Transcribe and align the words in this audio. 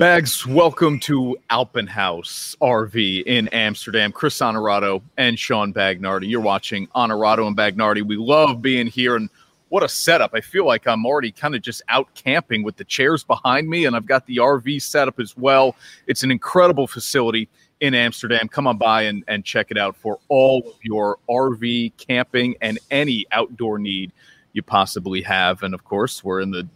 Bags, 0.00 0.46
welcome 0.46 0.98
to 1.00 1.36
Alpin 1.50 1.86
Haus 1.86 2.56
RV 2.62 3.22
in 3.26 3.48
Amsterdam. 3.48 4.12
Chris 4.12 4.40
Honorado 4.40 5.02
and 5.18 5.38
Sean 5.38 5.74
Bagnardi. 5.74 6.26
You're 6.26 6.40
watching 6.40 6.88
Honorado 6.94 7.46
and 7.46 7.54
Bagnardi. 7.54 8.02
We 8.02 8.16
love 8.16 8.62
being 8.62 8.86
here, 8.86 9.14
and 9.14 9.28
what 9.68 9.82
a 9.82 9.90
setup. 9.90 10.30
I 10.32 10.40
feel 10.40 10.64
like 10.64 10.86
I'm 10.86 11.04
already 11.04 11.30
kind 11.30 11.54
of 11.54 11.60
just 11.60 11.82
out 11.90 12.08
camping 12.14 12.62
with 12.62 12.78
the 12.78 12.84
chairs 12.84 13.24
behind 13.24 13.68
me, 13.68 13.84
and 13.84 13.94
I've 13.94 14.06
got 14.06 14.24
the 14.24 14.38
RV 14.38 14.80
set 14.80 15.06
up 15.06 15.20
as 15.20 15.36
well. 15.36 15.76
It's 16.06 16.22
an 16.22 16.30
incredible 16.30 16.86
facility 16.86 17.50
in 17.80 17.92
Amsterdam. 17.92 18.48
Come 18.48 18.66
on 18.66 18.78
by 18.78 19.02
and, 19.02 19.22
and 19.28 19.44
check 19.44 19.66
it 19.70 19.76
out 19.76 19.94
for 19.94 20.18
all 20.28 20.66
of 20.66 20.76
your 20.82 21.18
RV 21.28 21.92
camping 21.98 22.56
and 22.62 22.78
any 22.90 23.26
outdoor 23.32 23.78
need 23.78 24.12
you 24.54 24.62
possibly 24.62 25.20
have. 25.20 25.62
And 25.62 25.74
of 25.74 25.84
course, 25.84 26.24
we're 26.24 26.40
in 26.40 26.52
the 26.52 26.66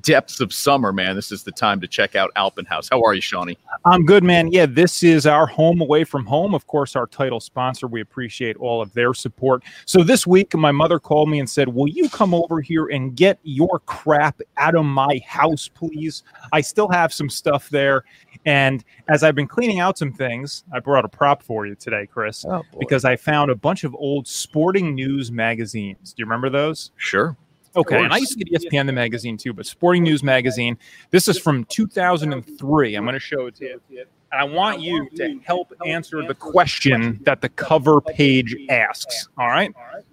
depths 0.00 0.40
of 0.40 0.52
summer, 0.52 0.92
man, 0.92 1.16
this 1.16 1.30
is 1.30 1.42
the 1.42 1.52
time 1.52 1.80
to 1.80 1.88
check 1.88 2.14
out 2.14 2.30
Alpin 2.36 2.64
Haus. 2.64 2.88
How 2.90 3.02
are 3.02 3.14
you, 3.14 3.20
Shawnee? 3.20 3.58
I'm 3.84 4.04
good, 4.04 4.24
man. 4.24 4.50
Yeah, 4.50 4.66
this 4.66 5.02
is 5.02 5.26
our 5.26 5.46
home 5.46 5.80
away 5.80 6.04
from 6.04 6.24
home. 6.24 6.54
Of 6.54 6.66
course, 6.66 6.96
our 6.96 7.06
title 7.06 7.40
sponsor. 7.40 7.86
We 7.86 8.00
appreciate 8.00 8.56
all 8.56 8.82
of 8.82 8.92
their 8.94 9.14
support. 9.14 9.62
So 9.86 10.02
this 10.02 10.26
week, 10.26 10.54
my 10.54 10.72
mother 10.72 10.98
called 10.98 11.28
me 11.28 11.38
and 11.38 11.48
said, 11.48 11.68
Will 11.68 11.88
you 11.88 12.08
come 12.08 12.34
over 12.34 12.60
here 12.60 12.86
and 12.86 13.14
get 13.14 13.38
your 13.42 13.80
crap 13.80 14.40
out 14.56 14.74
of 14.74 14.84
my 14.84 15.20
house, 15.26 15.68
please? 15.68 16.22
I 16.52 16.60
still 16.60 16.88
have 16.88 17.12
some 17.12 17.30
stuff 17.30 17.68
there. 17.70 18.04
And 18.46 18.84
as 19.08 19.22
I've 19.22 19.34
been 19.34 19.48
cleaning 19.48 19.80
out 19.80 19.98
some 19.98 20.12
things, 20.12 20.64
I 20.72 20.80
brought 20.80 21.04
a 21.04 21.08
prop 21.08 21.42
for 21.42 21.66
you 21.66 21.74
today, 21.74 22.06
Chris, 22.06 22.44
oh, 22.44 22.62
because 22.78 23.04
I 23.04 23.16
found 23.16 23.50
a 23.50 23.54
bunch 23.54 23.84
of 23.84 23.94
old 23.94 24.26
sporting 24.28 24.94
news 24.94 25.30
magazines. 25.32 26.12
Do 26.12 26.20
you 26.20 26.26
remember 26.26 26.50
those? 26.50 26.90
Sure. 26.96 27.36
Okay, 27.76 28.02
and 28.02 28.12
I 28.12 28.18
used 28.18 28.38
to 28.38 28.44
get 28.44 28.62
ESPN 28.62 28.86
the 28.86 28.92
magazine 28.92 29.36
too, 29.36 29.52
but 29.52 29.66
Sporting 29.66 30.04
News 30.04 30.22
magazine. 30.22 30.78
This 31.10 31.28
is 31.28 31.38
from 31.38 31.64
2003. 31.64 32.94
I'm 32.94 33.04
going 33.04 33.14
to 33.14 33.18
show 33.18 33.46
it 33.46 33.56
to 33.56 33.64
you. 33.64 34.04
And 34.32 34.40
I 34.40 34.44
want 34.44 34.80
you 34.80 35.08
to 35.10 35.38
help 35.44 35.72
answer 35.86 36.22
the 36.26 36.34
question 36.34 37.20
that 37.24 37.40
the 37.40 37.48
cover 37.48 38.00
page 38.00 38.56
asks. 38.68 39.28
All 39.38 39.48
right. 39.48 39.72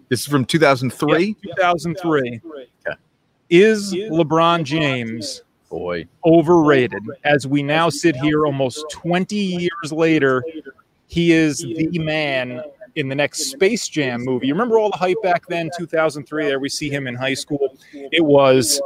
This 0.10 0.22
is 0.22 0.28
from 0.28 0.46
2003. 0.46 1.36
2003. 1.42 2.42
Okay. 2.88 2.98
Is 3.50 3.94
LeBron 3.94 4.64
James 4.64 5.44
boy 5.70 6.06
overrated? 6.26 7.04
As 7.24 7.48
we 7.48 7.64
now 7.64 7.90
sit 7.90 8.16
here, 8.16 8.46
almost 8.46 8.86
20 8.92 9.36
years 9.36 9.92
later, 9.92 10.44
he 11.08 11.32
is 11.32 11.60
the 11.60 12.00
man 12.00 12.62
in 12.96 13.10
the 13.10 13.16
next 13.16 13.52
Space 13.52 13.88
Jam 13.88 14.24
movie. 14.24 14.48
You 14.48 14.54
remember 14.54 14.78
all 14.78 14.90
the 14.90 14.98
hype 14.98 15.22
back 15.24 15.48
then, 15.48 15.70
2003? 15.78 16.46
There 16.46 16.60
we 16.60 16.70
see 16.70 16.90
him 16.90 17.08
in 17.08 17.16
high 17.16 17.34
school. 17.34 17.78
It 17.94 18.26
was, 18.26 18.82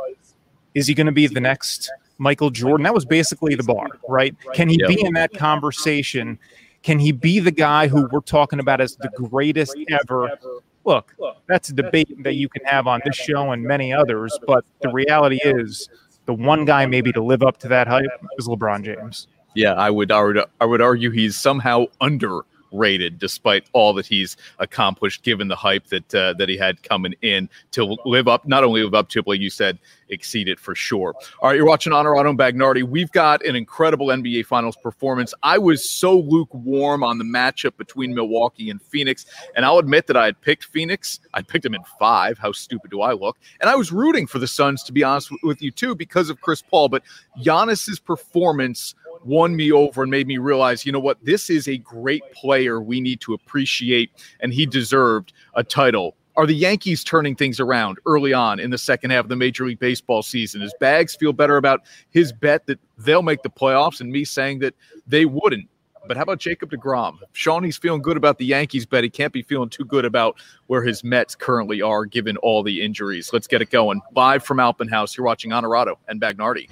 is 0.73 0.87
he 0.87 0.93
going 0.93 1.07
to 1.07 1.11
be 1.11 1.27
the 1.27 1.41
next 1.41 1.91
Michael 2.17 2.49
Jordan? 2.49 2.83
That 2.83 2.93
was 2.93 3.05
basically 3.05 3.55
the 3.55 3.63
bar, 3.63 3.87
right? 4.07 4.35
Can 4.53 4.69
he 4.69 4.77
be 4.87 5.03
in 5.05 5.13
that 5.13 5.33
conversation? 5.33 6.37
Can 6.83 6.99
he 6.99 7.11
be 7.11 7.39
the 7.39 7.51
guy 7.51 7.87
who 7.87 8.07
we're 8.11 8.19
talking 8.19 8.59
about 8.59 8.79
as 8.81 8.95
the 8.95 9.09
greatest 9.15 9.75
ever? 9.89 10.37
Look, 10.83 11.15
that's 11.47 11.69
a 11.69 11.73
debate 11.73 12.23
that 12.23 12.35
you 12.35 12.47
can 12.47 12.63
have 12.65 12.85
on 12.85 13.01
this 13.03 13.15
show 13.15 13.51
and 13.51 13.63
many 13.63 13.91
others, 13.91 14.37
but 14.45 14.65
the 14.81 14.89
reality 14.89 15.39
is 15.43 15.89
the 16.25 16.33
one 16.33 16.63
guy 16.63 16.85
maybe 16.85 17.11
to 17.11 17.23
live 17.23 17.41
up 17.41 17.57
to 17.57 17.67
that 17.69 17.87
hype 17.87 18.05
is 18.37 18.47
LeBron 18.47 18.83
James. 18.83 19.27
Yeah, 19.55 19.73
I 19.73 19.89
would, 19.89 20.11
I 20.11 20.21
would, 20.21 20.43
I 20.61 20.65
would 20.65 20.81
argue 20.81 21.09
he's 21.09 21.37
somehow 21.37 21.85
under 22.01 22.41
rated, 22.75 23.19
despite 23.19 23.65
all 23.73 23.93
that 23.93 24.05
he's 24.05 24.37
accomplished, 24.59 25.23
given 25.23 25.47
the 25.47 25.55
hype 25.55 25.87
that 25.87 26.15
uh, 26.15 26.33
that 26.33 26.49
he 26.49 26.57
had 26.57 26.81
coming 26.83 27.13
in 27.21 27.49
to 27.71 27.97
live 28.05 28.27
up, 28.27 28.47
not 28.47 28.63
only 28.63 28.83
live 28.83 28.93
up 28.93 29.09
to 29.09 29.23
but 29.23 29.39
you 29.39 29.49
said, 29.49 29.77
exceed 30.09 30.47
it 30.47 30.59
for 30.59 30.75
sure. 30.75 31.13
All 31.41 31.49
right, 31.49 31.55
you're 31.55 31.65
watching 31.65 31.93
Honorado 31.93 32.29
and 32.29 32.39
Bagnardi. 32.39 32.83
We've 32.83 33.11
got 33.11 33.45
an 33.45 33.55
incredible 33.55 34.07
NBA 34.07 34.45
Finals 34.45 34.77
performance. 34.77 35.33
I 35.43 35.57
was 35.57 35.87
so 35.89 36.17
lukewarm 36.19 37.03
on 37.03 37.17
the 37.17 37.23
matchup 37.23 37.77
between 37.77 38.13
Milwaukee 38.13 38.69
and 38.69 38.81
Phoenix, 38.81 39.25
and 39.55 39.65
I'll 39.65 39.79
admit 39.79 40.07
that 40.07 40.17
I 40.17 40.25
had 40.25 40.39
picked 40.41 40.65
Phoenix. 40.65 41.19
I 41.33 41.41
picked 41.41 41.63
them 41.63 41.75
in 41.75 41.83
five. 41.99 42.37
How 42.37 42.51
stupid 42.51 42.91
do 42.91 43.01
I 43.01 43.13
look? 43.13 43.37
And 43.59 43.69
I 43.69 43.75
was 43.75 43.91
rooting 43.91 44.27
for 44.27 44.39
the 44.39 44.47
Suns, 44.47 44.83
to 44.83 44.93
be 44.93 45.03
honest 45.03 45.31
with 45.43 45.61
you, 45.61 45.71
too, 45.71 45.95
because 45.95 46.29
of 46.29 46.41
Chris 46.41 46.61
Paul. 46.61 46.89
But 46.89 47.03
Giannis's 47.41 47.99
performance 47.99 48.95
won 49.25 49.55
me 49.55 49.71
over 49.71 50.03
and 50.03 50.11
made 50.11 50.27
me 50.27 50.37
realize, 50.37 50.85
you 50.85 50.91
know 50.91 50.99
what, 50.99 51.23
this 51.23 51.49
is 51.49 51.67
a 51.67 51.77
great 51.77 52.23
player 52.31 52.81
we 52.81 53.01
need 53.01 53.19
to 53.21 53.33
appreciate, 53.33 54.11
and 54.39 54.53
he 54.53 54.65
deserved 54.65 55.33
a 55.55 55.63
title. 55.63 56.15
Are 56.37 56.45
the 56.45 56.55
Yankees 56.55 57.03
turning 57.03 57.35
things 57.35 57.59
around 57.59 57.97
early 58.05 58.33
on 58.33 58.59
in 58.59 58.69
the 58.69 58.77
second 58.77 59.11
half 59.11 59.23
of 59.23 59.29
the 59.29 59.37
Major 59.37 59.65
League 59.65 59.79
Baseball 59.79 60.21
season? 60.21 60.61
Does 60.61 60.75
Bags 60.79 61.15
feel 61.15 61.33
better 61.33 61.57
about 61.57 61.81
his 62.09 62.33
bet 62.33 62.65
that 62.67 62.79
they'll 62.97 63.21
make 63.21 63.41
the 63.41 63.49
playoffs 63.49 64.01
and 64.01 64.11
me 64.11 64.25
saying 64.25 64.59
that 64.59 64.75
they 65.07 65.25
wouldn't? 65.25 65.69
But 66.07 66.17
how 66.17 66.23
about 66.23 66.39
Jacob 66.39 66.69
DeGrom? 66.71 67.17
Shawnee's 67.33 67.77
feeling 67.77 68.01
good 68.01 68.17
about 68.17 68.37
the 68.37 68.45
Yankees 68.45 68.85
bet. 68.85 69.03
He 69.03 69.09
can't 69.09 69.33
be 69.33 69.41
feeling 69.41 69.69
too 69.69 69.85
good 69.85 70.05
about 70.05 70.39
where 70.67 70.83
his 70.83 71.03
Mets 71.03 71.35
currently 71.35 71.81
are, 71.81 72.05
given 72.05 72.37
all 72.37 72.61
the 72.61 72.81
injuries. 72.81 73.31
Let's 73.33 73.47
get 73.47 73.61
it 73.61 73.71
going. 73.71 74.01
Live 74.15 74.43
from 74.43 74.59
Alpin 74.59 74.87
Haus, 74.87 75.17
you're 75.17 75.25
watching 75.25 75.51
Honorado 75.51 75.97
and 76.07 76.21
Bagnardi. 76.21 76.69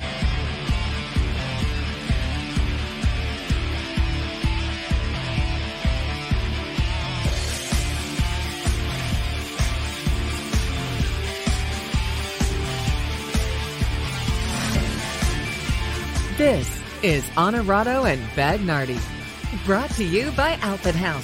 This 16.44 16.82
is 17.04 17.24
Honorado 17.38 18.04
and 18.04 18.22
Bagnardi, 18.32 19.00
brought 19.66 19.90
to 19.92 20.04
you 20.04 20.30
by 20.32 20.56
Alpin 20.56 20.94
Haus. 20.94 21.24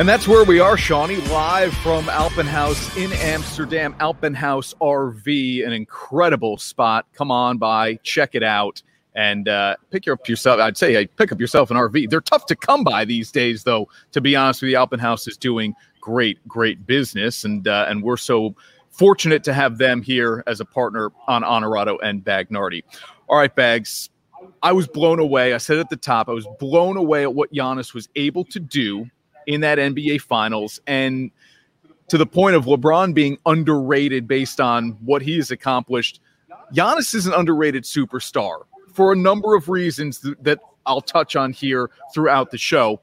And 0.00 0.08
that's 0.08 0.26
where 0.26 0.44
we 0.44 0.58
are, 0.58 0.76
Shawnee, 0.76 1.18
live 1.28 1.72
from 1.74 2.08
Alpin 2.08 2.48
Haus 2.48 2.96
in 2.96 3.12
Amsterdam. 3.12 3.94
Alpin 4.00 4.34
Haus 4.34 4.74
RV, 4.80 5.64
an 5.64 5.72
incredible 5.72 6.56
spot. 6.56 7.06
Come 7.12 7.30
on 7.30 7.56
by, 7.56 8.00
check 8.02 8.34
it 8.34 8.42
out, 8.42 8.82
and 9.14 9.48
uh, 9.48 9.76
pick 9.92 10.08
up 10.08 10.28
yourself. 10.28 10.58
I'd 10.58 10.76
say 10.76 10.92
hey, 10.92 11.06
pick 11.06 11.30
up 11.30 11.38
yourself 11.38 11.70
an 11.70 11.76
RV. 11.76 12.10
They're 12.10 12.20
tough 12.20 12.46
to 12.46 12.56
come 12.56 12.82
by 12.82 13.04
these 13.04 13.30
days, 13.30 13.62
though. 13.62 13.88
To 14.10 14.20
be 14.20 14.34
honest 14.34 14.60
with 14.60 14.72
you, 14.72 14.76
Alpin 14.76 14.98
Haus 14.98 15.28
is 15.28 15.36
doing 15.36 15.76
great, 16.00 16.40
great 16.48 16.84
business, 16.84 17.44
and 17.44 17.68
uh, 17.68 17.86
and 17.88 18.02
we're 18.02 18.16
so 18.16 18.56
fortunate 18.92 19.42
to 19.44 19.52
have 19.52 19.78
them 19.78 20.02
here 20.02 20.44
as 20.46 20.60
a 20.60 20.64
partner 20.64 21.10
on 21.26 21.42
Honorado 21.42 21.98
and 21.98 22.24
Bagnardi. 22.24 22.82
All 23.28 23.38
right, 23.38 23.54
Bags. 23.54 24.10
I 24.62 24.72
was 24.72 24.86
blown 24.86 25.18
away. 25.18 25.54
I 25.54 25.58
said 25.58 25.78
at 25.78 25.88
the 25.88 25.96
top, 25.96 26.28
I 26.28 26.32
was 26.32 26.46
blown 26.60 26.96
away 26.96 27.22
at 27.22 27.34
what 27.34 27.52
Giannis 27.52 27.94
was 27.94 28.08
able 28.16 28.44
to 28.46 28.60
do 28.60 29.06
in 29.46 29.60
that 29.62 29.78
NBA 29.78 30.20
Finals, 30.20 30.80
and 30.86 31.30
to 32.08 32.18
the 32.18 32.26
point 32.26 32.54
of 32.54 32.66
LeBron 32.66 33.14
being 33.14 33.38
underrated 33.46 34.28
based 34.28 34.60
on 34.60 34.90
what 35.04 35.22
he 35.22 35.36
has 35.36 35.50
accomplished. 35.50 36.20
Giannis 36.72 37.14
is 37.14 37.26
an 37.26 37.32
underrated 37.32 37.84
superstar 37.84 38.62
for 38.92 39.12
a 39.12 39.16
number 39.16 39.54
of 39.54 39.68
reasons 39.68 40.20
that 40.40 40.58
I'll 40.86 41.00
touch 41.00 41.36
on 41.36 41.52
here 41.52 41.90
throughout 42.12 42.50
the 42.50 42.58
show. 42.58 43.00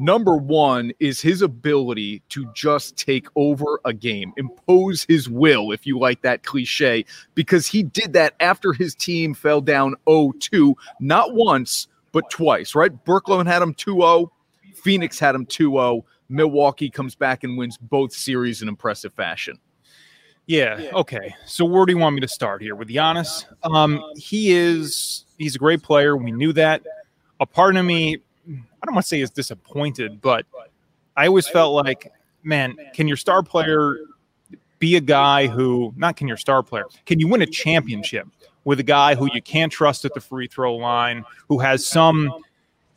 Number 0.00 0.34
one 0.34 0.92
is 0.98 1.20
his 1.20 1.42
ability 1.42 2.22
to 2.30 2.50
just 2.54 2.96
take 2.96 3.26
over 3.36 3.82
a 3.84 3.92
game, 3.92 4.32
impose 4.38 5.04
his 5.04 5.28
will, 5.28 5.72
if 5.72 5.86
you 5.86 5.98
like 5.98 6.22
that 6.22 6.42
cliche, 6.42 7.04
because 7.34 7.66
he 7.66 7.82
did 7.82 8.14
that 8.14 8.32
after 8.40 8.72
his 8.72 8.94
team 8.94 9.34
fell 9.34 9.60
down 9.60 9.94
0 10.08 10.32
2, 10.40 10.74
not 11.00 11.34
once, 11.34 11.86
but 12.12 12.30
twice, 12.30 12.74
right? 12.74 13.04
Brooklyn 13.04 13.46
had 13.46 13.60
him 13.60 13.74
2 13.74 13.96
0, 13.96 14.32
Phoenix 14.74 15.18
had 15.18 15.34
him 15.34 15.44
2 15.44 15.72
0. 15.72 16.06
Milwaukee 16.30 16.88
comes 16.88 17.14
back 17.14 17.44
and 17.44 17.58
wins 17.58 17.76
both 17.76 18.14
series 18.14 18.62
in 18.62 18.68
impressive 18.68 19.12
fashion. 19.12 19.58
Yeah. 20.46 20.80
Okay. 20.94 21.34
So 21.44 21.66
where 21.66 21.84
do 21.84 21.92
you 21.92 21.98
want 21.98 22.14
me 22.14 22.22
to 22.22 22.28
start 22.28 22.62
here 22.62 22.74
with 22.74 22.88
Giannis? 22.88 23.44
Um, 23.64 24.02
he 24.16 24.52
is 24.52 25.26
he's 25.36 25.56
a 25.56 25.58
great 25.58 25.82
player. 25.82 26.16
We 26.16 26.32
knew 26.32 26.54
that. 26.54 26.82
A 27.40 27.44
part 27.44 27.76
of 27.76 27.84
me 27.84 28.22
I 28.82 28.86
don't 28.86 28.94
want 28.94 29.04
to 29.04 29.08
say 29.08 29.20
is 29.20 29.30
disappointed, 29.30 30.20
but 30.20 30.46
I 31.16 31.26
always 31.26 31.48
felt 31.48 31.74
like, 31.74 32.12
man, 32.42 32.76
can 32.94 33.08
your 33.08 33.16
star 33.16 33.42
player 33.42 33.98
be 34.78 34.96
a 34.96 35.00
guy 35.00 35.46
who, 35.46 35.92
not 35.96 36.16
can 36.16 36.26
your 36.26 36.38
star 36.38 36.62
player, 36.62 36.86
can 37.04 37.20
you 37.20 37.28
win 37.28 37.42
a 37.42 37.46
championship 37.46 38.26
with 38.64 38.80
a 38.80 38.84
guy 38.84 39.14
who 39.14 39.28
you 39.32 39.42
can't 39.42 39.70
trust 39.70 40.04
at 40.04 40.14
the 40.14 40.20
free 40.20 40.46
throw 40.46 40.76
line, 40.76 41.24
who 41.48 41.58
has 41.58 41.86
some 41.86 42.32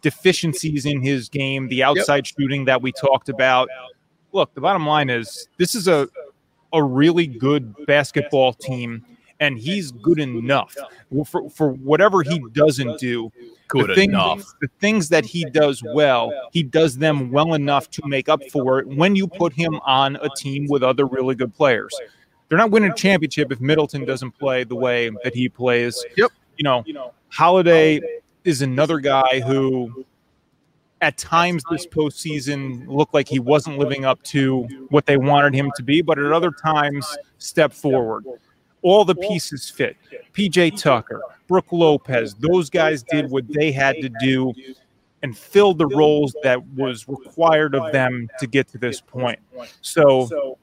deficiencies 0.01 0.85
in 0.85 1.01
his 1.01 1.29
game, 1.29 1.67
the 1.67 1.83
outside 1.83 2.25
yep. 2.27 2.35
shooting 2.37 2.65
that 2.65 2.81
we 2.81 2.91
talked 2.91 3.29
about? 3.29 3.69
Look, 4.31 4.53
the 4.53 4.61
bottom 4.61 4.85
line 4.85 5.09
is 5.09 5.47
this 5.57 5.75
is 5.75 5.87
a, 5.87 6.07
a 6.71 6.81
really 6.81 7.27
good 7.27 7.85
basketball 7.85 8.53
team 8.53 9.05
and 9.43 9.59
he's 9.59 9.91
good 9.91 10.19
enough 10.19 10.73
for, 11.25 11.49
for 11.49 11.73
whatever 11.73 12.23
he 12.23 12.41
doesn't 12.53 12.97
do. 12.97 13.29
Good 13.67 13.89
the 13.89 13.95
things, 13.95 14.13
enough. 14.13 14.41
The 14.61 14.69
things 14.79 15.09
that 15.09 15.25
he 15.25 15.43
does 15.43 15.83
well, 15.83 16.31
he 16.53 16.63
does 16.63 16.97
them 16.97 17.29
well 17.29 17.53
enough 17.53 17.89
to 17.91 18.07
make 18.07 18.29
up 18.29 18.41
for 18.51 18.79
it 18.79 18.87
when 18.87 19.17
you 19.17 19.27
put 19.27 19.51
him 19.51 19.81
on 19.85 20.15
a 20.21 20.29
team 20.37 20.67
with 20.69 20.81
other 20.81 21.05
really 21.05 21.35
good 21.35 21.53
players. 21.53 21.93
they're 22.47 22.57
not 22.57 22.71
winning 22.71 22.91
a 22.91 22.95
championship 22.95 23.51
if 23.51 23.59
Middleton 23.59 24.05
doesn't 24.05 24.31
play 24.31 24.63
the 24.63 24.75
way 24.75 25.11
that 25.25 25.35
he 25.35 25.49
plays. 25.49 26.05
Yep. 26.15 26.31
You 26.57 26.63
know, 26.63 27.11
Holiday 27.27 27.99
is 28.45 28.61
another 28.61 28.99
guy 28.99 29.41
who 29.41 30.05
at 31.01 31.17
times 31.17 31.63
this 31.69 31.85
postseason 31.85 32.87
looked 32.87 33.13
like 33.13 33.27
he 33.27 33.39
wasn't 33.39 33.77
living 33.77 34.05
up 34.05 34.23
to 34.23 34.61
what 34.89 35.05
they 35.05 35.17
wanted 35.17 35.53
him 35.53 35.69
to 35.75 35.83
be, 35.83 36.01
but 36.01 36.17
at 36.17 36.31
other 36.31 36.51
times 36.51 37.17
stepped 37.39 37.73
forward. 37.73 38.23
All 38.83 39.05
the 39.05 39.15
pieces 39.15 39.69
fit. 39.69 39.97
PJ 40.33 40.79
Tucker, 40.79 41.21
Brook 41.47 41.65
Lopez, 41.71 42.35
those 42.35 42.69
guys 42.69 43.03
did 43.03 43.29
what 43.31 43.45
they 43.47 43.71
had 43.71 43.95
to 44.01 44.09
do 44.21 44.53
and 45.23 45.37
filled 45.37 45.77
the 45.77 45.87
roles 45.87 46.35
that 46.43 46.65
was 46.75 47.07
required 47.07 47.73
of 47.75 47.91
them 47.91 48.29
to 48.39 48.45
get 48.45 48.67
to 48.67 48.77
this 48.77 48.99
point. 49.01 49.39
So 49.81 50.57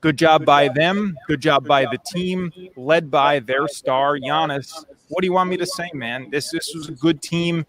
good 0.00 0.18
job 0.18 0.44
by 0.44 0.68
them. 0.68 1.16
Good 1.28 1.40
job 1.40 1.66
by 1.66 1.86
the 1.86 1.98
team, 2.04 2.52
led 2.76 3.10
by 3.10 3.38
their 3.38 3.68
star, 3.68 4.18
Giannis. 4.18 4.84
What 5.08 5.20
do 5.20 5.26
you 5.26 5.32
want 5.32 5.48
me 5.48 5.56
to 5.56 5.66
say, 5.66 5.90
man? 5.94 6.28
This 6.30 6.50
this 6.50 6.74
was 6.74 6.88
a 6.88 6.92
good 6.92 7.22
team. 7.22 7.64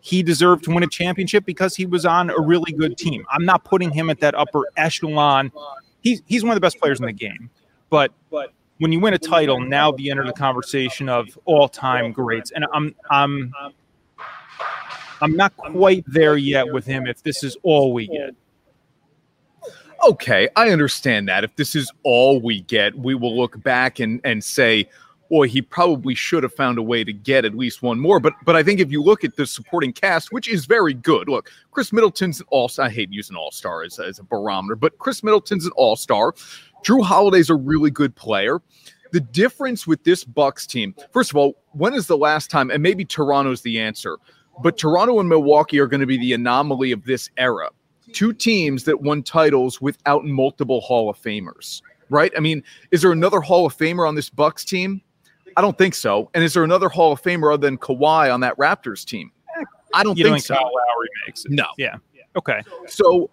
He 0.00 0.22
deserved 0.22 0.64
to 0.64 0.70
win 0.70 0.84
a 0.84 0.88
championship 0.88 1.44
because 1.44 1.74
he 1.74 1.84
was 1.84 2.06
on 2.06 2.30
a 2.30 2.40
really 2.40 2.72
good 2.72 2.96
team. 2.96 3.26
I'm 3.30 3.44
not 3.44 3.64
putting 3.64 3.90
him 3.90 4.10
at 4.10 4.20
that 4.20 4.34
upper 4.36 4.64
echelon. 4.76 5.50
He's 6.00 6.22
he's 6.26 6.44
one 6.44 6.52
of 6.52 6.56
the 6.56 6.60
best 6.60 6.78
players 6.78 7.00
in 7.00 7.06
the 7.06 7.12
game. 7.12 7.50
But 7.90 8.12
when 8.78 8.92
you 8.92 9.00
win 9.00 9.14
a 9.14 9.18
title, 9.18 9.60
now 9.60 9.94
you 9.96 10.10
enter 10.10 10.24
the 10.24 10.32
conversation 10.32 11.08
of 11.08 11.26
all-time 11.44 12.12
greats. 12.12 12.50
And 12.52 12.66
I'm 12.72 12.94
I'm 13.10 13.52
I'm 15.20 15.36
not 15.36 15.56
quite 15.56 16.04
there 16.06 16.36
yet 16.36 16.72
with 16.72 16.86
him 16.86 17.06
if 17.06 17.22
this 17.22 17.42
is 17.42 17.56
all 17.62 17.92
we 17.92 18.06
get. 18.06 18.34
Okay, 20.06 20.48
I 20.54 20.70
understand 20.70 21.28
that. 21.28 21.42
If 21.42 21.56
this 21.56 21.74
is 21.74 21.90
all 22.04 22.40
we 22.40 22.60
get, 22.62 22.96
we 22.96 23.16
will 23.16 23.36
look 23.36 23.60
back 23.64 23.98
and, 23.98 24.20
and 24.22 24.44
say, 24.44 24.88
boy, 25.28 25.48
he 25.48 25.60
probably 25.60 26.14
should 26.14 26.44
have 26.44 26.54
found 26.54 26.78
a 26.78 26.82
way 26.82 27.02
to 27.02 27.12
get 27.12 27.44
at 27.44 27.54
least 27.54 27.82
one 27.82 27.98
more. 27.98 28.20
But 28.20 28.34
but 28.44 28.54
I 28.54 28.62
think 28.62 28.78
if 28.80 28.92
you 28.92 29.02
look 29.02 29.24
at 29.24 29.34
the 29.36 29.44
supporting 29.44 29.92
cast, 29.92 30.32
which 30.32 30.48
is 30.48 30.66
very 30.66 30.94
good, 30.94 31.28
look, 31.28 31.50
Khris 31.72 31.92
Middleton's 31.92 32.40
an 32.40 32.46
all 32.50 32.70
I 32.78 32.88
hate 32.88 33.12
using 33.12 33.36
all 33.36 33.50
star 33.50 33.82
as, 33.82 33.98
as 33.98 34.20
a 34.20 34.22
barometer, 34.22 34.76
but 34.76 34.98
Khris 34.98 35.24
Middleton's 35.24 35.66
an 35.66 35.72
all 35.74 35.96
star. 35.96 36.34
Jrue 36.84 37.04
Holiday's 37.04 37.50
a 37.50 37.54
really 37.54 37.90
good 37.90 38.14
player. 38.14 38.60
The 39.12 39.20
difference 39.20 39.86
with 39.86 40.04
this 40.04 40.24
Bucks 40.24 40.66
team, 40.66 40.94
first 41.12 41.30
of 41.30 41.36
all, 41.36 41.54
when 41.72 41.94
is 41.94 42.06
the 42.06 42.16
last 42.16 42.50
time, 42.50 42.70
and 42.70 42.82
maybe 42.82 43.04
Toronto's 43.04 43.62
the 43.62 43.80
answer, 43.80 44.18
but 44.62 44.76
Toronto 44.76 45.18
and 45.20 45.28
Milwaukee 45.28 45.78
are 45.78 45.86
going 45.86 46.00
to 46.00 46.06
be 46.06 46.18
the 46.18 46.32
anomaly 46.32 46.92
of 46.92 47.04
this 47.04 47.30
era. 47.36 47.70
Two 48.12 48.32
teams 48.32 48.84
that 48.84 49.00
won 49.00 49.22
titles 49.22 49.80
without 49.80 50.24
multiple 50.24 50.80
Hall 50.80 51.08
of 51.08 51.20
Famers, 51.20 51.82
right? 52.10 52.32
I 52.36 52.40
mean, 52.40 52.62
is 52.90 53.02
there 53.02 53.12
another 53.12 53.40
Hall 53.40 53.66
of 53.66 53.76
Famer 53.76 54.06
on 54.06 54.14
this 54.14 54.30
Bucks 54.30 54.64
team? 54.64 55.00
I 55.56 55.60
don't 55.60 55.76
think 55.76 55.94
so. 55.94 56.30
And 56.34 56.44
is 56.44 56.54
there 56.54 56.64
another 56.64 56.88
Hall 56.88 57.12
of 57.12 57.22
Famer 57.22 57.52
other 57.52 57.66
than 57.66 57.78
Kawhi 57.78 58.32
on 58.32 58.40
that 58.40 58.56
Raptors 58.56 59.04
team? 59.04 59.32
I 59.94 60.02
don't 60.02 60.16
You 60.18 60.24
think 60.24 60.36
think 60.36 60.44
so. 60.46 60.54
Kyle 60.54 60.64
Lowry 60.64 61.08
makes 61.26 61.44
it? 61.44 61.50
No. 61.50 61.66
Yeah. 61.76 61.96
Okay. 62.36 62.62
So, 62.86 63.30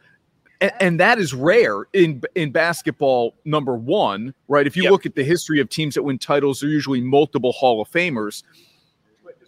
and, 0.61 0.71
and 0.79 0.99
that 0.99 1.19
is 1.19 1.33
rare 1.33 1.85
in 1.93 2.21
in 2.35 2.51
basketball. 2.51 3.35
Number 3.45 3.75
one, 3.75 4.33
right? 4.47 4.67
If 4.67 4.75
you 4.75 4.83
Yep. 4.83 4.91
look 4.91 5.05
at 5.05 5.15
the 5.15 5.23
history 5.23 5.59
of 5.59 5.69
teams 5.69 5.95
that 5.95 6.03
win 6.03 6.17
titles, 6.17 6.59
they're 6.59 6.69
usually 6.69 7.01
multiple 7.01 7.51
Hall 7.51 7.81
of 7.81 7.89
Famers. 7.89 8.43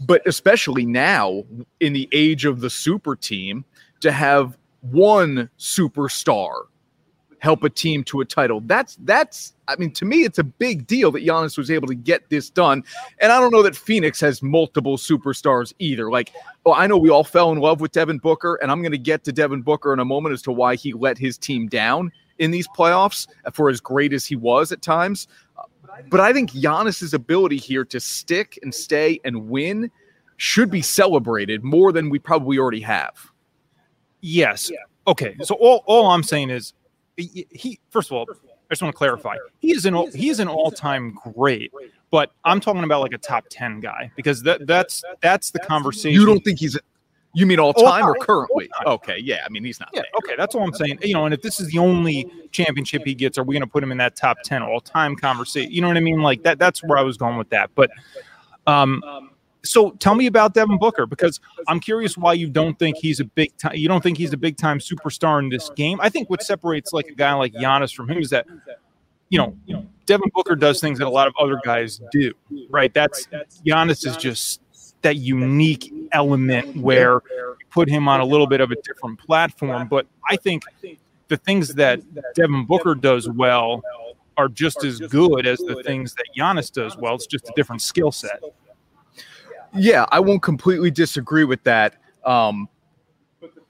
But 0.06 0.22
especially 0.28 0.86
now, 0.86 1.44
in 1.80 1.94
the 1.94 2.08
age 2.12 2.46
of 2.46 2.62
the 2.62 2.70
super 2.70 3.16
team, 3.16 3.66
to 4.02 4.12
have 4.12 4.58
one 4.82 5.50
superstar 5.58 6.66
help 7.40 7.64
a 7.64 7.70
team 7.70 8.04
to 8.06 8.22
a 8.22 8.26
title, 8.26 8.62
that's 8.62 8.98
that's. 9.02 9.54
I 9.70 9.76
mean, 9.76 9.92
to 9.94 10.06
me, 10.06 10.24
it's 10.24 10.40
a 10.40 10.46
big 10.46 10.88
deal 10.88 11.12
that 11.12 11.26
Giannis 11.26 11.58
was 11.58 11.70
able 11.70 11.88
to 11.88 11.96
get 11.96 12.30
this 12.30 12.50
done. 12.50 12.86
And 13.20 13.34
I 13.34 13.40
don't 13.40 13.52
know 13.52 13.64
that 13.64 13.76
Phoenix 13.76 14.22
has 14.22 14.42
multiple 14.42 14.96
superstars 14.96 15.74
either. 15.80 16.10
Like, 16.10 16.32
well, 16.66 16.74
I 16.76 16.88
know 16.88 16.98
we 16.98 17.10
all 17.10 17.26
fell 17.26 17.52
in 17.52 17.60
love 17.60 17.82
with 17.82 17.92
Devin 17.92 18.20
Booker, 18.20 18.56
and 18.62 18.72
I'm 18.72 18.82
going 18.82 18.94
to 18.94 18.98
get 18.98 19.26
to 19.26 19.34
Devin 19.34 19.64
Booker 19.64 19.92
in 19.92 20.00
a 20.00 20.06
moment 20.06 20.32
as 20.32 20.42
to 20.44 20.54
why 20.54 20.76
he 20.76 20.94
let 20.94 21.18
his 21.18 21.38
team 21.38 21.68
down 21.68 22.12
in 22.40 22.52
these 22.52 22.68
playoffs 22.70 23.28
for 23.52 23.70
as 23.70 23.82
great 23.82 24.14
as 24.14 24.26
he 24.26 24.36
was 24.36 24.72
at 24.72 24.82
times. 24.82 25.28
But 26.10 26.20
I 26.20 26.32
think 26.32 26.52
Giannis's 26.52 27.14
ability 27.14 27.58
here 27.58 27.84
to 27.86 28.00
stick 28.00 28.60
and 28.62 28.74
stay 28.74 29.20
and 29.26 29.50
win 29.50 29.92
should 30.38 30.70
be 30.70 30.82
celebrated 30.82 31.64
more 31.64 31.92
than 31.92 32.10
we 32.10 32.20
probably 32.20 32.58
already 32.58 32.82
have. 32.82 33.32
Yes. 34.22 34.72
Okay. 35.08 35.36
So 35.44 35.56
all, 35.56 35.84
all 35.88 36.12
I'm 36.12 36.24
saying 36.24 36.52
is 36.52 36.74
he, 37.18 37.48
he 37.50 37.80
first 37.90 38.10
of 38.10 38.14
all, 38.18 38.26
I 38.30 38.74
just 38.74 38.82
want 38.82 38.94
to 38.94 38.98
clarify. 38.98 39.36
He 39.60 39.72
is 39.72 39.86
an 39.86 39.94
all- 39.96 40.12
he 40.12 40.30
is 40.30 40.40
an 40.40 40.48
all-time 40.48 41.18
great, 41.36 41.72
but 42.12 42.32
I'm 42.46 42.60
talking 42.60 42.84
about 42.84 43.02
like 43.02 43.14
a 43.14 43.18
top 43.18 43.46
10 43.50 43.80
guy 43.80 44.12
because 44.16 44.44
that 44.44 44.68
that's 44.68 45.04
that's 45.22 45.52
the 45.52 45.60
conversation. 45.60 46.12
You 46.20 46.26
don't 46.26 46.44
think 46.44 46.60
he's 46.60 46.76
a, 46.76 46.80
you 47.34 47.46
mean 47.46 47.60
all 47.60 47.74
All 47.76 47.84
time 47.84 48.06
or 48.06 48.16
currently? 48.16 48.70
Okay, 48.86 49.18
yeah. 49.20 49.44
I 49.46 49.50
mean, 49.50 49.64
he's 49.64 49.80
not 49.80 49.90
Yeah, 49.94 50.02
there. 50.02 50.10
okay, 50.24 50.36
that's 50.38 50.56
all 50.56 50.64
I'm 50.64 50.74
saying. 50.74 51.00
You 51.02 51.14
know, 51.14 51.26
and 51.26 51.34
if 51.34 51.42
this 51.42 51.60
is 51.60 51.70
the 51.72 51.78
only 51.80 52.30
championship 52.52 53.04
he 53.06 53.14
gets, 53.14 53.38
are 53.38 53.44
we 53.44 53.54
going 53.54 53.62
to 53.62 53.68
put 53.68 53.84
him 53.84 53.92
in 53.92 53.98
that 54.00 54.16
top 54.16 54.38
10 54.44 54.64
all-time 54.64 55.16
conversation? 55.16 55.72
You 55.72 55.82
know 55.82 55.88
what 55.88 55.98
I 55.98 56.02
mean? 56.02 56.22
Like 56.22 56.44
that 56.44 56.60
that's 56.60 56.84
where 56.84 56.98
I 56.98 57.04
was 57.04 57.18
going 57.18 57.38
with 57.38 57.50
that. 57.50 57.70
But 57.76 57.92
um 58.66 59.04
so 59.70 59.92
tell 59.92 60.16
me 60.16 60.26
about 60.26 60.54
Devin 60.54 60.78
Booker 60.78 61.06
because 61.06 61.40
I'm 61.68 61.80
curious 61.80 62.18
why 62.18 62.34
you 62.34 62.50
don't 62.50 62.78
think 62.80 62.98
he's 62.98 63.20
a 63.20 63.26
big 63.26 63.56
time 63.58 63.76
you 63.76 63.88
don't 63.88 64.02
think 64.02 64.18
he's 64.18 64.34
a 64.34 64.38
big 64.38 64.58
time 64.58 64.80
superstar 64.80 65.40
in 65.40 65.50
this 65.50 65.70
game. 65.72 66.00
I 66.02 66.10
think 66.10 66.30
what 66.30 66.44
separates 66.44 66.94
like 66.94 67.08
a 67.08 67.16
guy 67.16 67.34
like 67.34 67.54
Giannis 67.54 67.94
from 67.94 68.10
him 68.10 68.18
is 68.18 68.30
that 68.32 68.46
you 69.30 69.38
know, 69.38 69.86
Devin 70.06 70.32
Booker 70.34 70.56
does 70.56 70.80
things 70.80 71.00
that 71.00 71.08
a 71.08 71.10
lot 71.10 71.28
of 71.28 71.34
other 71.40 71.60
guys 71.64 72.00
do, 72.12 72.34
right? 72.70 72.94
That's 72.94 73.28
Giannis 73.66 74.06
is 74.06 74.16
just 74.18 74.62
that 75.02 75.18
unique 75.18 75.94
element 76.12 76.78
where 76.78 77.22
you 77.30 77.56
put 77.70 77.90
him 77.90 78.08
on 78.08 78.20
a 78.20 78.26
little 78.26 78.48
bit 78.48 78.62
of 78.62 78.72
a 78.72 78.76
different 78.84 79.20
platform. 79.20 79.88
But 79.88 80.08
I 80.30 80.38
think 80.38 80.64
the 81.28 81.38
things 81.38 81.74
that 81.76 82.02
Devin 82.36 82.66
Booker 82.66 82.96
does 82.96 83.30
well 83.30 83.84
are 84.38 84.48
just 84.48 84.84
as 84.84 85.00
good 85.00 85.46
as 85.46 85.60
the 85.60 85.82
things 85.84 86.14
that 86.14 86.26
Giannis 86.38 86.72
does 86.72 86.96
well. 86.96 87.16
It's 87.16 87.28
just 87.28 87.50
a 87.50 87.54
different 87.56 87.82
skill 87.82 88.12
set. 88.12 88.42
Yeah, 89.74 90.06
I 90.12 90.20
won't 90.20 90.42
completely 90.42 90.92
disagree 90.92 91.44
with 91.44 91.64
that. 91.64 91.96
Um, 92.26 92.70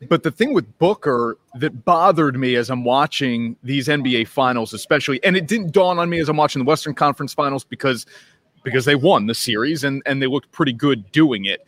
but 0.09 0.23
the 0.23 0.31
thing 0.31 0.53
with 0.53 0.77
Booker 0.77 1.37
that 1.55 1.83
bothered 1.83 2.37
me 2.37 2.55
as 2.55 2.69
I'm 2.69 2.83
watching 2.83 3.55
these 3.63 3.87
NBA 3.87 4.27
finals, 4.27 4.73
especially, 4.73 5.23
and 5.23 5.35
it 5.35 5.47
didn't 5.47 5.73
dawn 5.73 5.97
on 5.97 6.09
me 6.09 6.19
as 6.19 6.29
I'm 6.29 6.37
watching 6.37 6.63
the 6.63 6.67
Western 6.67 6.93
Conference 6.93 7.33
finals 7.33 7.63
because 7.63 8.05
because 8.63 8.85
they 8.85 8.95
won 8.95 9.27
the 9.27 9.33
series 9.33 9.83
and, 9.83 10.01
and 10.05 10.21
they 10.21 10.27
looked 10.27 10.51
pretty 10.51 10.73
good 10.73 11.09
doing 11.11 11.45
it. 11.45 11.65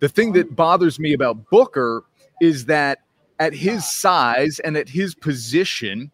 The 0.00 0.08
thing 0.08 0.32
that 0.32 0.54
bothers 0.54 0.98
me 0.98 1.14
about 1.14 1.48
Booker 1.48 2.04
is 2.40 2.66
that 2.66 2.98
at 3.38 3.54
his 3.54 3.90
size 3.90 4.58
and 4.60 4.76
at 4.76 4.88
his 4.88 5.14
position 5.14 6.10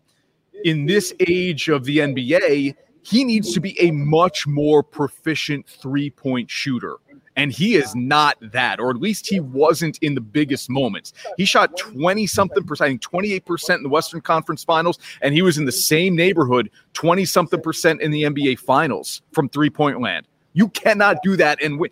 in 0.64 0.87
this 0.87 1.12
age 1.20 1.68
of 1.68 1.84
the 1.84 1.98
NBA, 1.98 2.75
he 3.02 3.25
needs 3.25 3.52
to 3.54 3.60
be 3.60 3.78
a 3.80 3.90
much 3.90 4.46
more 4.46 4.82
proficient 4.82 5.66
three 5.66 6.10
point 6.10 6.50
shooter. 6.50 6.96
And 7.38 7.52
he 7.52 7.76
is 7.76 7.95
not 7.95 8.37
that, 8.40 8.80
or 8.80 8.90
at 8.90 8.97
least 8.97 9.28
he 9.28 9.38
wasn't 9.38 9.97
in 9.99 10.14
the 10.14 10.21
biggest 10.21 10.68
moments. 10.68 11.12
He 11.37 11.45
shot 11.45 11.76
20 11.76 12.26
something 12.26 12.64
percent, 12.64 12.87
I 12.87 12.90
think 12.90 13.02
28% 13.02 13.76
in 13.76 13.83
the 13.85 13.88
Western 13.88 14.21
Conference 14.21 14.64
finals, 14.64 14.99
and 15.23 15.33
he 15.33 15.40
was 15.40 15.57
in 15.57 15.64
the 15.64 15.73
same 15.73 16.16
neighborhood, 16.16 16.68
20 16.95 17.25
something 17.25 17.62
percent 17.62 18.02
in 18.02 18.11
the 18.11 18.25
NBA 18.25 18.59
finals 18.59 19.23
from 19.33 19.49
three 19.49 19.71
point 19.71 20.00
land. 20.00 20.26
You 20.52 20.68
cannot 20.68 21.23
do 21.23 21.37
that 21.37 21.62
and 21.62 21.78
win. 21.78 21.90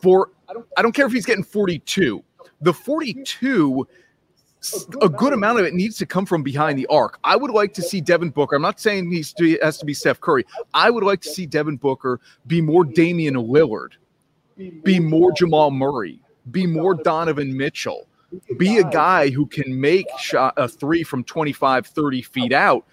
For 0.00 0.30
I 0.48 0.82
don't 0.82 0.92
care 0.92 1.06
if 1.06 1.12
he's 1.12 1.26
getting 1.26 1.44
42. 1.44 2.22
The 2.60 2.72
42 2.72 3.86
a 5.02 5.08
good 5.08 5.32
amount 5.32 5.58
of 5.58 5.66
it 5.66 5.74
needs 5.74 5.98
to 5.98 6.06
come 6.06 6.24
from 6.24 6.42
behind 6.42 6.78
the 6.78 6.86
arc. 6.86 7.18
I 7.24 7.36
would 7.36 7.50
like 7.50 7.74
to 7.74 7.82
see 7.82 8.00
Devin 8.00 8.30
Booker. 8.30 8.56
I'm 8.56 8.62
not 8.62 8.80
saying 8.80 9.10
he 9.10 9.58
has 9.62 9.78
to 9.78 9.84
be 9.84 9.94
Steph 9.94 10.20
Curry. 10.20 10.46
I 10.72 10.90
would 10.90 11.04
like 11.04 11.20
to 11.22 11.28
see 11.28 11.44
Devin 11.44 11.76
Booker 11.76 12.20
be 12.46 12.60
more 12.60 12.84
Damian 12.84 13.34
Lillard, 13.34 13.92
be 14.56 15.00
more 15.00 15.32
Jamal 15.32 15.70
Murray, 15.70 16.20
be 16.50 16.66
more 16.66 16.94
Donovan 16.94 17.56
Mitchell, 17.56 18.06
be 18.58 18.78
a 18.78 18.90
guy 18.90 19.30
who 19.30 19.46
can 19.46 19.80
make 19.80 20.06
shot, 20.18 20.54
a 20.56 20.68
three 20.68 21.02
from 21.02 21.24
25, 21.24 21.86
30 21.86 22.22
feet 22.22 22.52
out. 22.52 22.84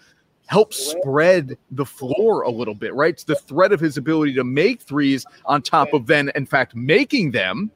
Help 0.48 0.74
spread 0.74 1.58
the 1.72 1.86
floor 1.86 2.41
a 2.41 2.50
little 2.50 2.75
bit, 2.75 2.94
right? 2.94 3.13
It's 3.13 3.24
the 3.24 3.36
threat 3.36 3.72
of 3.72 3.80
his 3.80 3.96
ability 3.96 4.34
to 4.34 4.44
make 4.44 4.82
threes 4.82 5.25
on 5.46 5.62
top 5.62 5.94
of 5.94 6.08
then, 6.08 6.30
in 6.36 6.46
fact, 6.46 6.75
making 6.75 7.32
them 7.32 7.72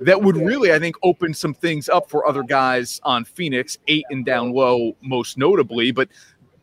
that 0.00 0.22
would 0.22 0.36
really, 0.36 0.72
I 0.72 0.78
think, 0.78 0.96
open 1.02 1.34
some 1.34 1.54
things 1.54 1.88
up 1.88 2.10
for 2.10 2.26
other 2.26 2.42
guys 2.42 3.00
on 3.04 3.24
Phoenix, 3.24 3.78
Ayton 3.88 4.24
down 4.24 4.52
low, 4.52 4.96
most 5.02 5.38
notably. 5.38 5.92
But 5.92 6.08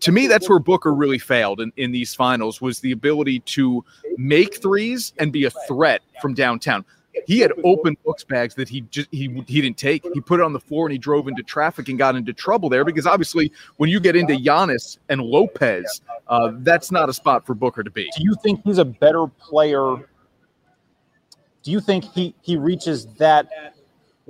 to 0.01 0.11
me, 0.11 0.27
that's 0.27 0.49
where 0.49 0.59
Booker 0.59 0.93
really 0.93 1.19
failed 1.19 1.61
in, 1.61 1.71
in 1.77 1.91
these 1.91 2.13
finals 2.13 2.59
was 2.59 2.79
the 2.79 2.91
ability 2.91 3.39
to 3.39 3.85
make 4.17 4.61
threes 4.61 5.13
and 5.19 5.31
be 5.31 5.45
a 5.45 5.51
threat 5.67 6.01
from 6.21 6.33
downtown. 6.33 6.83
He 7.27 7.39
had 7.39 7.51
open 7.63 7.97
books 8.05 8.23
bags 8.23 8.55
that 8.55 8.69
he 8.69 8.81
just 8.81 9.09
he 9.11 9.43
he 9.45 9.61
didn't 9.61 9.77
take. 9.77 10.03
He 10.13 10.21
put 10.21 10.39
it 10.39 10.43
on 10.43 10.53
the 10.53 10.59
floor 10.59 10.85
and 10.85 10.93
he 10.93 10.97
drove 10.97 11.27
into 11.27 11.43
traffic 11.43 11.89
and 11.89 11.97
got 11.97 12.15
into 12.15 12.31
trouble 12.33 12.69
there 12.69 12.85
because 12.85 13.05
obviously 13.05 13.51
when 13.77 13.89
you 13.89 13.99
get 13.99 14.15
into 14.15 14.33
Giannis 14.33 14.97
and 15.09 15.21
Lopez, 15.21 16.01
uh, 16.29 16.53
that's 16.59 16.89
not 16.89 17.09
a 17.09 17.13
spot 17.13 17.45
for 17.45 17.53
Booker 17.53 17.83
to 17.83 17.91
be. 17.91 18.09
Do 18.15 18.23
you 18.23 18.35
think 18.41 18.61
he's 18.63 18.77
a 18.77 18.85
better 18.85 19.27
player? 19.27 19.97
Do 21.63 21.71
you 21.71 21.81
think 21.81 22.05
he 22.05 22.33
he 22.41 22.55
reaches 22.55 23.07
that 23.17 23.49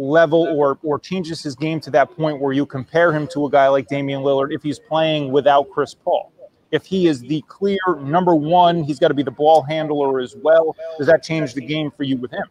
level 0.01 0.47
or 0.57 0.79
or 0.83 0.97
changes 0.99 1.43
his 1.43 1.55
game 1.55 1.79
to 1.81 1.91
that 1.91 2.09
point 2.15 2.39
where 2.41 2.53
you 2.53 2.65
compare 2.65 3.13
him 3.13 3.27
to 3.27 3.45
a 3.45 3.49
guy 3.49 3.67
like 3.67 3.87
Damian 3.87 4.21
Lillard 4.21 4.51
if 4.53 4.63
he's 4.63 4.79
playing 4.79 5.31
without 5.31 5.69
Chris 5.69 5.93
Paul? 5.93 6.31
If 6.71 6.85
he 6.85 7.07
is 7.07 7.21
the 7.21 7.43
clear 7.47 7.77
number 7.99 8.33
one, 8.33 8.83
he's 8.83 8.97
got 8.97 9.09
to 9.09 9.13
be 9.13 9.23
the 9.23 9.31
ball 9.31 9.61
handler 9.61 10.19
as 10.21 10.35
well. 10.37 10.75
Does 10.97 11.07
that 11.07 11.21
change 11.21 11.53
the 11.53 11.61
game 11.65 11.91
for 11.91 12.03
you 12.03 12.17
with 12.17 12.31
him? 12.31 12.45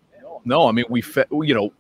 No, 0.45 0.69
I 0.69 0.73
mean 0.73 0.85
we, 0.89 1.03
you 1.43 1.55
know, 1.55 1.73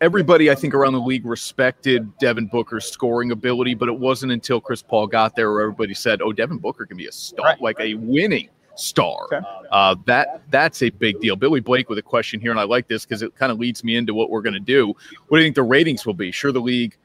everybody 0.00 0.50
I 0.50 0.54
think 0.54 0.74
around 0.74 0.92
the 0.92 1.00
league 1.00 1.24
respected 1.24 2.16
Devin 2.18 2.48
Booker's 2.48 2.84
scoring 2.84 3.30
ability, 3.30 3.74
but 3.74 3.88
it 3.88 3.98
wasn't 3.98 4.32
until 4.32 4.60
Chris 4.60 4.82
Paul 4.82 5.06
got 5.06 5.34
there 5.34 5.50
where 5.52 5.62
everybody 5.62 5.94
said, 5.94 6.20
"Oh, 6.20 6.32
Devin 6.32 6.58
Booker 6.58 6.84
can 6.86 6.96
be 6.96 7.06
a 7.06 7.12
star, 7.12 7.46
Right. 7.46 7.60
like 7.62 7.80
a 7.80 7.94
winning 7.94 8.48
star." 8.76 9.26
Okay. 9.26 9.40
Uh, 9.70 9.96
that 10.06 10.42
that's 10.50 10.82
a 10.82 10.90
big 10.90 11.20
deal. 11.20 11.36
Billy 11.36 11.60
Blake 11.60 11.88
with 11.88 11.98
a 11.98 12.02
question 12.02 12.40
here, 12.40 12.50
and 12.50 12.60
I 12.60 12.64
like 12.64 12.88
this 12.88 13.04
because 13.04 13.22
it 13.22 13.34
kind 13.36 13.50
of 13.50 13.58
leads 13.58 13.82
me 13.82 13.96
into 13.96 14.14
what 14.14 14.30
we're 14.30 14.42
going 14.42 14.54
to 14.54 14.60
do. 14.60 14.88
What 15.28 15.38
do 15.38 15.42
you 15.42 15.46
think 15.46 15.56
the 15.56 15.62
ratings 15.62 16.06
will 16.06 16.14
be? 16.14 16.30
Sure, 16.30 16.52
the 16.52 16.60
league 16.60 16.96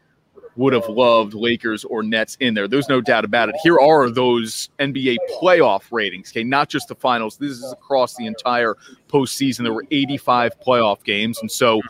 would 0.55 0.73
have 0.73 0.87
loved 0.89 1.33
Lakers 1.33 1.85
or 1.85 2.03
Nets 2.03 2.35
in 2.39 2.53
there. 2.53 2.67
There's 2.67 2.89
no 2.89 3.01
doubt 3.01 3.25
about 3.25 3.49
it. 3.49 3.55
Here 3.63 3.79
are 3.79 4.09
those 4.09 4.69
NBA 4.79 5.17
playoff 5.41 5.83
ratings. 5.91 6.31
Okay, 6.31 6.43
not 6.43 6.69
just 6.69 6.89
the 6.89 6.95
finals. 6.95 7.37
This 7.37 7.51
is 7.51 7.71
across 7.71 8.15
the 8.15 8.25
entire 8.25 8.75
postseason. 9.07 9.63
There 9.63 9.73
were 9.73 9.85
85 9.91 10.59
playoff 10.59 11.03
games, 11.03 11.39
and 11.39 11.49
so 11.49 11.81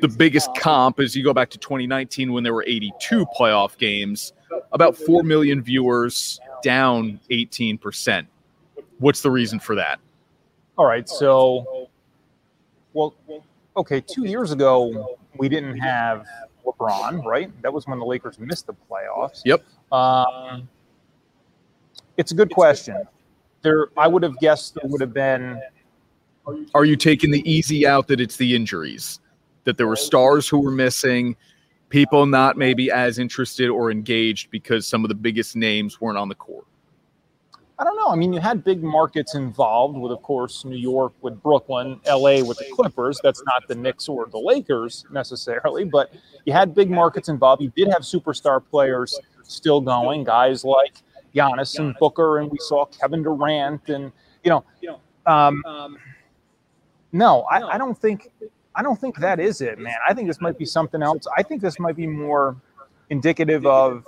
the 0.00 0.08
biggest 0.08 0.50
comp 0.56 1.00
is 1.00 1.16
you 1.16 1.24
go 1.24 1.32
back 1.32 1.50
to 1.50 1.58
2019 1.58 2.32
when 2.32 2.44
there 2.44 2.54
were 2.54 2.64
82 2.66 3.26
playoff 3.38 3.78
games, 3.78 4.32
about 4.72 4.96
4 4.96 5.22
million 5.22 5.62
viewers, 5.62 6.40
down 6.62 7.20
18%. 7.30 8.26
What's 8.98 9.22
the 9.22 9.30
reason 9.30 9.60
for 9.60 9.74
that? 9.74 10.00
All 10.76 10.86
right, 10.86 11.08
so 11.08 11.88
well, 12.92 13.14
okay, 13.76 14.00
two 14.00 14.24
years 14.24 14.52
ago 14.52 15.18
we 15.36 15.48
didn't 15.48 15.78
have 15.78 16.26
LeBron, 16.66 17.24
right? 17.24 17.50
That 17.62 17.72
was 17.72 17.86
when 17.86 17.98
the 17.98 18.04
Lakers 18.04 18.38
missed 18.38 18.66
the 18.66 18.74
playoffs. 18.90 19.42
Yep. 19.44 19.64
Um, 19.92 20.68
it's 22.16 22.32
a 22.32 22.34
good 22.34 22.50
question. 22.50 23.06
There, 23.62 23.88
I 23.96 24.06
would 24.06 24.22
have 24.22 24.38
guessed 24.38 24.74
there 24.74 24.88
would 24.90 25.00
have 25.00 25.14
been. 25.14 25.60
Are 26.74 26.84
you 26.84 26.96
taking 26.96 27.30
the 27.30 27.48
easy 27.50 27.86
out 27.86 28.08
that 28.08 28.20
it's 28.20 28.36
the 28.36 28.54
injuries? 28.54 29.20
That 29.64 29.76
there 29.76 29.86
were 29.86 29.96
stars 29.96 30.48
who 30.48 30.60
were 30.60 30.70
missing, 30.70 31.36
people 31.88 32.24
not 32.26 32.56
maybe 32.56 32.90
as 32.90 33.18
interested 33.18 33.68
or 33.68 33.90
engaged 33.90 34.50
because 34.50 34.86
some 34.86 35.04
of 35.04 35.08
the 35.08 35.14
biggest 35.14 35.56
names 35.56 36.00
weren't 36.00 36.16
on 36.16 36.28
the 36.28 36.34
court? 36.34 36.64
I 37.80 37.84
don't 37.84 37.96
know. 37.96 38.08
I 38.08 38.16
mean, 38.16 38.32
you 38.32 38.40
had 38.40 38.64
big 38.64 38.82
markets 38.82 39.36
involved 39.36 39.96
with, 39.96 40.10
of 40.10 40.20
course, 40.22 40.64
New 40.64 40.76
York 40.76 41.12
with 41.20 41.40
Brooklyn, 41.40 42.00
LA 42.08 42.42
with 42.42 42.58
the 42.58 42.66
Clippers. 42.72 43.20
That's 43.22 43.42
not 43.44 43.68
the 43.68 43.76
Knicks 43.76 44.08
or 44.08 44.26
the 44.26 44.38
Lakers 44.38 45.06
necessarily, 45.12 45.84
but 45.84 46.12
you 46.44 46.52
had 46.52 46.74
big 46.74 46.90
markets 46.90 47.28
involved. 47.28 47.62
You 47.62 47.72
did 47.76 47.88
have 47.88 48.02
superstar 48.02 48.60
players 48.68 49.16
still 49.44 49.80
going, 49.80 50.24
guys 50.24 50.64
like 50.64 50.94
Giannis 51.34 51.78
and 51.78 51.94
Booker, 52.00 52.38
and 52.38 52.50
we 52.50 52.58
saw 52.58 52.84
Kevin 52.86 53.22
Durant, 53.22 53.88
and 53.88 54.10
you 54.42 54.50
know, 54.50 54.64
um, 55.26 55.62
no, 57.12 57.42
I, 57.42 57.74
I 57.74 57.78
don't 57.78 57.96
think, 57.96 58.30
I 58.74 58.82
don't 58.82 59.00
think 59.00 59.18
that 59.18 59.38
is 59.38 59.60
it, 59.60 59.78
man. 59.78 59.96
I 60.06 60.14
think 60.14 60.26
this 60.26 60.40
might 60.40 60.58
be 60.58 60.64
something 60.64 61.02
else. 61.02 61.26
I 61.36 61.44
think 61.44 61.62
this 61.62 61.78
might 61.78 61.96
be 61.96 62.06
more 62.06 62.56
indicative 63.10 63.66
of 63.66 64.04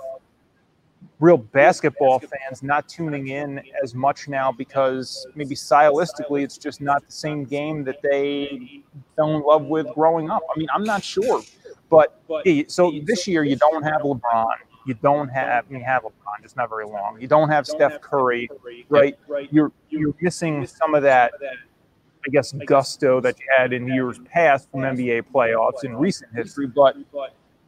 real 1.21 1.37
basketball 1.37 2.19
fans 2.19 2.63
not 2.63 2.89
tuning 2.89 3.27
in 3.27 3.61
as 3.83 3.93
much 3.93 4.27
now 4.27 4.51
because 4.51 5.25
maybe 5.35 5.53
stylistically 5.55 6.43
it's 6.43 6.57
just 6.57 6.81
not 6.81 7.05
the 7.05 7.11
same 7.11 7.45
game 7.45 7.83
that 7.83 8.01
they 8.01 8.81
fell 9.15 9.35
in 9.35 9.43
love 9.43 9.65
with 9.65 9.87
growing 9.93 10.31
up. 10.31 10.41
I 10.53 10.57
mean, 10.59 10.67
I'm 10.73 10.83
not 10.83 11.03
sure, 11.13 11.41
but 11.89 12.19
so 12.67 12.91
this 13.03 13.27
year 13.27 13.43
you 13.43 13.55
don't 13.55 13.83
have 13.83 14.01
LeBron. 14.01 14.55
You 14.87 14.95
don't 14.95 15.29
have 15.29 15.65
you 15.69 15.79
have 15.83 16.01
LeBron, 16.01 16.41
just 16.41 16.57
not 16.57 16.69
very 16.69 16.85
long. 16.85 17.21
You 17.21 17.27
don't 17.27 17.49
have 17.49 17.67
Steph 17.67 18.01
Curry, 18.01 18.49
right? 18.89 19.15
You're 19.51 19.71
you're 19.89 20.15
missing 20.21 20.65
some 20.65 20.95
of 20.95 21.03
that, 21.03 21.33
I 21.39 22.29
guess, 22.31 22.51
gusto 22.65 23.21
that 23.21 23.39
you 23.39 23.45
had 23.55 23.73
in 23.73 23.87
years 23.87 24.19
past 24.33 24.71
from 24.71 24.81
NBA 24.81 25.25
playoffs 25.31 25.83
in 25.83 25.95
recent 25.95 26.33
history, 26.33 26.65
but 26.65 26.97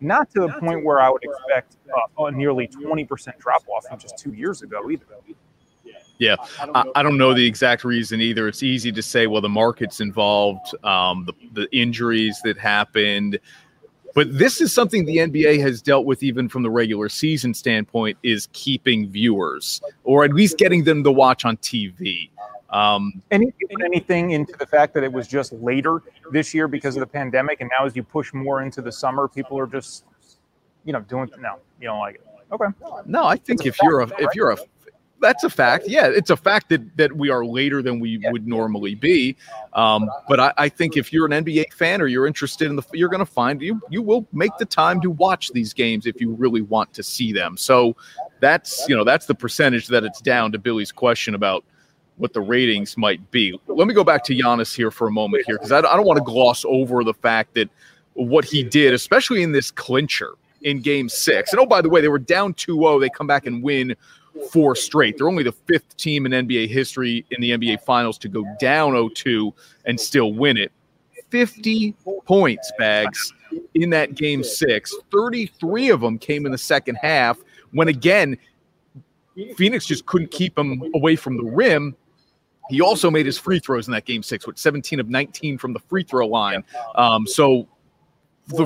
not 0.03 0.29
to 0.31 0.41
the 0.41 0.49
point 0.59 0.83
where 0.83 0.99
I 0.99 1.09
would 1.09 1.23
expect 1.23 1.77
uh, 1.95 2.25
a 2.25 2.31
nearly 2.31 2.67
20% 2.67 3.37
drop 3.39 3.63
off 3.67 3.85
from 3.87 3.99
just 3.99 4.17
two 4.17 4.33
years 4.33 4.61
ago 4.61 4.89
either. 4.91 5.05
Yeah, 6.19 6.35
I, 6.75 6.83
I 6.95 7.03
don't 7.03 7.17
know 7.17 7.33
the 7.33 7.45
exact 7.45 7.83
reason 7.83 8.21
either. 8.21 8.47
It's 8.47 8.63
easy 8.63 8.91
to 8.91 9.01
say, 9.01 9.27
well, 9.27 9.41
the 9.41 9.49
market's 9.49 9.99
involved, 9.99 10.73
um, 10.85 11.25
the, 11.25 11.33
the 11.53 11.77
injuries 11.77 12.39
that 12.43 12.57
happened. 12.57 13.39
But 14.13 14.37
this 14.37 14.61
is 14.61 14.71
something 14.71 15.05
the 15.05 15.17
NBA 15.17 15.59
has 15.61 15.81
dealt 15.81 16.05
with 16.05 16.21
even 16.21 16.47
from 16.47 16.61
the 16.61 16.69
regular 16.69 17.09
season 17.09 17.53
standpoint 17.53 18.17
is 18.21 18.47
keeping 18.53 19.09
viewers 19.09 19.81
or 20.03 20.23
at 20.23 20.33
least 20.33 20.57
getting 20.57 20.83
them 20.83 21.03
to 21.03 21.11
watch 21.11 21.45
on 21.45 21.57
TV. 21.57 22.29
Um, 22.73 23.21
Any, 23.29 23.53
anything 23.83 24.31
into 24.31 24.53
the 24.57 24.65
fact 24.65 24.95
that 24.95 25.03
it 25.03 25.13
was 25.13 25.27
just 25.27 25.53
later 25.53 26.01
this 26.31 26.53
year 26.53 26.67
because 26.67 26.95
of 26.95 27.01
the 27.01 27.07
pandemic, 27.07 27.61
and 27.61 27.69
now 27.77 27.85
as 27.85 27.95
you 27.95 28.03
push 28.03 28.33
more 28.33 28.63
into 28.63 28.81
the 28.81 28.91
summer, 28.91 29.27
people 29.27 29.57
are 29.59 29.67
just, 29.67 30.05
you 30.83 30.91
know, 30.91 31.01
doing 31.01 31.29
no, 31.39 31.59
you 31.79 31.87
don't 31.87 31.99
like 31.99 32.15
it. 32.15 32.25
Okay, 32.51 32.65
no, 33.05 33.25
I 33.25 33.35
think 33.35 33.65
if 33.65 33.77
you're 33.81 34.01
a 34.01 34.07
if 34.19 34.35
you're 34.35 34.51
a 34.51 34.57
that's 35.23 35.43
a 35.43 35.49
fact. 35.49 35.87
Yeah, 35.87 36.07
it's 36.07 36.29
a 36.29 36.35
fact 36.35 36.69
that 36.69 36.97
that 36.97 37.15
we 37.15 37.29
are 37.29 37.45
later 37.45 37.81
than 37.81 37.99
we 37.99 38.19
would 38.25 38.45
normally 38.45 38.93
be. 38.93 39.37
Um, 39.73 40.09
but 40.27 40.39
I, 40.39 40.53
I 40.57 40.69
think 40.69 40.97
if 40.97 41.13
you're 41.13 41.25
an 41.25 41.45
NBA 41.45 41.73
fan 41.73 42.01
or 42.01 42.07
you're 42.07 42.27
interested 42.27 42.69
in 42.69 42.75
the, 42.75 42.83
you're 42.91 43.09
going 43.09 43.19
to 43.19 43.25
find 43.25 43.61
you 43.61 43.81
you 43.89 44.01
will 44.01 44.27
make 44.33 44.55
the 44.57 44.65
time 44.65 44.99
to 45.01 45.09
watch 45.09 45.51
these 45.51 45.73
games 45.73 46.05
if 46.05 46.19
you 46.19 46.33
really 46.33 46.61
want 46.61 46.93
to 46.93 47.03
see 47.03 47.31
them. 47.31 47.55
So 47.55 47.95
that's 48.41 48.85
you 48.89 48.95
know 48.95 49.03
that's 49.03 49.25
the 49.25 49.35
percentage 49.35 49.87
that 49.87 50.03
it's 50.03 50.21
down 50.21 50.51
to 50.51 50.59
Billy's 50.59 50.91
question 50.91 51.35
about 51.35 51.63
what 52.17 52.33
the 52.33 52.41
ratings 52.41 52.97
might 52.97 53.31
be. 53.31 53.59
Let 53.67 53.87
me 53.87 53.93
go 53.93 54.03
back 54.03 54.23
to 54.25 54.35
Giannis 54.35 54.75
here 54.75 54.91
for 54.91 55.07
a 55.07 55.11
moment 55.11 55.43
here 55.45 55.57
because 55.57 55.71
I, 55.71 55.79
I 55.79 55.95
don't 55.95 56.05
want 56.05 56.17
to 56.17 56.23
gloss 56.23 56.63
over 56.65 57.03
the 57.03 57.13
fact 57.13 57.53
that 57.55 57.69
what 58.13 58.45
he 58.45 58.63
did, 58.63 58.93
especially 58.93 59.43
in 59.43 59.51
this 59.51 59.71
clincher 59.71 60.33
in 60.61 60.81
Game 60.81 61.09
Six. 61.09 61.51
And 61.51 61.59
oh, 61.59 61.65
by 61.65 61.81
the 61.81 61.89
way, 61.89 62.01
they 62.01 62.07
were 62.07 62.19
down 62.19 62.53
2-0. 62.53 62.99
They 62.99 63.09
come 63.09 63.27
back 63.27 63.45
and 63.45 63.61
win 63.63 63.95
four 64.51 64.75
straight. 64.75 65.17
They're 65.17 65.27
only 65.27 65.43
the 65.43 65.51
fifth 65.51 65.95
team 65.97 66.25
in 66.25 66.31
NBA 66.31 66.69
history 66.69 67.25
in 67.31 67.41
the 67.41 67.51
NBA 67.51 67.81
Finals 67.81 68.17
to 68.19 68.27
go 68.27 68.45
down 68.59 68.93
0-2 68.93 69.51
and 69.85 69.99
still 69.99 70.33
win 70.33 70.57
it. 70.57 70.71
50 71.29 71.95
points, 72.25 72.71
bags 72.77 73.33
in 73.73 73.89
that 73.89 74.15
Game 74.15 74.43
Six. 74.43 74.95
33 75.11 75.89
of 75.89 76.01
them 76.01 76.17
came 76.17 76.45
in 76.45 76.51
the 76.51 76.57
second 76.57 76.95
half. 76.95 77.39
When 77.71 77.87
again, 77.87 78.37
Phoenix 79.55 79.85
just 79.85 80.05
couldn't 80.05 80.31
keep 80.31 80.57
him 80.57 80.83
away 80.93 81.15
from 81.15 81.37
the 81.37 81.43
rim. 81.43 81.95
He 82.69 82.81
also 82.81 83.11
made 83.11 83.25
his 83.25 83.37
free 83.37 83.59
throws 83.59 83.87
in 83.87 83.93
that 83.93 84.05
game 84.05 84.23
six 84.23 84.47
with 84.47 84.57
17 84.57 84.99
of 84.99 85.09
19 85.09 85.57
from 85.57 85.73
the 85.73 85.79
free 85.79 86.03
throw 86.03 86.27
line. 86.27 86.63
Um, 86.95 87.27
so, 87.27 87.67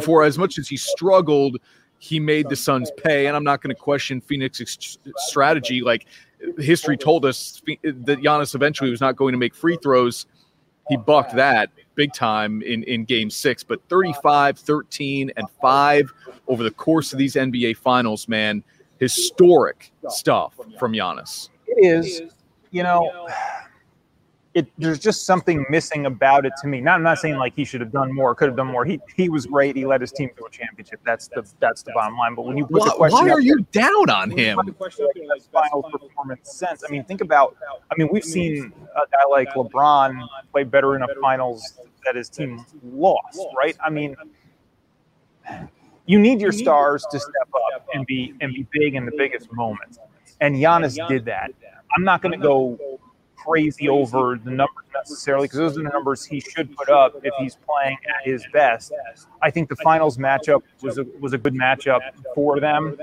for 0.04 0.24
as 0.24 0.38
much 0.38 0.58
as 0.58 0.68
he 0.68 0.78
struggled, 0.78 1.58
he 2.00 2.20
made 2.20 2.50
the 2.50 2.56
Suns 2.56 2.92
pay. 2.98 3.28
And 3.28 3.36
I'm 3.36 3.44
not 3.44 3.62
going 3.62 3.76
to 3.76 3.80
question 3.80 4.22
Phoenix's 4.22 4.98
strategy. 5.18 5.82
Like 5.82 6.06
history 6.58 6.98
told 6.98 7.26
us 7.26 7.62
that 7.84 8.20
Giannis 8.22 8.56
eventually 8.56 8.90
was 8.90 9.02
not 9.02 9.16
going 9.16 9.32
to 9.34 9.38
make 9.38 9.56
free 9.56 9.78
throws. 9.82 10.26
He 10.90 10.98
bucked 10.98 11.36
that 11.36 11.70
big 11.96 12.14
time 12.14 12.62
in, 12.62 12.84
in 12.84 13.04
game 13.04 13.30
six, 13.30 13.64
but 13.64 13.82
35, 13.90 14.58
13, 14.58 15.32
and 15.36 15.48
five 15.62 16.14
over 16.48 16.64
the 16.64 16.72
course 16.72 17.12
of 17.12 17.20
these 17.20 17.36
NBA 17.36 17.78
finals, 17.78 18.28
man, 18.28 18.64
historic 19.00 19.92
stuff 20.08 20.54
from 20.80 20.94
Giannis. 20.94 21.50
it 21.68 21.86
is. 21.86 22.22
You 22.72 22.84
know, 22.84 23.28
it 24.58 24.68
there's 24.80 24.98
just 24.98 25.28
something 25.28 25.64
missing 25.70 26.08
about 26.08 26.44
it 26.44 26.54
to 26.64 26.68
me. 26.68 26.82
Not, 26.82 26.96
I'm 26.96 27.04
not 27.04 27.20
saying 27.20 27.38
like 27.38 27.56
he 27.56 27.64
should 27.64 27.80
have 27.80 27.92
done 27.92 28.12
more, 28.12 28.34
could 28.34 28.48
have 28.48 28.58
done 28.58 28.66
more. 28.66 28.86
He 28.86 29.00
he 29.16 29.30
was 29.30 29.46
great. 29.46 29.76
He 29.76 29.86
led 29.86 30.02
his 30.02 30.12
team 30.12 30.32
to 30.36 30.46
a 30.46 30.50
championship. 30.50 31.00
That's 31.06 31.28
the 31.28 31.48
that's 31.60 31.84
the 31.84 31.92
bottom 31.94 32.18
line. 32.18 32.34
But 32.34 32.46
when 32.46 32.58
you 32.58 32.66
put 32.66 32.84
the 32.84 32.90
Why, 32.90 32.96
question, 32.96 33.28
why 33.28 33.32
are 33.32 33.40
you 33.40 33.60
down 33.72 34.10
on 34.10 34.32
him? 34.32 34.58
best 34.80 35.52
final 35.54 35.84
performance 35.84 36.52
sense. 36.52 36.84
I 36.88 36.92
mean, 36.92 37.04
think 37.04 37.22
about. 37.22 37.56
I 37.92 37.96
mean, 37.98 38.10
we've 38.12 38.24
seen 38.24 38.74
a 38.96 39.08
guy 39.12 39.30
like 39.30 39.50
LeBron 39.50 40.28
play 40.52 40.64
better 40.64 40.96
in 40.96 41.04
a 41.04 41.08
finals 41.22 41.80
that 42.04 42.16
his 42.16 42.28
team 42.28 42.66
lost, 42.84 43.40
right? 43.56 43.78
I 43.80 43.92
mean, 43.92 44.16
you 46.08 46.18
need 46.18 46.42
your 46.42 46.52
stars 46.52 47.06
to 47.12 47.20
step 47.20 47.50
up 47.76 47.86
and 47.94 48.08
be 48.08 48.34
and 48.42 48.52
be 48.54 48.66
big 48.72 48.96
in 48.96 49.06
the 49.06 49.14
biggest 49.16 49.54
moments, 49.54 50.00
and 50.42 50.56
Giannis 50.56 50.98
did 51.08 51.26
that. 51.26 51.52
I'm 51.96 52.04
not 52.04 52.24
going 52.24 52.32
to 52.32 52.44
go 52.44 52.97
crazy 53.48 53.88
over 53.88 54.40
the 54.44 54.52
numbers 54.52 54.86
necessarily 54.94 55.46
because 55.46 55.60
those 55.60 55.78
are 55.78 55.84
the 55.84 55.90
numbers 55.90 56.26
he 56.26 56.40
should 56.40 56.76
put 56.76 56.90
up 56.90 57.16
if 57.24 57.34
he's 57.40 57.56
playing 57.56 57.98
at 58.08 58.26
his 58.26 58.46
best. 58.54 58.92
I 59.42 59.52
think 59.52 59.70
the 59.70 59.76
finals 59.78 60.18
matchup 60.18 60.62
was 60.82 60.98
a, 60.98 61.06
was 61.20 61.34
a 61.34 61.38
good 61.38 61.54
matchup 61.54 62.02
for 62.36 62.60
them, 62.60 62.98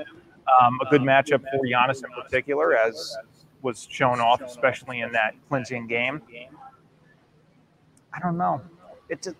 um, 0.60 0.78
a 0.86 0.90
good 0.90 1.02
matchup 1.02 1.42
for 1.50 1.64
Giannis 1.66 2.04
in 2.04 2.10
particular, 2.10 2.76
as 2.76 3.16
was 3.62 3.86
shown 3.90 4.20
off, 4.20 4.42
especially 4.42 5.00
in 5.00 5.12
that 5.12 5.34
clinching 5.48 5.86
game. 5.86 6.20
I 8.12 8.20
don't 8.20 8.36
know. 8.36 8.60
It's 9.08 9.26
a, 9.26 9.34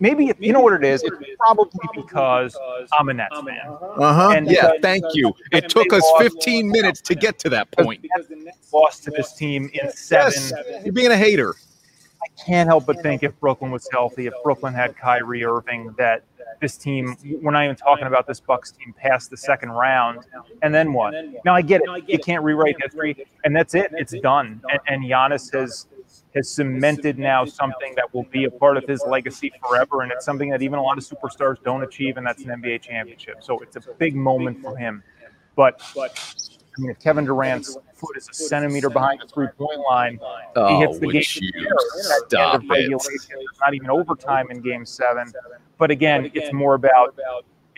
maybe 0.00 0.32
you 0.38 0.52
know 0.52 0.60
what 0.60 0.74
it 0.74 0.84
is. 0.84 1.02
It's 1.02 1.16
probably 1.38 1.80
because 1.94 2.56
I'm 2.98 3.08
a 3.08 3.14
Nets 3.14 3.36
fan. 3.38 3.58
Uh 3.96 4.14
huh. 4.14 4.40
Yeah. 4.44 4.72
Thank 4.82 5.04
you. 5.14 5.32
It 5.52 5.68
took 5.68 5.92
us 5.92 6.04
15 6.18 6.68
minutes 6.68 7.00
to 7.02 7.14
get 7.14 7.38
to 7.40 7.48
that 7.50 7.70
point. 7.72 8.02
Because 8.02 8.28
the 8.28 8.36
Nets 8.36 8.72
Lost 8.72 9.04
to 9.04 9.10
this 9.10 9.34
team 9.34 9.70
in 9.72 9.90
seven. 9.90 10.32
Yes, 10.32 10.52
you're 10.84 10.92
being 10.92 11.10
a 11.10 11.16
hater. 11.16 11.54
I 12.22 12.26
can't 12.44 12.68
help 12.68 12.86
but 12.86 13.00
think 13.02 13.22
if 13.22 13.38
Brooklyn 13.40 13.70
was 13.70 13.88
healthy, 13.92 14.26
if 14.26 14.34
Brooklyn 14.42 14.74
had 14.74 14.96
Kyrie 14.96 15.44
Irving, 15.44 15.94
that 15.98 16.24
this 16.60 16.76
team, 16.76 17.16
we're 17.40 17.52
not 17.52 17.64
even 17.64 17.76
talking 17.76 18.06
about 18.06 18.26
this 18.26 18.40
Bucks 18.40 18.72
team 18.72 18.92
past 18.96 19.30
the 19.30 19.36
second 19.36 19.70
round. 19.70 20.24
And 20.62 20.74
then 20.74 20.92
what? 20.92 21.14
Now 21.44 21.54
I 21.54 21.62
get 21.62 21.82
it. 21.84 22.08
You 22.08 22.18
can't 22.18 22.42
rewrite 22.42 22.76
history, 22.80 23.26
and 23.44 23.54
that's 23.54 23.74
it. 23.74 23.92
It's 23.92 24.14
done. 24.20 24.60
And, 24.70 24.80
and 24.88 25.04
Giannis 25.04 25.52
has 25.52 25.86
has 26.38 26.48
cemented 26.50 27.18
now 27.18 27.44
something 27.44 27.94
that 27.96 28.12
will 28.14 28.24
be 28.24 28.44
a 28.44 28.50
part 28.50 28.76
of 28.76 28.84
his 28.84 29.02
legacy 29.06 29.52
forever, 29.66 30.02
and 30.02 30.10
it's 30.10 30.24
something 30.24 30.48
that 30.50 30.62
even 30.62 30.78
a 30.78 30.82
lot 30.82 30.96
of 30.96 31.04
superstars 31.04 31.62
don't 31.62 31.82
achieve, 31.82 32.16
and 32.16 32.26
that's 32.26 32.42
an 32.44 32.48
NBA 32.50 32.80
championship. 32.82 33.36
So 33.42 33.58
it's 33.60 33.76
a 33.76 33.80
big 33.98 34.14
moment 34.16 34.60
for 34.62 34.76
him. 34.76 35.02
But 35.56 35.80
I 35.96 36.80
mean, 36.80 36.90
if 36.90 36.98
Kevin 37.00 37.24
Durant's 37.24 37.76
foot 37.94 38.16
is 38.16 38.28
a 38.30 38.34
centimeter 38.34 38.88
behind 38.88 39.20
the 39.20 39.26
three-point 39.26 39.80
line, 39.80 40.18
Oh, 40.54 40.68
he 40.68 40.76
hits 40.80 40.96
oh, 40.96 41.00
the 41.00 41.06
game. 41.12 41.22
you 41.42 41.48
at 41.48 41.76
the 41.90 42.14
end 42.14 42.22
stop 42.28 42.62
it. 42.62 42.68
regulation. 42.70 43.20
There's 43.30 43.60
not 43.60 43.74
even 43.74 43.90
overtime 43.90 44.50
in 44.50 44.60
Game 44.60 44.86
Seven. 44.86 45.32
But 45.78 45.90
again, 45.90 46.30
it's 46.34 46.52
more 46.52 46.74
about 46.74 47.16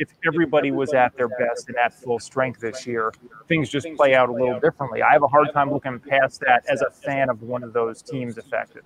if 0.01 0.09
everybody 0.27 0.71
was 0.71 0.95
at 0.95 1.15
their 1.17 1.29
best 1.29 1.69
and 1.69 1.77
at 1.77 1.93
full 1.93 2.19
strength 2.19 2.61
this 2.61 2.87
year, 2.87 3.13
things 3.47 3.69
just 3.69 3.87
play 3.97 4.15
out 4.15 4.31
a 4.31 4.33
little 4.33 4.59
differently. 4.59 5.03
I 5.03 5.13
have 5.13 5.23
a 5.23 5.29
hard 5.29 5.53
time 5.53 5.71
looking 5.71 6.01
past 6.01 6.41
that 6.41 6.65
as 6.69 6.81
a 6.81 6.91
fan 6.91 7.29
of 7.29 7.43
one 7.43 7.63
of 7.63 7.75
those 7.75 8.03
teams 8.03 8.39
affected. 8.39 8.85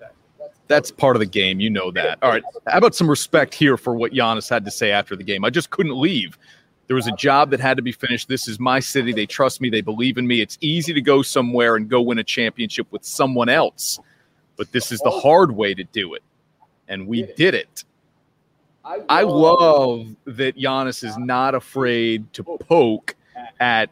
That's 0.67 0.91
part 0.91 1.15
of 1.15 1.21
the 1.21 1.25
game. 1.25 1.59
You 1.59 1.69
know 1.69 1.89
that. 1.91 2.19
All 2.21 2.29
right. 2.29 2.43
How 2.67 2.79
about 2.79 2.95
some 2.95 3.09
respect 3.09 3.53
here 3.53 3.77
for 3.77 3.95
what 3.95 4.11
Giannis 4.11 4.49
had 4.49 4.65
to 4.65 4.71
say 4.71 4.91
after 4.91 5.15
the 5.15 5.23
game? 5.23 5.45
I 5.45 5.49
just 5.49 5.69
couldn't 5.69 5.97
leave. 5.97 6.37
There 6.87 6.95
was 6.95 7.07
a 7.07 7.13
job 7.13 7.49
that 7.51 7.59
had 7.59 7.77
to 7.77 7.83
be 7.83 7.93
finished. 7.93 8.27
This 8.27 8.47
is 8.47 8.59
my 8.59 8.79
city. 8.79 9.13
They 9.13 9.25
trust 9.25 9.61
me. 9.61 9.69
They 9.69 9.81
believe 9.81 10.17
in 10.17 10.27
me. 10.27 10.41
It's 10.41 10.57
easy 10.61 10.93
to 10.93 11.01
go 11.01 11.21
somewhere 11.21 11.77
and 11.77 11.89
go 11.89 12.01
win 12.01 12.19
a 12.19 12.23
championship 12.23 12.91
with 12.91 13.03
someone 13.05 13.49
else, 13.49 13.99
but 14.57 14.71
this 14.71 14.91
is 14.91 14.99
the 14.99 15.09
hard 15.09 15.55
way 15.55 15.73
to 15.73 15.83
do 15.85 16.13
it. 16.13 16.21
And 16.87 17.07
we 17.07 17.23
did 17.37 17.55
it. 17.55 17.85
I 19.09 19.23
love 19.23 20.15
that 20.25 20.57
Giannis 20.57 21.03
is 21.03 21.17
not 21.17 21.55
afraid 21.55 22.31
to 22.33 22.43
poke 22.43 23.15
at 23.59 23.89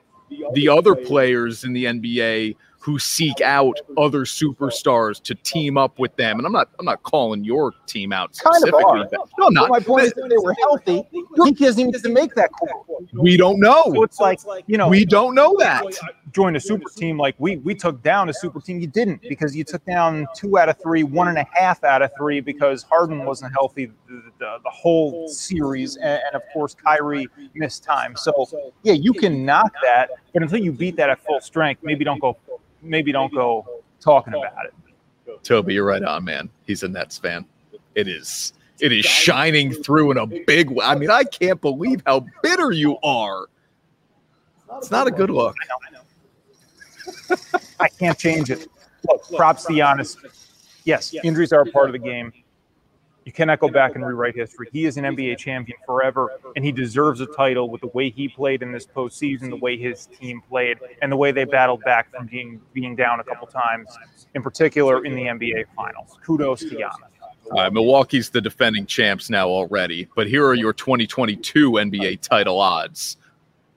the 0.53 0.69
other 0.69 0.95
players. 0.95 1.63
in 1.63 1.73
the 1.73 1.85
NBA 1.85 2.55
who 2.83 2.99
seek 2.99 3.39
out 3.39 3.79
other 3.97 4.25
superstars 4.25 5.21
to 5.23 5.33
team 5.35 5.77
up 5.77 5.99
with 5.99 6.13
them. 6.17 6.37
And 6.37 6.45
I'm 6.45 6.51
not 6.51 6.67
I'm 6.79 6.85
not 6.85 7.01
calling 7.03 7.41
your 7.45 7.73
team 7.87 8.11
out 8.11 8.35
specifically. 8.35 8.83
Kind 8.83 9.01
of 9.03 9.07
specifically. 9.07 9.17
are. 9.17 9.25
but- 9.25 9.29
no, 9.39 9.47
I'm 9.47 9.53
But 9.53 9.59
not. 9.61 9.69
my 9.69 9.79
point 9.79 10.03
is, 10.05 10.13
if 10.17 10.29
they 10.29 10.37
were 10.37 10.53
healthy, 10.59 11.03
he 11.11 11.51
doesn't 11.53 11.79
even 11.79 11.91
get 11.91 12.03
to 12.03 12.09
make 12.09 12.35
that 12.35 12.51
call. 12.51 12.85
We 13.13 13.37
don't 13.37 13.61
So 13.63 13.91
know. 13.91 14.03
it's 14.03 14.19
like, 14.19 14.39
you 14.67 14.77
know, 14.77 14.89
We 14.89 15.05
don't 15.05 15.33
know 15.33 15.55
that. 15.59 15.83
Join 16.33 16.55
a 16.57 16.59
super 16.59 16.89
team 16.89 17.17
like 17.17 17.35
we 17.37 17.57
we 17.57 17.73
took 17.73 18.01
down 18.03 18.27
a 18.27 18.33
super 18.33 18.59
team. 18.59 18.79
You 18.81 18.87
didn't 18.87 19.21
because 19.21 19.55
you 19.55 19.63
took 19.63 19.85
down 19.85 20.27
two 20.35 20.57
out 20.57 20.67
of 20.67 20.77
three, 20.81 21.03
one 21.03 21.29
and 21.29 21.37
a 21.37 21.45
half 21.53 21.83
out 21.85 22.01
of 22.01 22.11
three 22.17 22.41
because 22.41 22.83
Harden 22.83 23.23
wasn't 23.23 23.53
healthy 23.53 23.85
the, 24.09 24.23
the, 24.39 24.57
the 24.63 24.69
whole 24.69 25.27
series, 25.29 25.95
and, 25.95 26.19
and 26.25 26.35
of 26.35 26.41
course 26.51 26.75
Kyrie 26.75 27.27
missed 27.53 27.83
time. 27.83 28.15
So 28.17 28.33
yeah, 28.83 28.93
you 28.93 29.13
can 29.13 29.45
knock 29.45 29.71
that, 29.83 30.09
but 30.33 30.41
until 30.43 30.59
you 30.59 30.71
beat 30.73 30.95
that 30.97 31.09
at 31.09 31.23
full 31.23 31.39
strength, 31.39 31.81
maybe 31.83 32.03
don't 32.03 32.19
go, 32.19 32.35
maybe 32.83 33.11
don't 33.11 33.33
go 33.33 33.65
talking 33.99 34.33
about 34.33 34.65
it. 34.65 35.43
Toby, 35.43 35.73
you're 35.73 35.85
right 35.85 36.03
on, 36.03 36.23
man. 36.23 36.49
He's 36.65 36.83
a 36.83 36.87
Nets 36.87 37.17
fan. 37.17 37.45
It 37.95 38.07
is. 38.07 38.53
It 38.79 38.91
is 38.91 39.05
shining 39.05 39.71
through 39.71 40.11
in 40.11 40.17
a 40.17 40.25
big 40.25 40.69
way. 40.69 40.83
I 40.85 40.95
mean, 40.95 41.09
I 41.09 41.23
can't 41.23 41.61
believe 41.61 42.01
how 42.05 42.25
bitter 42.41 42.71
you 42.71 42.97
are. 43.03 43.47
It's 44.77 44.91
not 44.91 45.07
a 45.07 45.11
good 45.11 45.29
look. 45.29 45.55
I 45.61 45.91
know. 45.91 47.37
I 47.79 47.87
can't 47.99 48.17
change 48.17 48.49
it. 48.49 48.67
Look, 49.07 49.29
props 49.35 49.65
to 49.65 49.73
Giannis. 49.73 50.17
Yes, 50.85 51.13
injuries 51.23 51.53
are 51.53 51.61
a 51.61 51.65
part 51.65 51.87
of 51.87 51.93
the 51.93 51.99
game. 51.99 52.33
You 53.25 53.31
cannot 53.31 53.59
go 53.59 53.69
back 53.69 53.95
and 53.95 54.05
rewrite 54.05 54.35
history. 54.35 54.67
He 54.71 54.85
is 54.85 54.97
an 54.97 55.05
NBA 55.05 55.37
champion 55.37 55.77
forever, 55.85 56.31
and 56.55 56.65
he 56.65 56.71
deserves 56.71 57.21
a 57.21 57.25
title 57.25 57.69
with 57.69 57.81
the 57.81 57.87
way 57.87 58.09
he 58.09 58.27
played 58.27 58.61
in 58.61 58.71
this 58.71 58.85
postseason, 58.85 59.49
the 59.49 59.57
way 59.57 59.77
his 59.77 60.07
team 60.07 60.41
played, 60.49 60.77
and 61.01 61.11
the 61.11 61.15
way 61.15 61.31
they 61.31 61.45
battled 61.45 61.81
back 61.83 62.11
from 62.11 62.27
being 62.27 62.59
being 62.73 62.95
down 62.95 63.19
a 63.19 63.23
couple 63.23 63.47
times, 63.47 63.89
in 64.35 64.43
particular 64.43 65.05
in 65.05 65.15
the 65.15 65.23
NBA 65.23 65.65
Finals. 65.75 66.17
Kudos 66.25 66.61
to 66.61 66.69
Giannis. 66.69 67.13
All 67.51 67.61
right, 67.61 67.73
Milwaukee's 67.73 68.29
the 68.29 68.41
defending 68.41 68.85
champs 68.85 69.29
now 69.29 69.47
already, 69.47 70.07
but 70.15 70.27
here 70.27 70.45
are 70.45 70.53
your 70.53 70.73
2022 70.73 71.71
NBA 71.71 72.21
title 72.21 72.59
odds. 72.59 73.17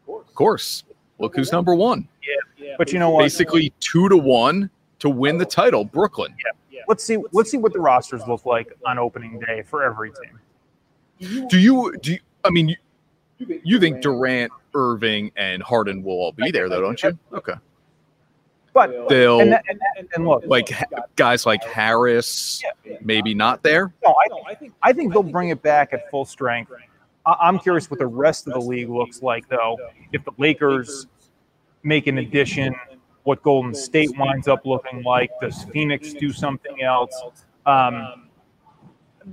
Of 0.09 0.35
course, 0.35 0.85
look 1.19 1.35
who's 1.35 1.53
number 1.53 1.75
one. 1.75 2.09
Yeah, 2.59 2.75
But 2.79 2.93
you 2.93 2.99
know 2.99 3.11
what? 3.11 3.23
Basically, 3.23 3.73
two 3.81 4.09
to 4.09 4.17
one 4.17 4.71
to 5.01 5.09
win 5.09 5.39
the 5.39 5.45
title, 5.45 5.85
Brooklyn. 5.85 6.35
Let's 6.89 7.05
see. 7.05 7.19
Let's 7.33 7.51
see 7.51 7.59
what 7.59 7.73
the 7.73 7.81
rosters 7.81 8.23
look 8.27 8.47
like 8.47 8.73
on 8.87 8.99
opening 8.99 9.39
day 9.41 9.63
for 9.63 9.83
every 9.83 10.11
team. 10.11 11.49
Do 11.49 11.59
you 11.59 11.97
do? 11.99 12.13
You, 12.13 12.19
I 12.45 12.51
mean, 12.51 12.69
you, 13.39 13.61
you 13.65 13.81
think 13.81 14.03
Durant, 14.03 14.53
Irving, 14.75 15.33
and 15.37 15.63
Harden 15.63 16.03
will 16.03 16.13
all 16.13 16.33
be 16.33 16.51
there, 16.51 16.69
though, 16.69 16.81
don't 16.81 17.03
you? 17.03 17.19
Okay. 17.33 17.55
But 18.73 19.09
They'll 19.09 19.41
and, 19.41 19.53
that, 19.53 19.65
and, 19.71 19.81
that, 19.81 20.07
and 20.15 20.29
look, 20.29 20.45
like 20.47 20.69
guys 21.17 21.47
like 21.47 21.65
Harris, 21.65 22.63
maybe 23.01 23.33
not 23.33 23.63
there. 23.63 23.91
No, 24.05 24.11
I 24.11 24.29
don't 24.29 24.47
I 24.47 24.55
think 24.55 24.75
I 24.83 24.93
think 24.93 25.15
they'll 25.15 25.23
bring 25.23 25.49
it 25.49 25.63
back 25.63 25.95
at 25.95 26.11
full 26.11 26.27
strength. 26.27 26.71
I'm 27.25 27.59
curious 27.59 27.91
what 27.91 27.99
the 27.99 28.07
rest 28.07 28.47
of 28.47 28.53
the 28.53 28.61
league 28.61 28.91
looks 28.91 29.23
like, 29.23 29.49
though. 29.49 29.79
If 30.13 30.25
the 30.25 30.33
Lakers 30.37 31.07
make 31.83 32.07
an 32.07 32.19
addition, 32.19 32.75
what 33.27 33.43
Golden 33.43 33.75
State 33.75 34.17
winds 34.17 34.47
up 34.47 34.65
looking 34.65 35.03
like. 35.03 35.31
Does 35.41 35.65
Phoenix 35.65 36.13
do 36.13 36.33
something 36.33 36.81
else? 36.83 37.13
Um, 37.67 38.29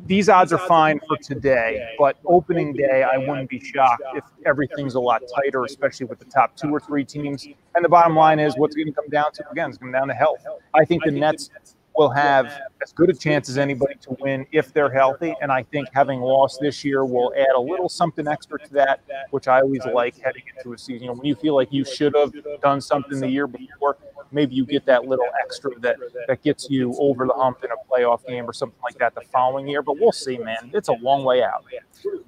these 0.08 0.29
odds 0.29 0.51
are 0.51 0.58
fine 0.58 0.99
for 1.08 1.15
today, 1.17 1.93
but 1.99 2.17
opening 2.25 2.73
day, 2.73 3.03
I 3.03 3.17
wouldn't 3.17 3.47
be 3.47 3.60
shocked 3.60 4.01
if 4.15 4.23
everything's 4.47 4.95
a 4.95 4.99
lot 4.99 5.21
tighter, 5.36 5.63
especially 5.63 6.08
with 6.08 6.17
the 6.17 6.25
top 6.25 6.56
two 6.56 6.73
or 6.73 6.79
three 6.79 7.06
teams. 7.06 7.47
And 7.75 7.86
the 7.86 7.89
bottom 7.89 8.15
line 8.15 8.39
is, 8.39 8.56
what's 8.58 8.75
going 8.75 8.88
to 8.88 8.91
come 8.91 9.10
down 9.10 9.32
to 9.34 9.47
again? 9.51 9.69
It's 9.69 9.77
going 9.77 9.93
to 9.93 9.99
come 9.99 10.08
down 10.08 10.15
to 10.15 10.19
health. 10.19 10.43
I 10.73 10.86
think 10.86 11.03
the 11.03 11.12
Nets 11.12 11.51
will 11.95 12.10
have 12.10 12.45
as 12.82 12.91
good 12.93 13.10
a 13.10 13.13
chance 13.13 13.49
as 13.49 13.58
anybody 13.58 13.95
to 14.01 14.15
win 14.19 14.45
if 14.51 14.73
they're 14.73 14.91
healthy. 14.91 15.36
And 15.41 15.51
I 15.51 15.63
think 15.63 15.88
having 15.93 16.21
lost 16.21 16.60
this 16.62 16.84
year 16.84 17.06
will 17.06 17.34
add 17.38 17.56
a 17.56 17.60
little 17.60 17.89
something 17.89 18.27
extra 18.27 18.60
to 18.60 18.73
that, 18.73 19.01
which 19.32 19.47
I 19.47 19.62
always 19.62 19.86
like 19.86 20.17
heading 20.19 20.43
into 20.56 20.73
a 20.73 20.77
season. 20.77 21.03
You 21.03 21.08
know, 21.10 21.13
when 21.13 21.25
you 21.25 21.36
feel 21.36 21.56
like 21.56 21.71
you 21.71 21.86
should 21.86 22.15
have 22.15 22.34
done 22.62 22.82
something 22.82 23.19
the 23.19 23.29
year 23.29 23.47
before, 23.47 23.97
maybe 24.32 24.56
you 24.56 24.65
get 24.65 24.86
that 24.86 25.06
little 25.06 25.27
extra 25.43 25.71
that 25.79 25.97
that 26.27 26.41
gets 26.41 26.69
you 26.69 26.95
over 26.97 27.25
the 27.25 27.34
hump 27.34 27.63
in 27.63 27.69
a 27.71 27.75
playoff 27.89 28.25
game 28.25 28.49
or 28.49 28.53
something 28.53 28.79
like 28.84 28.97
that 28.97 29.13
the 29.15 29.21
following 29.32 29.67
year. 29.67 29.82
But 29.82 29.99
we'll 29.99 30.12
see, 30.12 30.38
man. 30.38 30.71
It's 30.73 30.89
a 30.89 30.93
long 30.93 31.23
way 31.23 31.43
out. 31.43 31.65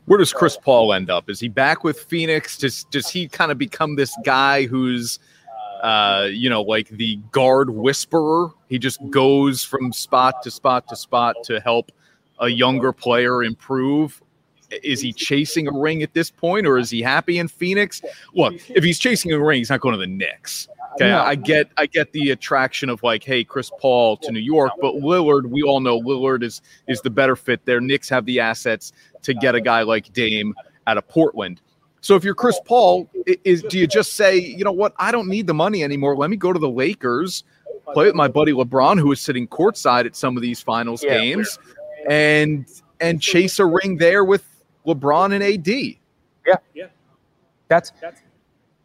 Where 0.06 0.19
does 0.19 0.32
Chris 0.32 0.58
Paul 0.58 0.93
end 0.93 1.10
up? 1.10 1.30
Is 1.30 1.39
he 1.39 1.47
back 1.47 1.84
with 1.84 1.99
Phoenix? 2.01 2.58
Does 2.58 2.84
does 2.86 3.10
he 3.10 3.28
kind 3.28 3.51
of 3.51 3.58
become 3.58 3.95
this 3.95 4.15
guy 4.23 4.65
who's 4.65 5.19
uh, 5.86 6.26
you 6.32 6.50
know, 6.50 6.63
like 6.63 6.89
the 6.89 7.17
guard 7.32 7.69
whisperer? 7.69 8.50
He 8.69 8.80
just 8.80 9.00
goes 9.12 9.63
from 9.63 9.93
spot 9.93 10.41
to 10.41 10.50
spot 10.50 10.88
to 10.88 10.95
spot 10.95 11.36
to 11.43 11.60
help 11.60 11.91
a 12.39 12.48
younger 12.48 12.91
player 12.91 13.43
improve. 13.43 14.19
Is 14.82 15.00
he 15.00 15.13
chasing 15.13 15.67
a 15.67 15.71
ring 15.71 16.02
at 16.02 16.12
this 16.13 16.32
point, 16.32 16.65
or 16.65 16.80
is 16.80 16.89
he 16.89 17.04
happy 17.04 17.38
in 17.38 17.48
Phoenix? 17.48 18.02
Look, 18.34 18.56
if 18.67 18.84
he's 18.84 18.98
chasing 18.98 19.32
a 19.32 19.39
ring, 19.39 19.60
he's 19.60 19.69
not 19.69 19.80
going 19.80 19.93
to 19.93 20.00
the 20.00 20.08
Knicks. 20.08 20.67
Okay, 20.95 21.12
I 21.12 21.36
get, 21.36 21.69
I 21.78 21.86
get 21.86 22.12
the 22.13 22.32
attraction 22.32 22.89
of 22.89 23.04
like, 23.04 23.24
hey, 23.24 23.43
Chris 23.43 23.69
Paul 23.80 24.17
to 24.17 24.32
New 24.32 24.39
York, 24.39 24.71
but 24.82 24.95
Lillard, 24.95 25.45
we 25.45 25.62
all 25.62 25.82
know 25.82 26.02
Lillard 26.02 26.41
is 26.41 26.62
is 26.88 27.00
the 27.02 27.12
better 27.12 27.36
fit 27.36 27.63
there. 27.65 27.80
Knicks 27.80 28.10
have 28.10 28.26
the 28.26 28.39
assets 28.39 28.91
to 29.21 29.36
get 29.36 29.54
a 29.54 29.62
guy 29.62 29.84
like 29.84 30.12
Dame 30.13 30.56
out 30.88 30.98
of 30.98 31.08
Portland. 31.08 31.62
So 32.05 32.15
if 32.15 32.23
you're 32.23 32.35
Chris 32.35 32.59
Paul, 32.65 33.09
is 33.25 33.63
do 33.63 33.79
you 33.79 33.87
just 33.87 34.13
say, 34.13 34.37
you 34.37 34.63
know 34.63 34.71
what, 34.71 34.93
I 34.97 35.11
don't 35.11 35.27
need 35.27 35.47
the 35.47 35.55
money 35.55 35.83
anymore. 35.83 36.15
Let 36.15 36.29
me 36.29 36.37
go 36.37 36.53
to 36.53 36.59
the 36.59 36.69
Lakers, 36.69 37.45
play 37.93 38.05
with 38.05 38.13
my 38.13 38.27
buddy 38.27 38.51
LeBron, 38.51 38.99
who 38.99 39.11
is 39.11 39.19
sitting 39.19 39.47
courtside 39.47 40.05
at 40.05 40.15
some 40.15 40.37
of 40.37 40.43
these 40.43 40.61
finals 40.61 41.03
Yeah. 41.03 41.17
games, 41.17 41.57
and 42.07 42.67
and 42.99 43.19
chase 43.19 43.57
a 43.57 43.65
ring 43.65 43.97
there 43.97 44.23
with 44.23 44.45
LeBron 44.85 45.33
and 45.33 45.43
AD. 45.43 45.67
Yeah, 46.45 46.57
yeah. 46.75 46.85
That's 47.69 47.91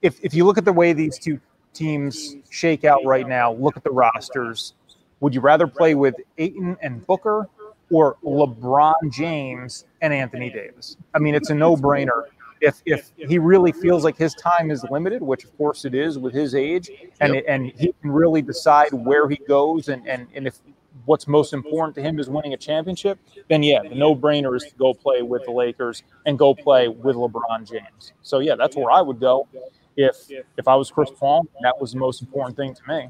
if 0.00 0.18
if 0.24 0.33
you 0.33 0.46
look 0.46 0.56
at 0.56 0.64
the 0.64 0.72
way 0.72 0.94
these 0.94 1.18
two 1.18 1.38
teams 1.74 2.37
shake 2.48 2.87
out 2.87 3.04
right 3.04 3.28
now, 3.28 3.52
look 3.52 3.76
at 3.76 3.85
the 3.85 3.90
rosters. 3.90 4.72
Would 5.20 5.35
you 5.35 5.42
rather 5.42 5.66
play 5.66 5.94
with 5.94 6.14
Ayton 6.38 6.74
and 6.80 7.06
Booker 7.06 7.50
or 7.90 8.16
LeBron 8.24 8.94
James 9.12 9.85
and 10.00 10.11
Anthony 10.14 10.48
Davis? 10.48 10.96
I 11.12 11.18
mean, 11.18 11.35
it's 11.35 11.50
a 11.50 11.54
no-brainer. 11.54 12.22
If 12.61 12.83
if 12.87 13.12
he 13.16 13.38
really 13.38 13.73
feels 13.73 14.05
like 14.05 14.16
his 14.16 14.35
time 14.35 14.70
is 14.70 14.85
limited, 14.90 15.23
which 15.23 15.44
of 15.44 15.57
course 15.57 15.85
it 15.85 15.94
is 15.94 16.18
with 16.18 16.35
his 16.35 16.55
age, 16.55 16.90
and 17.20 17.35
Yep. 17.35 17.44
and 17.49 17.66
he 17.77 17.92
can 18.01 18.11
really 18.11 18.42
decide 18.42 18.92
where 18.92 19.29
he 19.29 19.37
goes 19.49 19.88
and 19.88 20.07
and 20.09 20.27
and 20.35 20.46
if 20.46 20.59
what's 21.07 21.27
most 21.27 21.53
important 21.53 21.94
to 21.94 22.03
him 22.03 22.18
is 22.18 22.29
winning 22.29 22.53
a 22.53 22.57
championship, 22.57 23.18
then 23.49 23.62
yeah, 23.62 23.83
the 23.83 23.94
no-brainer 23.94 24.55
is 24.57 24.64
to 24.64 24.75
go 24.77 24.92
play 24.92 25.23
with 25.23 25.44
the 25.44 25.51
Lakers 25.51 26.03
and 26.27 26.38
go 26.38 26.55
play 26.55 26.88
with 26.88 27.16
LeBron 27.16 27.68
James. 27.68 28.12
So 28.23 28.40
yeah, 28.40 28.55
that's 28.57 28.77
where 28.77 28.90
I 28.90 29.01
would 29.01 29.20
go 29.20 29.49
if 29.96 30.16
if 30.57 30.68
I 30.68 30.75
was 30.75 30.90
Chris 30.90 31.11
Paul. 31.11 31.46
That 31.62 31.81
was 31.81 31.92
the 31.92 31.99
most 31.99 32.23
important 32.23 32.57
thing 32.57 32.75
to 32.75 32.83
me. 32.88 33.09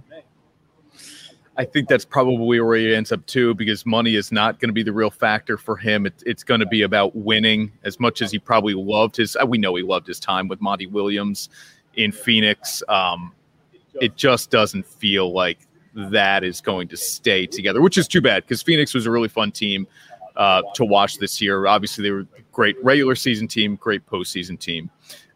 I 1.60 1.66
think 1.66 1.88
that's 1.88 2.06
probably 2.06 2.58
where 2.58 2.74
he 2.74 2.94
ends 2.94 3.12
up 3.12 3.26
too, 3.26 3.54
because 3.54 3.84
money 3.84 4.14
is 4.14 4.32
not 4.32 4.58
going 4.60 4.70
to 4.70 4.72
be 4.72 4.82
the 4.82 4.94
real 4.94 5.10
factor 5.10 5.58
for 5.58 5.76
him. 5.76 6.06
It, 6.06 6.22
it's 6.24 6.42
going 6.42 6.60
to 6.60 6.66
be 6.66 6.80
about 6.80 7.14
winning 7.14 7.70
as 7.84 8.00
much 8.00 8.22
as 8.22 8.32
he 8.32 8.38
probably 8.38 8.72
loved 8.72 9.14
his. 9.18 9.36
uh, 9.36 9.44
We 9.44 9.58
know 9.58 9.74
he 9.74 9.82
loved 9.82 10.06
his 10.06 10.18
time 10.18 10.48
with 10.48 10.62
Monty 10.62 10.86
Williams 10.86 11.50
in 11.96 12.12
Phoenix. 12.12 12.82
Um, 12.88 13.34
it 14.00 14.16
just 14.16 14.50
doesn't 14.50 14.86
feel 14.86 15.34
like 15.34 15.58
that 15.92 16.44
is 16.44 16.62
going 16.62 16.88
to 16.88 16.96
stay 16.96 17.44
together, 17.44 17.82
which 17.82 17.98
is 17.98 18.08
too 18.08 18.22
bad 18.22 18.44
because 18.44 18.62
Phoenix 18.62 18.94
was 18.94 19.04
a 19.04 19.10
really 19.10 19.28
fun 19.28 19.52
team 19.52 19.86
uh, 20.36 20.62
to 20.76 20.86
watch 20.86 21.18
this 21.18 21.42
year. 21.42 21.66
Obviously, 21.66 22.02
they 22.04 22.10
were 22.10 22.20
a 22.20 22.42
great 22.52 22.82
regular 22.82 23.14
season 23.14 23.46
team, 23.46 23.76
great 23.76 24.06
postseason 24.06 24.58
team 24.58 24.88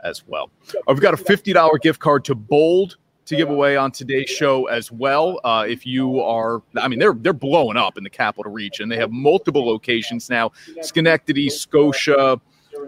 as 0.02 0.26
well. 0.26 0.50
Uh, 0.70 0.80
we've 0.88 1.00
got 1.00 1.12
a 1.12 1.22
$50 1.22 1.82
gift 1.82 2.00
card 2.00 2.24
to 2.24 2.34
Bold 2.34 2.96
to 3.26 3.36
give 3.36 3.50
away 3.50 3.76
on 3.76 3.90
today's 3.90 4.28
show 4.28 4.66
as 4.66 4.92
well. 4.92 5.40
Uh, 5.44 5.64
if 5.68 5.86
you 5.86 6.20
are, 6.20 6.62
I 6.76 6.88
mean, 6.88 6.98
they're 6.98 7.14
they're 7.14 7.32
blowing 7.32 7.76
up 7.76 7.96
in 7.96 8.04
the 8.04 8.10
capital 8.10 8.52
region. 8.52 8.88
They 8.88 8.96
have 8.96 9.10
multiple 9.10 9.66
locations 9.66 10.28
now: 10.30 10.52
Schenectady, 10.82 11.50
Scotia. 11.50 12.40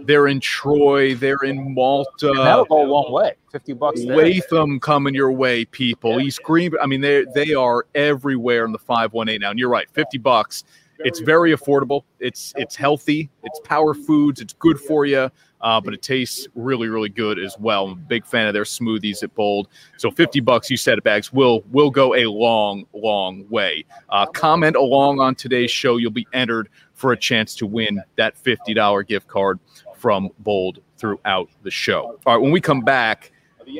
They're 0.03 0.27
in 0.27 0.40
Troy. 0.40 1.14
They're 1.14 1.44
in 1.44 1.72
Malta. 1.72 2.33
That'll 2.37 2.64
go 2.64 2.85
a 2.85 2.88
long 2.88 3.12
way. 3.12 3.35
Fifty 3.53 3.72
bucks. 3.72 4.05
There. 4.05 4.16
Latham 4.16 4.81
coming 4.81 5.14
your 5.14 5.33
way, 5.33 5.64
people. 5.64 6.20
East 6.20 6.42
Green. 6.42 6.72
I 6.81 6.87
mean, 6.87 7.01
they 7.01 7.25
they 7.35 7.55
are 7.55 7.87
everywhere 7.94 8.64
in 8.64 8.72
the 8.72 8.79
five 8.79 9.12
one 9.12 9.29
eight 9.29 9.40
now. 9.40 9.51
And 9.51 9.59
you're 9.59 9.70
right, 9.70 9.88
fifty 9.90 10.18
bucks. 10.18 10.64
It's 10.99 11.20
very 11.20 11.53
affordable. 11.53 12.03
It's 12.20 12.53
it's 12.57 12.75
healthy. 12.75 13.31
It's 13.42 13.61
power 13.64 13.94
foods. 13.94 14.40
It's 14.40 14.55
good 14.55 14.81
for 14.81 15.07
you, 15.07 15.31
uh, 15.61 15.81
but 15.81 15.95
it 15.95 16.03
tastes 16.03 16.47
really 16.55 16.88
really 16.88 17.09
good 17.09 17.38
as 17.38 17.57
well. 17.59 17.87
I'm 17.87 17.92
a 17.92 17.95
big 17.97 18.27
fan 18.27 18.47
of 18.47 18.55
their 18.55 18.64
smoothies 18.64 19.23
at 19.23 19.35
Bold. 19.35 19.69
So 19.97 20.11
fifty 20.11 20.40
bucks, 20.40 20.71
you 20.71 20.77
said 20.77 21.03
bags 21.03 21.33
will 21.33 21.62
will 21.73 21.90
go 21.90 22.14
a 22.14 22.27
long 22.27 22.85
long 22.92 23.49
way. 23.49 23.85
Uh, 24.09 24.27
comment 24.27 24.77
along 24.77 25.21
on 25.21 25.35
today's 25.35 25.71
show. 25.71 25.97
You'll 25.97 26.11
be 26.11 26.27
entered 26.33 26.69
for 26.95 27.12
a 27.12 27.16
chance 27.16 27.55
to 27.57 27.66
win 27.66 28.03
that 28.16 28.37
fifty 28.37 28.75
dollar 28.75 29.03
gift 29.03 29.29
card 29.29 29.59
from 29.97 30.31
Bold 30.40 30.81
throughout 30.99 31.49
the 31.62 31.71
show. 31.71 32.19
All 32.27 32.35
right, 32.35 32.42
when 32.42 32.53
we 32.53 32.61
come 32.61 32.81
back. 32.81 33.33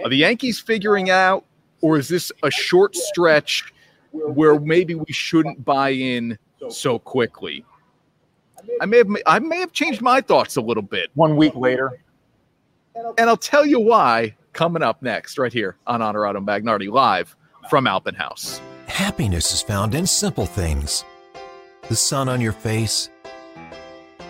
Are 0.03 0.09
the 0.09 0.17
Yankees 0.17 0.59
figuring 0.59 1.11
out, 1.11 1.45
or 1.81 1.97
is 1.97 2.09
this 2.09 2.33
a 2.43 2.51
short 2.51 2.97
stretch 2.97 3.73
where 4.11 4.59
maybe 4.59 4.97
we 4.97 5.13
shouldn't 5.13 5.65
buy 5.65 5.91
in 5.91 6.37
so 6.69 6.99
quickly? 6.99 7.65
I 8.81 8.87
may 8.87 8.99
have 8.99 9.09
I 9.27 9.39
may 9.39 9.59
have 9.59 9.73
changed 9.73 10.03
my 10.03 10.21
thoughts 10.21 10.57
a 10.57 10.61
little 10.61 10.83
bit, 10.83 11.11
One 11.15 11.37
week 11.37 11.55
later, 11.55 12.01
and 12.95 13.29
I'll 13.31 13.37
tell 13.37 13.67
you 13.67 13.81
why 13.81 14.35
coming 14.53 14.83
up 14.83 15.03
next, 15.03 15.39
right 15.39 15.53
here 15.53 15.77
on 15.87 16.01
Honorado 16.01 16.41
Bagnardi 16.41 16.91
live 16.91 17.37
from 17.69 17.87
Alpin 17.87 18.15
Haus. 18.15 18.61
Happiness 18.87 19.53
is 19.53 19.63
found 19.63 19.95
in 19.95 20.07
simple 20.07 20.47
things 20.47 21.05
the 21.89 21.97
sun 21.97 22.29
on 22.29 22.41
your 22.41 22.53
face, 22.53 23.11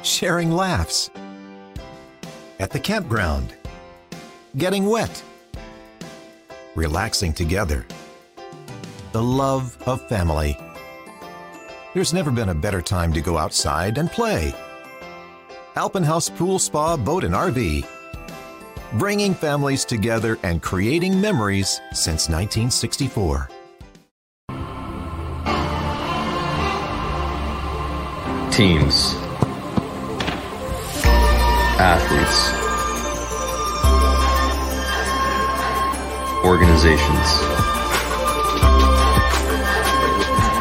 sharing 0.03 0.51
laughs, 0.51 1.11
at 2.59 2.71
the 2.71 2.81
campground, 2.81 3.55
getting 4.57 4.87
wet, 4.87 5.23
relaxing 6.75 7.33
together, 7.33 7.87
the 9.13 9.23
love 9.23 9.77
of 9.87 10.07
family. 10.09 10.59
There's 11.97 12.13
never 12.13 12.31
been 12.31 12.51
a 12.51 12.55
better 12.55 12.83
time 12.83 13.11
to 13.15 13.23
go 13.23 13.39
outside 13.39 13.97
and 13.97 14.11
play. 14.11 14.53
Alpin 15.77 16.03
Haus 16.03 16.29
Pool 16.29 16.59
Spa 16.59 16.95
Boat 16.95 17.25
and 17.25 17.33
RV. 17.33 17.87
Bringing 18.99 19.33
families 19.33 19.87
together 19.87 20.39
and 20.43 20.61
creating 20.61 21.19
memories 21.19 21.81
since 21.95 22.29
1964. 22.29 23.49
teams, 28.53 29.15
athletes, 31.79 32.53
organizations. 36.45 37.76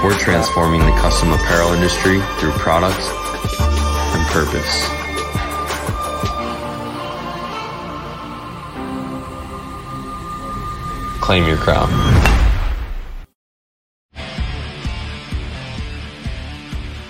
We're 0.06 0.20
transforming 0.20 0.82
the 0.82 0.92
custom 0.92 1.32
apparel 1.32 1.74
industry 1.74 2.22
through 2.38 2.52
product 2.52 3.00
and 3.00 4.28
purpose. 4.28 4.86
Claim 11.22 11.48
your 11.48 11.58
crown. 11.58 11.90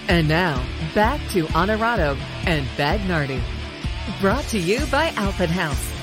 And 0.08 0.30
now, 0.30 0.66
back 0.94 1.20
to 1.32 1.50
Honorado 1.50 2.16
and 2.46 2.66
Bagnardi. 2.78 3.42
Brought 4.22 4.46
to 4.46 4.58
you 4.58 4.86
by 4.86 5.08
House. 5.50 5.95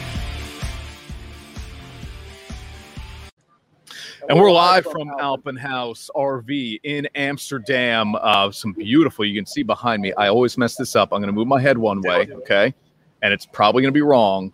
And 4.33 4.41
we're 4.41 4.51
live 4.51 4.87
from 4.87 5.11
Alpin 5.21 5.57
Haus 5.57 6.11
RV 6.17 6.81
in 6.85 7.07
Amsterdam. 7.15 8.15
Uh, 8.15 8.51
some 8.51 8.73
beautiful, 8.73 9.27
you 9.27 9.39
can 9.39 9.45
see 9.45 9.63
behind 9.63 10.01
me. 10.01 10.15
I 10.15 10.29
always 10.29 10.57
mess 10.57 10.75
this 10.75 10.97
up. 10.97 11.13
I'm 11.13 11.21
going 11.21 11.27
to 11.27 11.35
move 11.35 11.49
my 11.49 11.61
head 11.61 11.77
one 11.77 12.01
way, 12.01 12.31
okay? 12.33 12.73
And 13.21 13.35
it's 13.35 13.45
probably 13.45 13.83
going 13.83 13.93
to 13.93 13.95
be 13.95 14.01
wrong. 14.01 14.51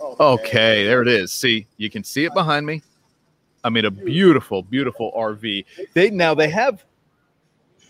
Okay, 0.00 0.86
there 0.86 1.02
it 1.02 1.08
is. 1.08 1.32
See, 1.32 1.66
you 1.76 1.90
can 1.90 2.02
see 2.02 2.24
it 2.24 2.32
behind 2.32 2.64
me. 2.64 2.80
I 3.62 3.68
mean, 3.68 3.84
a 3.84 3.90
beautiful, 3.90 4.62
beautiful 4.62 5.12
RV. 5.14 5.66
They 5.92 6.08
now 6.08 6.32
they 6.32 6.48
have 6.48 6.82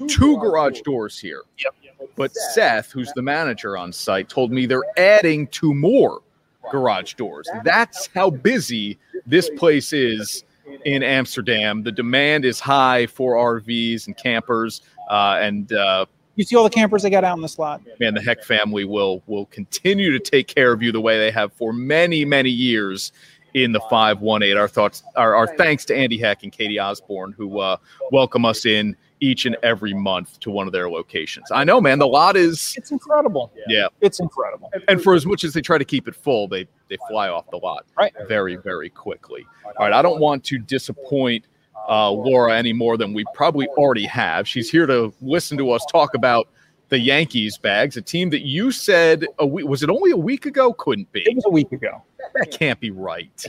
two 0.09 0.37
garage 0.39 0.81
doors 0.81 1.17
here. 1.17 1.43
Yep. 1.59 1.75
But 2.17 2.35
Seth, 2.35 2.91
who's 2.91 3.13
the 3.13 3.23
manager 3.23 3.77
on 3.77 3.93
site, 3.93 4.29
told 4.29 4.51
me 4.51 4.67
they're 4.67 4.83
adding 4.97 5.47
two 5.47 5.75
more 5.75 6.23
garage 6.71 7.15
doors. 7.15 7.49
That's 7.65 8.09
how 8.15 8.31
busy 8.31 8.99
this 9.27 9.51
place 9.51 9.93
is 9.93 10.45
in 10.85 11.03
Amsterdam. 11.03 11.83
The 11.83 11.93
demand 11.93 12.45
is 12.45 12.61
high 12.61 13.07
for 13.07 13.35
RVs 13.35 14.07
and 14.07 14.17
campers, 14.17 14.83
uh, 15.11 15.39
and 15.41 15.73
uh, 15.73 16.07
you 16.37 16.45
see 16.45 16.57
all 16.57 16.65
the 16.65 16.71
campers 16.71 17.03
they 17.03 17.11
got 17.11 17.25
out 17.25 17.37
in 17.37 17.43
the 17.43 17.49
slot. 17.49 17.83
man, 17.99 18.15
the 18.15 18.23
Heck 18.23 18.45
family 18.45 18.85
will 18.85 19.23
will 19.27 19.47
continue 19.47 20.13
to 20.13 20.21
take 20.21 20.47
care 20.47 20.73
of 20.73 20.83
you 20.83 20.93
the 20.93 21.01
way 21.01 21.19
they 21.19 21.31
have 21.31 21.53
for 21.53 21.73
many 21.73 22.25
many 22.25 22.51
years 22.51 23.13
in 23.55 23.73
the 23.73 23.81
518 23.91 24.57
our 24.57 24.69
thoughts 24.69 25.03
our, 25.17 25.35
our 25.35 25.49
thanks 25.57 25.85
to 25.85 25.97
andy 25.97 26.17
heck 26.17 26.45
and 26.45 26.53
katie 26.53 26.79
osborne 26.79 27.33
who 27.33 27.59
uh, 27.59 27.77
welcome 28.13 28.45
us 28.45 28.65
in 28.65 28.97
each 29.21 29.45
and 29.47 29.57
every 29.63 29.93
month 29.95 30.41
to 30.41 30.51
one 30.51 30.67
of 30.67 30.73
their 30.73 30.89
locations 30.91 31.51
i 31.53 31.63
know 31.63 31.81
man 31.81 31.99
the 31.99 32.07
lot 32.07 32.37
is 32.37 32.75
It's 32.77 32.91
incredible. 32.91 33.53
yeah 33.69 33.89
It's 34.01 34.19
incredible. 34.21 34.71
and 34.89 35.03
for 35.03 35.15
as 35.15 35.27
much 35.27 35.45
as 35.45 35.53
they 35.53 35.61
try 35.61 35.79
to 35.79 35.85
keep 35.85 36.09
it 36.09 36.15
full 36.17 36.49
they 36.49 36.67
they 36.89 36.97
fly 37.09 37.29
off 37.29 37.49
the 37.51 37.59
lot 37.59 37.85
Right. 37.99 38.13
very 38.29 38.57
very 38.57 38.91
quickly 38.91 39.47
all 39.67 39.87
right 39.87 39.93
i 39.93 40.03
don't 40.03 40.21
want 40.21 40.43
to 40.45 40.59
disappoint 40.59 41.45
uh, 41.89 42.11
laura 42.11 42.55
any 42.57 42.73
more 42.73 42.97
than 42.97 43.13
we 43.15 43.25
probably 43.35 43.67
already 43.69 44.07
have 44.07 44.47
she's 44.49 44.71
here 44.71 44.87
to 44.87 45.13
listen 45.21 45.57
to 45.59 45.71
us 45.71 45.85
talk 45.91 46.15
about 46.15 46.49
the 46.89 46.99
yankees 46.99 47.57
bags 47.59 47.97
a 47.97 48.03
team 48.03 48.31
that 48.31 48.45
you 48.47 48.71
said 48.73 49.25
a 49.39 49.47
week 49.47 49.67
was 49.67 49.83
it 49.83 49.91
only 49.91 50.11
a 50.11 50.17
week 50.17 50.47
ago 50.47 50.73
couldn't 50.75 51.11
be 51.13 51.21
It 51.23 51.35
was 51.37 51.45
a 51.47 51.51
week 51.51 51.73
ago. 51.73 52.03
that 52.35 52.51
can't 52.51 52.81
be 52.81 52.91
right 52.91 53.47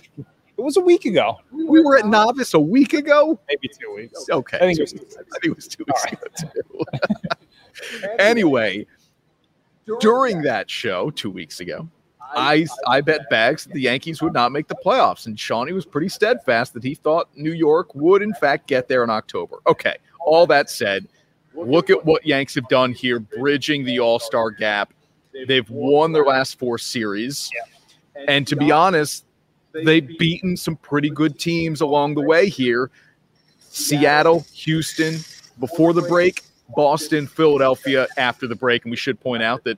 It 0.62 0.64
was 0.64 0.78
a 0.78 0.82
week 0.82 1.06
ago. 1.06 1.40
we 1.52 1.82
were 1.82 1.98
at 1.98 2.06
novice 2.06 2.54
a 2.54 2.60
week 2.60 2.94
ago 2.94 3.40
Maybe 3.50 3.68
two 3.68 3.96
weeks. 3.96 4.28
okay 4.30 4.58
I 4.58 4.60
think 4.60 4.78
it 4.78 4.84
was. 4.84 4.94
I 4.94 5.40
think 5.40 5.46
it 5.46 5.56
was 5.56 5.68
two 5.68 5.84
weeks 5.88 6.06
ago 6.06 6.22
too. 6.38 8.10
anyway, 8.20 8.86
during 10.00 10.44
that 10.44 10.70
show 10.70 11.10
two 11.10 11.32
weeks 11.32 11.62
ago, 11.62 11.90
I 12.22 12.68
I 12.86 13.02
bet 13.02 13.28
bags 13.32 13.66
that 13.66 13.74
the 13.74 13.82
Yankees 13.82 14.22
would 14.22 14.34
not 14.34 14.52
make 14.52 14.68
the 14.68 14.78
playoffs, 14.86 15.26
and 15.26 15.40
Shawnee 15.40 15.74
was 15.74 15.88
pretty 15.88 16.10
steadfast 16.10 16.76
that 16.76 16.84
he 16.84 16.94
thought 16.94 17.30
New 17.36 17.54
York 17.54 17.96
would 17.96 18.22
in 18.22 18.36
fact 18.36 18.68
get 18.68 18.88
there 18.88 19.04
in 19.04 19.10
October. 19.10 19.62
Okay, 19.66 19.96
all 20.20 20.46
that 20.46 20.70
said, 20.70 21.08
look 21.56 21.90
at 21.90 22.06
what 22.06 22.24
Yanks 22.24 22.54
have 22.54 22.68
done 22.68 22.94
here, 22.94 23.20
bridging 23.20 23.84
the 23.84 23.98
All 23.98 24.20
Star 24.20 24.52
gap. 24.52 24.94
They've 25.48 25.70
won 25.72 26.12
their 26.12 26.26
last 26.26 26.60
four 26.60 26.78
series, 26.78 27.50
and 28.28 28.46
to 28.46 28.56
be 28.56 28.72
honest, 28.72 29.26
they've 29.74 30.18
beaten 30.18 30.58
some 30.58 30.76
pretty 30.78 31.10
good 31.10 31.40
teams 31.40 31.82
along 31.82 32.16
the 32.16 32.22
way 32.22 32.50
here. 32.50 32.90
Seattle, 33.60 34.46
Houston 34.54 35.20
before 35.60 35.94
the 35.94 36.02
break, 36.04 36.44
Boston, 36.76 37.28
Philadelphia 37.28 38.08
after 38.18 38.48
the 38.48 38.56
break. 38.56 38.84
And 38.84 38.92
we 38.92 38.98
should 38.98 39.20
point 39.20 39.44
out 39.44 39.64
that 39.64 39.78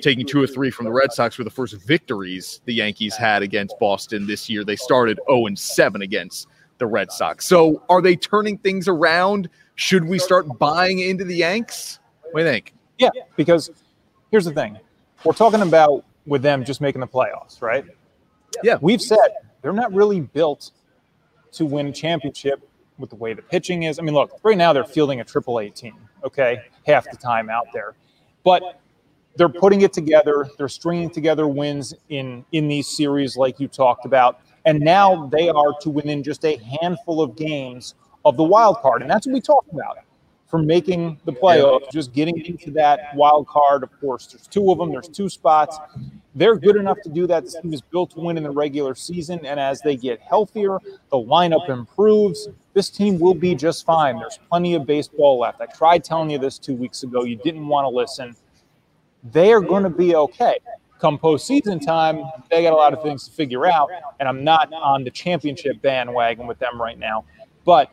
taking 0.00 0.26
two 0.26 0.42
or 0.42 0.46
three 0.46 0.70
from 0.70 0.84
the 0.84 0.92
Red 0.92 1.12
Sox 1.12 1.38
were 1.38 1.44
the 1.44 1.50
first 1.50 1.74
victories 1.86 2.60
the 2.64 2.74
Yankees 2.74 3.16
had 3.16 3.42
against 3.42 3.78
Boston 3.78 4.26
this 4.26 4.48
year. 4.48 4.64
They 4.64 4.76
started 4.76 5.18
0 5.28 5.46
and 5.46 5.58
7 5.58 6.02
against 6.02 6.48
the 6.78 6.86
Red 6.86 7.12
Sox. 7.12 7.46
So 7.46 7.82
are 7.88 8.02
they 8.02 8.16
turning 8.16 8.58
things 8.58 8.88
around? 8.88 9.48
Should 9.76 10.04
we 10.04 10.18
start 10.18 10.58
buying 10.58 11.00
into 11.00 11.24
the 11.24 11.36
Yanks? 11.36 11.98
What 12.30 12.40
do 12.40 12.46
you 12.46 12.52
think? 12.52 12.72
Yeah, 12.98 13.10
because 13.36 13.70
here's 14.30 14.44
the 14.44 14.52
thing. 14.52 14.78
We're 15.24 15.32
talking 15.32 15.62
about 15.62 16.04
with 16.26 16.42
them 16.42 16.64
just 16.64 16.80
making 16.80 17.00
the 17.00 17.06
playoffs, 17.06 17.60
right? 17.60 17.84
Yeah. 18.62 18.78
We've 18.80 19.02
said 19.02 19.18
they're 19.62 19.72
not 19.72 19.92
really 19.92 20.20
built 20.20 20.70
to 21.52 21.66
win 21.66 21.88
a 21.88 21.92
championship 21.92 22.68
with 22.98 23.10
the 23.10 23.16
way 23.16 23.32
the 23.32 23.42
pitching 23.42 23.84
is. 23.84 23.98
I 23.98 24.02
mean, 24.02 24.14
look, 24.14 24.38
right 24.42 24.56
now 24.56 24.72
they're 24.72 24.84
fielding 24.84 25.20
a 25.20 25.24
triple 25.24 25.58
A 25.58 25.70
team, 25.70 25.96
okay, 26.22 26.62
half 26.86 27.10
the 27.10 27.16
time 27.16 27.50
out 27.50 27.66
there. 27.72 27.94
But 28.44 28.80
they're 29.36 29.48
putting 29.48 29.80
it 29.80 29.92
together. 29.92 30.48
They're 30.58 30.68
stringing 30.68 31.10
together 31.10 31.48
wins 31.48 31.94
in 32.08 32.44
in 32.52 32.68
these 32.68 32.86
series, 32.86 33.36
like 33.36 33.58
you 33.58 33.68
talked 33.68 34.04
about, 34.04 34.40
and 34.64 34.80
now 34.80 35.26
they 35.26 35.48
are 35.48 35.74
to 35.80 35.90
within 35.90 36.22
just 36.22 36.44
a 36.44 36.56
handful 36.80 37.20
of 37.20 37.36
games 37.36 37.94
of 38.24 38.36
the 38.36 38.44
wild 38.44 38.78
card, 38.78 39.02
and 39.02 39.10
that's 39.10 39.26
what 39.26 39.32
we 39.32 39.40
talked 39.40 39.72
about 39.72 39.98
for 40.46 40.58
making 40.58 41.18
the 41.24 41.32
playoffs. 41.32 41.90
Just 41.90 42.12
getting 42.12 42.38
into 42.44 42.70
that 42.72 43.14
wild 43.16 43.48
card. 43.48 43.82
Of 43.82 43.98
course, 44.00 44.28
there's 44.28 44.46
two 44.46 44.70
of 44.70 44.78
them. 44.78 44.92
There's 44.92 45.08
two 45.08 45.28
spots. 45.28 45.78
They're 46.34 46.56
good 46.56 46.76
enough 46.76 46.98
to 47.04 47.08
do 47.08 47.26
that. 47.28 47.44
This 47.44 47.56
team 47.60 47.72
is 47.72 47.80
built 47.80 48.10
to 48.12 48.20
win 48.20 48.36
in 48.36 48.42
the 48.42 48.50
regular 48.50 48.94
season, 48.94 49.44
and 49.46 49.60
as 49.60 49.80
they 49.82 49.96
get 49.96 50.20
healthier, 50.20 50.78
the 51.10 51.16
lineup 51.16 51.68
improves. 51.68 52.48
This 52.72 52.90
team 52.90 53.20
will 53.20 53.34
be 53.34 53.54
just 53.54 53.86
fine. 53.86 54.18
There's 54.18 54.38
plenty 54.50 54.74
of 54.74 54.84
baseball 54.84 55.38
left. 55.38 55.60
I 55.60 55.66
tried 55.66 56.02
telling 56.02 56.30
you 56.30 56.38
this 56.38 56.58
two 56.58 56.74
weeks 56.74 57.04
ago. 57.04 57.22
You 57.22 57.36
didn't 57.36 57.66
want 57.66 57.84
to 57.84 57.88
listen 57.88 58.34
they 59.32 59.52
are 59.52 59.60
going 59.60 59.82
to 59.82 59.90
be 59.90 60.14
okay. 60.14 60.58
Come 61.00 61.18
postseason 61.18 61.84
time, 61.84 62.22
they 62.50 62.62
got 62.62 62.72
a 62.72 62.76
lot 62.76 62.92
of 62.92 63.02
things 63.02 63.26
to 63.26 63.34
figure 63.34 63.66
out, 63.66 63.90
and 64.20 64.28
I'm 64.28 64.44
not 64.44 64.72
on 64.72 65.04
the 65.04 65.10
championship 65.10 65.82
bandwagon 65.82 66.46
with 66.46 66.58
them 66.58 66.80
right 66.80 66.98
now. 66.98 67.24
But 67.64 67.90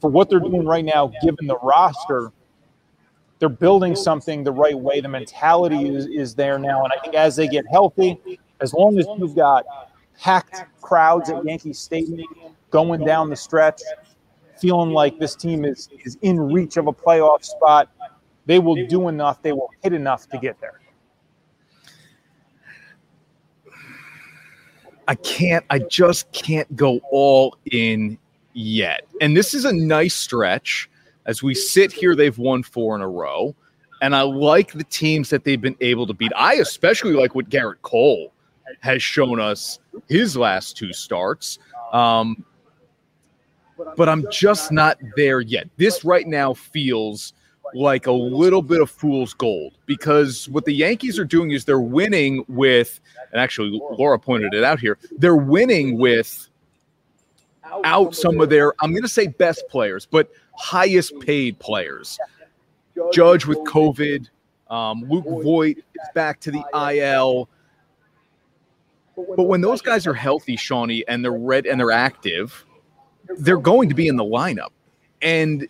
for 0.00 0.10
what 0.10 0.28
they're 0.28 0.40
doing 0.40 0.66
right 0.66 0.84
now, 0.84 1.12
given 1.22 1.46
the 1.46 1.58
roster, 1.58 2.32
they're 3.42 3.48
building 3.48 3.96
something 3.96 4.44
the 4.44 4.52
right 4.52 4.78
way. 4.78 5.00
The 5.00 5.08
mentality 5.08 5.88
is, 5.88 6.06
is 6.06 6.32
there 6.32 6.60
now, 6.60 6.84
and 6.84 6.92
I 6.92 7.02
think 7.02 7.16
as 7.16 7.34
they 7.34 7.48
get 7.48 7.64
healthy, 7.68 8.38
as 8.60 8.72
long 8.72 8.96
as 9.00 9.06
you've 9.18 9.34
got 9.34 9.64
packed 10.16 10.62
crowds 10.80 11.28
at 11.28 11.44
Yankee 11.44 11.72
Stadium 11.72 12.24
going 12.70 13.04
down 13.04 13.30
the 13.30 13.34
stretch, 13.34 13.82
feeling 14.60 14.90
like 14.90 15.18
this 15.18 15.34
team 15.34 15.64
is 15.64 15.88
is 16.04 16.16
in 16.22 16.38
reach 16.38 16.76
of 16.76 16.86
a 16.86 16.92
playoff 16.92 17.42
spot, 17.44 17.88
they 18.46 18.60
will 18.60 18.76
do 18.86 19.08
enough, 19.08 19.42
they 19.42 19.50
will 19.50 19.70
hit 19.82 19.92
enough 19.92 20.28
to 20.28 20.38
get 20.38 20.60
there. 20.60 20.80
I 25.08 25.16
can't, 25.16 25.64
I 25.68 25.80
just 25.80 26.30
can't 26.30 26.76
go 26.76 27.00
all 27.10 27.58
in 27.72 28.18
yet. 28.52 29.00
And 29.20 29.36
this 29.36 29.52
is 29.52 29.64
a 29.64 29.72
nice 29.72 30.14
stretch. 30.14 30.88
As 31.26 31.42
we 31.42 31.54
sit 31.54 31.92
here, 31.92 32.14
they've 32.14 32.36
won 32.36 32.62
four 32.62 32.94
in 32.96 33.02
a 33.02 33.08
row. 33.08 33.54
And 34.00 34.16
I 34.16 34.22
like 34.22 34.72
the 34.72 34.84
teams 34.84 35.30
that 35.30 35.44
they've 35.44 35.60
been 35.60 35.76
able 35.80 36.06
to 36.08 36.14
beat. 36.14 36.32
I 36.36 36.54
especially 36.54 37.12
like 37.12 37.34
what 37.34 37.48
Gerrit 37.48 37.80
Cole 37.82 38.32
has 38.80 39.02
shown 39.02 39.38
us 39.38 39.78
his 40.08 40.36
last 40.36 40.76
two 40.76 40.92
starts. 40.92 41.58
Um, 41.92 42.44
but 43.96 44.08
I'm 44.08 44.24
just 44.30 44.72
not 44.72 44.98
there 45.16 45.40
yet. 45.40 45.68
This 45.76 46.04
right 46.04 46.26
now 46.26 46.54
feels 46.54 47.32
like 47.74 48.06
a 48.06 48.12
little 48.12 48.62
bit 48.62 48.80
of 48.80 48.90
fool's 48.90 49.34
gold 49.34 49.78
because 49.86 50.48
what 50.48 50.64
the 50.64 50.74
Yankees 50.74 51.18
are 51.18 51.24
doing 51.24 51.52
is 51.52 51.64
they're 51.64 51.80
winning 51.80 52.44
with, 52.48 53.00
and 53.32 53.40
actually 53.40 53.70
Laura 53.70 54.18
pointed 54.18 54.52
it 54.54 54.64
out 54.64 54.78
here, 54.78 54.98
they're 55.18 55.36
winning 55.36 55.98
with 55.98 56.48
out 57.84 58.14
some 58.14 58.40
of 58.40 58.50
their, 58.50 58.74
I'm 58.80 58.90
going 58.90 59.02
to 59.02 59.08
say 59.08 59.26
best 59.26 59.64
players, 59.68 60.06
but 60.06 60.30
highest 60.56 61.18
paid 61.20 61.58
players. 61.58 62.18
Judge 63.12 63.46
with 63.46 63.58
COVID, 63.58 64.28
um, 64.70 65.04
Luke 65.08 65.24
Voit 65.42 65.78
is 65.78 66.08
back 66.14 66.40
to 66.40 66.50
the 66.50 66.64
IL. 66.74 67.48
But 69.16 69.44
when 69.44 69.60
those 69.60 69.82
guys 69.82 70.06
are 70.06 70.14
healthy, 70.14 70.56
Shawnee, 70.56 71.04
and 71.08 71.24
they're 71.24 71.32
red 71.32 71.66
and 71.66 71.78
they're 71.78 71.90
active, 71.90 72.64
they're 73.38 73.58
going 73.58 73.88
to 73.88 73.94
be 73.94 74.08
in 74.08 74.16
the 74.16 74.24
lineup. 74.24 74.70
And 75.20 75.68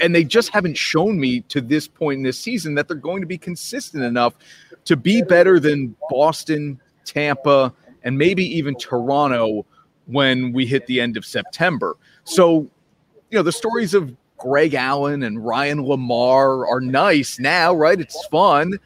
and 0.00 0.14
they 0.14 0.22
just 0.22 0.50
haven't 0.50 0.76
shown 0.76 1.18
me 1.18 1.40
to 1.40 1.60
this 1.60 1.88
point 1.88 2.18
in 2.18 2.22
this 2.22 2.38
season 2.38 2.74
that 2.74 2.86
they're 2.86 2.96
going 2.96 3.20
to 3.20 3.26
be 3.26 3.38
consistent 3.38 4.04
enough 4.04 4.34
to 4.84 4.96
be 4.96 5.22
better 5.22 5.58
than 5.58 5.96
Boston, 6.08 6.80
Tampa, 7.04 7.72
and 8.04 8.16
maybe 8.16 8.44
even 8.44 8.76
Toronto 8.76 9.66
when 10.12 10.52
we 10.52 10.66
hit 10.66 10.86
the 10.86 11.00
end 11.00 11.16
of 11.16 11.24
September. 11.24 11.96
So, 12.24 12.68
you 13.30 13.38
know, 13.38 13.42
the 13.42 13.52
stories 13.52 13.94
of 13.94 14.14
Greg 14.38 14.74
Allen 14.74 15.22
and 15.22 15.44
Ryan 15.44 15.78
LaMarre 15.84 16.68
are 16.68 16.80
nice 16.80 17.38
now, 17.38 17.72
right? 17.72 18.00
It's 18.00 18.26
fun. 18.26 18.78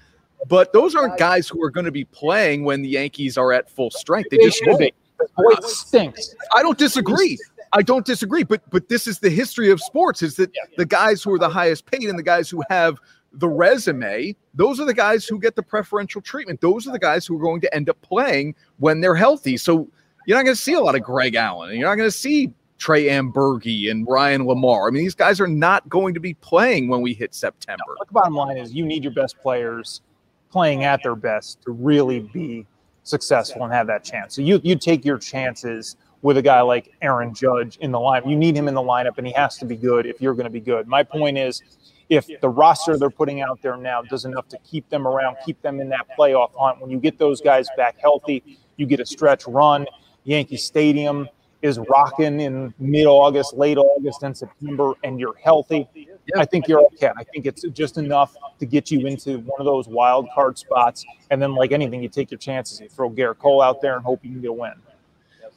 But 0.49 0.73
those 0.73 0.95
aren't 0.95 1.19
guys 1.19 1.49
who 1.49 1.63
are 1.63 1.71
going 1.71 1.87
to 1.87 1.93
be 1.93 2.05
playing 2.05 2.65
when 2.65 2.83
the 2.83 2.89
Yankees 2.89 3.39
are 3.39 3.53
at 3.53 3.71
full 3.71 3.91
strength. 3.91 4.31
They, 4.31 4.37
they 4.37 4.45
just 4.45 4.63
won't. 4.67 4.81
Be. 4.81 4.93
Boy, 5.37 5.55
stinks. 5.63 6.35
I 6.55 6.63
don't 6.63 6.77
disagree. 6.77 7.39
I 7.73 7.83
don't 7.83 8.05
disagree, 8.05 8.45
but 8.45 8.63
but 8.71 8.89
this 8.89 9.07
is 9.07 9.19
the 9.19 9.31
history 9.31 9.71
of 9.71 9.81
sports: 9.81 10.23
is 10.23 10.37
that 10.37 10.51
the 10.77 10.85
guys 10.85 11.23
who 11.23 11.33
are 11.33 11.39
the 11.39 11.49
highest 11.49 11.87
paid 11.87 12.05
and 12.05 12.19
the 12.19 12.23
guys 12.23 12.49
who 12.49 12.63
have 12.69 12.99
the 13.33 13.49
resume, 13.49 14.37
those 14.55 14.79
are 14.79 14.85
the 14.85 14.95
guys 14.95 15.27
who 15.27 15.39
get 15.39 15.57
the 15.57 15.63
preferential 15.63 16.21
treatment. 16.21 16.61
Those 16.61 16.87
are 16.87 16.93
the 16.93 16.99
guys 16.99 17.27
who 17.27 17.37
are 17.37 17.43
going 17.43 17.61
to 17.63 17.75
end 17.75 17.91
up 17.91 18.01
playing 18.03 18.55
when 18.79 19.01
they're 19.01 19.15
healthy. 19.15 19.57
So 19.57 19.89
you're 20.27 20.37
not 20.37 20.45
going 20.45 20.57
to 20.57 20.61
see 20.61 20.75
a 20.75 20.81
lot 20.81 20.95
of 20.95 21.03
Greg 21.03 21.35
Allen, 21.35 21.71
and 21.71 21.79
you're 21.79 21.89
not 21.89 21.95
going 21.95 22.09
to 22.09 22.17
see 22.17 22.53
Trey 22.79 23.05
Amburgey 23.05 23.91
and 23.91 24.07
Ryan 24.07 24.43
LaMarre. 24.43 24.89
I 24.89 24.91
mean, 24.91 25.03
these 25.03 25.15
guys 25.15 25.41
are 25.41 25.47
not 25.47 25.89
going 25.89 26.13
to 26.15 26.21
be 26.21 26.35
playing 26.35 26.89
when 26.89 27.01
we 27.01 27.15
hit 27.15 27.35
September. 27.35 27.85
No, 27.89 28.05
the 28.07 28.13
bottom 28.13 28.35
line 28.35 28.59
is 28.59 28.75
you 28.75 28.85
need 28.85 29.03
your 29.03 29.15
best 29.15 29.39
players 29.39 30.03
playing 30.51 30.85
at 30.85 31.03
their 31.03 31.15
best 31.15 31.63
to 31.63 31.71
really 31.71 32.21
be 32.21 32.67
successful 33.03 33.65
and 33.65 33.73
have 33.73 33.87
that 33.87 34.05
chance. 34.05 34.35
So 34.35 34.43
you 34.43 34.61
you 34.63 34.77
take 34.77 35.05
your 35.05 35.19
chances 35.19 35.97
with 36.23 36.37
a 36.37 36.43
guy 36.43 36.61
like 36.61 36.93
Aaron 37.03 37.33
Judge 37.33 37.77
in 37.79 37.93
the 37.93 37.99
lineup. 37.99 38.29
You 38.29 38.37
need 38.37 38.57
him 38.57 38.69
in 38.69 38.75
the 38.75 38.83
lineup, 38.83 39.19
and 39.19 39.27
he 39.27 39.33
has 39.35 39.57
to 39.59 39.65
be 39.65 39.77
good 39.77 40.07
if 40.07 40.21
you're 40.21 40.35
going 40.35 40.45
to 40.45 40.51
be 40.51 40.61
good. 40.61 40.89
My 40.89 41.03
point 41.03 41.39
is, 41.39 41.63
if 42.09 42.27
the 42.41 42.49
roster 42.49 42.97
they're 42.97 43.11
putting 43.11 43.41
out 43.41 43.63
there 43.63 43.77
now 43.77 44.03
does 44.03 44.25
enough 44.25 44.49
to 44.49 44.59
keep 44.65 44.89
them 44.89 45.07
around, 45.07 45.37
keep 45.45 45.61
them 45.63 45.81
in 45.81 45.89
that 45.91 46.07
playoff 46.19 46.51
hunt, 46.57 46.81
when 46.81 46.91
you 46.91 46.99
get 46.99 47.19
those 47.19 47.41
guys 47.41 47.69
back 47.77 47.97
healthy, 48.01 48.43
you 48.77 48.87
get 48.87 49.01
a 49.01 49.07
stretch 49.07 49.47
run. 49.47 49.87
Yankee 50.27 50.57
Stadium 50.57 51.29
is 51.63 51.79
rocking 51.79 52.41
in 52.41 52.75
mid 52.79 53.07
August, 53.07 53.55
late 53.55 53.79
August, 53.79 54.23
and 54.23 54.37
September, 54.37 54.93
and 55.05 55.19
you're 55.19 55.37
healthy. 55.37 55.89
I 56.37 56.45
think 56.45 56.67
you're 56.67 56.85
okay. 56.87 57.11
I 57.17 57.23
think 57.25 57.47
it's 57.47 57.63
just 57.73 57.97
enough 57.97 58.35
to 58.59 58.67
get 58.67 58.91
you 58.91 59.07
into 59.07 59.39
one 59.39 59.61
of 59.61 59.65
those 59.65 59.87
wild 59.87 60.29
card 60.35 60.59
spots. 60.59 61.05
And 61.31 61.41
then, 61.41 61.55
like 61.55 61.71
anything, 61.73 62.03
you 62.03 62.09
take 62.09 62.31
your 62.31 62.39
chances. 62.39 62.81
You 62.81 62.89
throw 62.89 63.09
Gerrit 63.09 63.39
Cole 63.39 63.63
out 63.63 63.81
there 63.81 63.95
and 63.95 64.05
hope 64.05 64.25
you 64.25 64.33
can 64.33 64.41
get 64.41 64.51
a 64.51 64.53
win. 64.53 64.73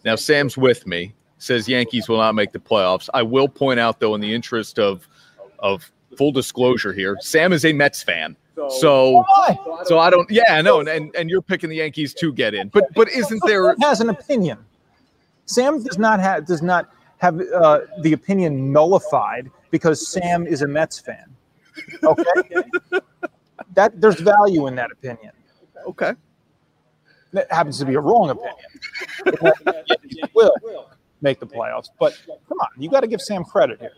Now, 0.05 0.15
Sam's 0.15 0.58
with 0.58 0.86
me. 0.86 1.13
Says 1.39 1.67
Yankees 1.67 2.08
will 2.08 2.17
not 2.17 2.36
make 2.36 2.51
the 2.51 2.60
playoffs. 2.60 3.10
I 3.13 3.23
will 3.23 3.47
point 3.47 3.79
out, 3.79 3.99
though, 3.99 4.13
in 4.13 4.21
the 4.21 4.34
interest 4.34 4.77
of 4.77 5.08
of 5.60 5.91
full 6.17 6.32
disclosure 6.32 6.93
here, 6.93 7.17
Sam 7.21 7.53
is 7.53 7.65
a 7.65 7.73
Mets 7.73 8.03
fan. 8.03 8.36
So, 8.69 9.24
so 9.86 10.00
I 10.00 10.10
don't. 10.10 10.30
Yeah, 10.30 10.62
no, 10.62 10.82
and 10.82 11.15
and 11.15 11.30
you're 11.30 11.41
picking 11.41 11.69
the 11.69 11.78
Yankees 11.78 12.13
to 12.15 12.34
get 12.34 12.54
in. 12.54 12.69
But 12.69 12.93
but 12.93 13.10
isn't 13.10 13.41
there 13.45 13.76
has 13.82 14.02
an 14.02 14.10
opinion? 14.10 14.60
Sam 15.45 15.84
does 15.84 15.98
not 15.98 16.19
have 16.19 16.45
does 16.45 16.62
not 16.62 16.91
have 17.17 17.39
uh, 17.54 17.82
the 18.02 18.13
opinion 18.13 18.72
nullified 18.72 19.50
because 19.72 20.08
Sam 20.08 20.45
is 20.45 20.62
a 20.62 20.67
Mets 20.67 21.00
fan. 21.00 21.26
Okay, 22.04 22.63
that 23.74 24.00
there's 24.00 24.19
value 24.19 24.67
in 24.67 24.76
that 24.76 24.91
opinion. 24.91 25.32
Okay, 25.88 26.13
that 27.34 27.52
happens 27.52 27.80
to 27.80 27.86
be 27.86 27.95
a 27.95 28.00
wrong 28.00 28.30
opinion. 28.30 29.56
will 30.36 30.54
make 31.22 31.39
the 31.39 31.48
playoffs, 31.48 31.89
but 32.00 32.17
come 32.28 32.60
on, 32.60 32.67
you 32.78 32.89
got 32.89 33.02
to 33.02 33.08
give 33.08 33.22
Sam 33.22 33.43
credit 33.43 33.80
here. 33.80 33.93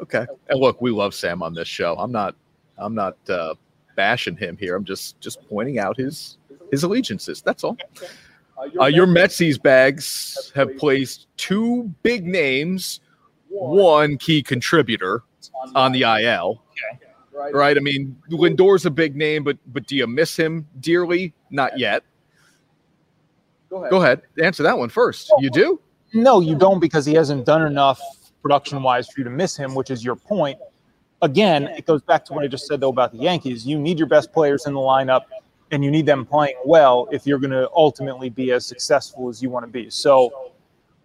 Okay, 0.00 0.26
and 0.48 0.60
look, 0.60 0.80
we 0.80 0.90
love 0.90 1.14
Sam 1.14 1.42
on 1.42 1.54
this 1.54 1.68
show. 1.68 1.96
I'm 1.98 2.12
not, 2.12 2.34
I'm 2.78 2.94
not 2.94 3.16
uh, 3.28 3.54
bashing 3.96 4.36
him 4.36 4.56
here. 4.56 4.76
I'm 4.76 4.84
just 4.84 5.20
just 5.20 5.46
pointing 5.48 5.78
out 5.78 5.96
his 5.96 6.38
his 6.70 6.82
allegiances. 6.82 7.42
That's 7.42 7.64
all. 7.64 7.76
Uh, 8.80 8.86
your 8.86 9.06
Metsies 9.06 9.60
bags 9.60 10.52
have 10.54 10.76
placed 10.76 11.26
two 11.36 11.92
big 12.02 12.26
names, 12.26 13.00
one 13.48 14.16
key 14.18 14.42
contributor 14.42 15.22
on 15.74 15.92
the 15.92 16.02
IL. 16.02 16.62
Right. 17.32 17.76
I 17.76 17.80
mean, 17.80 18.16
Lindor's 18.28 18.86
a 18.86 18.90
big 18.90 19.16
name, 19.16 19.42
but 19.42 19.58
but 19.68 19.86
do 19.86 19.96
you 19.96 20.06
miss 20.06 20.36
him 20.36 20.66
dearly? 20.80 21.34
Not 21.50 21.78
yet. 21.78 22.04
Go 23.68 23.78
ahead. 23.78 23.90
Go 23.90 24.02
ahead. 24.02 24.22
Answer 24.42 24.62
that 24.62 24.76
one 24.76 24.90
first. 24.90 25.32
You 25.38 25.50
do? 25.50 25.80
No, 26.12 26.40
you 26.40 26.54
don't 26.54 26.78
because 26.78 27.06
he 27.06 27.14
hasn't 27.14 27.46
done 27.46 27.62
enough 27.62 28.00
production 28.42 28.82
wise 28.82 29.08
for 29.08 29.20
you 29.20 29.24
to 29.24 29.30
miss 29.30 29.56
him, 29.56 29.74
which 29.74 29.90
is 29.90 30.04
your 30.04 30.16
point. 30.16 30.58
Again, 31.22 31.68
it 31.68 31.86
goes 31.86 32.02
back 32.02 32.24
to 32.26 32.32
what 32.32 32.44
I 32.44 32.48
just 32.48 32.66
said 32.66 32.80
though 32.80 32.88
about 32.88 33.12
the 33.12 33.18
Yankees. 33.18 33.66
You 33.66 33.78
need 33.78 33.98
your 33.98 34.08
best 34.08 34.32
players 34.32 34.66
in 34.66 34.74
the 34.74 34.80
lineup 34.80 35.22
and 35.70 35.84
you 35.84 35.90
need 35.90 36.04
them 36.04 36.26
playing 36.26 36.56
well 36.64 37.08
if 37.10 37.26
you're 37.26 37.38
going 37.38 37.52
to 37.52 37.70
ultimately 37.74 38.28
be 38.28 38.52
as 38.52 38.66
successful 38.66 39.28
as 39.28 39.42
you 39.42 39.48
want 39.48 39.64
to 39.64 39.70
be. 39.70 39.88
So 39.88 40.50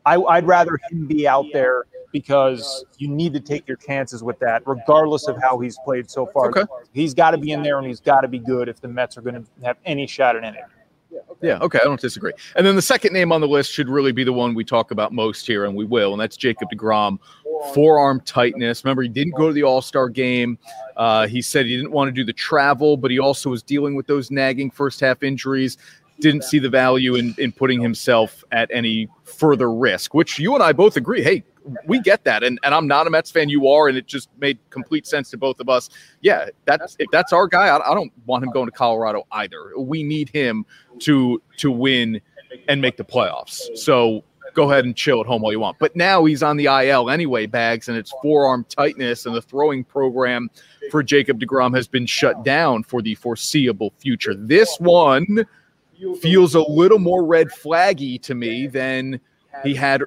I, 0.06 0.17
would 0.17 0.47
rather 0.47 0.80
him 0.89 1.06
be 1.06 1.27
out 1.27 1.45
there 1.53 1.86
because 2.12 2.86
you 2.97 3.08
need 3.08 3.34
to 3.34 3.39
take 3.39 3.67
your 3.67 3.77
chances 3.77 4.23
with 4.23 4.39
that, 4.39 4.63
regardless 4.65 5.27
of 5.27 5.38
how 5.41 5.60
he's 5.60 5.77
played 5.84 6.10
so 6.10 6.25
far. 6.25 6.49
Okay. 6.49 6.63
He's 6.93 7.13
got 7.13 7.32
to 7.32 7.38
be 7.38 7.51
in 7.51 7.62
there 7.62 7.77
and 7.77 7.86
he's 7.86 7.99
got 7.99 8.21
to 8.21 8.27
be 8.27 8.39
good 8.39 8.69
if 8.69 8.82
the 8.82 8.88
Mets 8.88 9.17
are 9.17 9.21
going 9.21 9.36
to 9.36 9.65
have 9.65 9.77
any 9.86 10.08
shot 10.08 10.36
at 10.36 10.43
anything. 10.43 10.63
Yeah, 11.41 11.60
okay, 11.60 11.80
I 11.82 11.84
don't 11.84 12.00
disagree. 12.00 12.34
And 12.56 12.65
then 12.65 12.76
the 12.76 12.82
second 12.82 13.13
name 13.13 13.32
on 13.32 13.41
the 13.41 13.48
list 13.48 13.72
should 13.72 13.89
really 13.89 14.12
be 14.12 14.24
the 14.24 14.34
one 14.34 14.56
we 14.56 14.63
talk 14.63 14.91
about 14.91 15.13
most 15.13 15.46
here, 15.46 15.65
and 15.65 15.76
we 15.76 15.86
will, 15.86 16.13
and 16.13 16.22
that's 16.22 16.36
Jacob 16.36 16.70
DeGrom. 16.74 17.20
Forearm 17.74 18.22
tightness. 18.22 18.84
Remember, 18.84 19.02
he 19.02 19.10
didn't 19.10 19.34
go 19.36 19.48
to 19.48 19.54
the 19.54 19.63
All 19.63 19.82
Star 19.82 20.10
game. 20.10 20.58
Uh, 20.96 21.28
he 21.28 21.41
said 21.41 21.65
he 21.65 21.76
didn't 21.76 21.91
want 21.91 22.08
to 22.08 22.12
do 22.12 22.24
the 22.24 22.34
travel, 22.34 22.98
but 22.98 23.10
he 23.10 23.20
also 23.20 23.50
was 23.50 23.63
dealing 23.63 23.96
with 23.96 24.06
those 24.08 24.30
nagging 24.30 24.70
first 24.70 25.00
half 25.00 25.24
injuries. 25.24 25.78
Didn't 26.20 26.43
see 26.43 26.60
the 26.60 26.70
value 26.70 27.15
in, 27.15 27.36
in 27.38 27.52
putting 27.52 27.82
himself 27.82 28.43
at 28.52 28.70
any 28.72 29.08
further 29.24 29.72
risk, 29.72 30.13
which 30.13 30.39
you 30.39 30.54
and 30.54 30.63
I 30.63 30.72
both 30.72 30.98
agree. 30.98 31.24
Hey, 31.24 31.43
we 31.86 31.99
get 31.99 32.23
that, 32.23 32.43
and, 32.43 32.60
and 32.63 32.73
I'm 32.73 32.88
not 32.88 33.08
a 33.08 33.10
Mets 33.10 33.32
fan. 33.32 33.49
You 33.49 33.67
are, 33.67 33.88
and 33.88 33.97
it 33.97 34.08
just 34.08 34.30
made 34.39 34.58
complete 34.69 35.06
sense 35.08 35.30
to 35.32 35.38
both 35.38 35.60
of 35.60 35.69
us. 35.69 35.89
Yeah, 36.21 36.49
that's 36.65 36.95
if 36.99 37.08
that's 37.12 37.34
our 37.34 37.47
guy. 37.47 37.67
I, 37.67 37.91
I 37.91 37.93
don't 37.93 38.12
want 38.25 38.43
him 38.43 38.51
going 38.51 38.67
to 38.67 38.71
Colorado 38.71 39.25
either. 39.32 39.77
We 39.77 40.03
need 40.03 40.30
him 40.30 40.65
to 40.99 41.41
to 41.58 41.71
win 41.71 42.21
and 42.67 42.82
make 42.82 42.97
the 42.97 43.03
playoffs. 43.03 43.77
So 43.77 44.23
go 44.53 44.71
ahead 44.71 44.86
and 44.86 44.95
chill 44.95 45.21
at 45.21 45.27
home 45.27 45.41
while 45.41 45.51
you 45.51 45.60
want. 45.60 45.77
But 45.80 45.95
now 45.95 46.25
he's 46.25 46.41
on 46.41 46.58
the 46.58 46.65
IL 46.65 47.10
anyway, 47.10 47.45
bags, 47.45 47.89
and 47.89 47.97
it's 47.97 48.12
forearm 48.21 48.65
tightness, 48.69 49.25
and 49.25 49.36
the 49.36 49.41
throwing 49.41 49.84
program 49.84 50.49
for 50.89 51.03
Jacob 51.03 51.39
DeGrom 51.39 51.75
has 51.75 51.88
been 51.88 52.06
shut 52.06 52.43
down 52.43 52.84
for 52.84 53.01
the 53.01 53.15
foreseeable 53.15 53.93
future. 53.99 54.34
This 54.34 54.77
one 54.80 55.45
feels 56.21 56.56
a 56.56 56.62
little 56.62 56.99
more 56.99 57.25
red 57.25 57.49
flaggy 57.49 58.21
to 58.21 58.36
me 58.36 58.67
than 58.67 59.19
he 59.63 59.73
had 59.73 60.03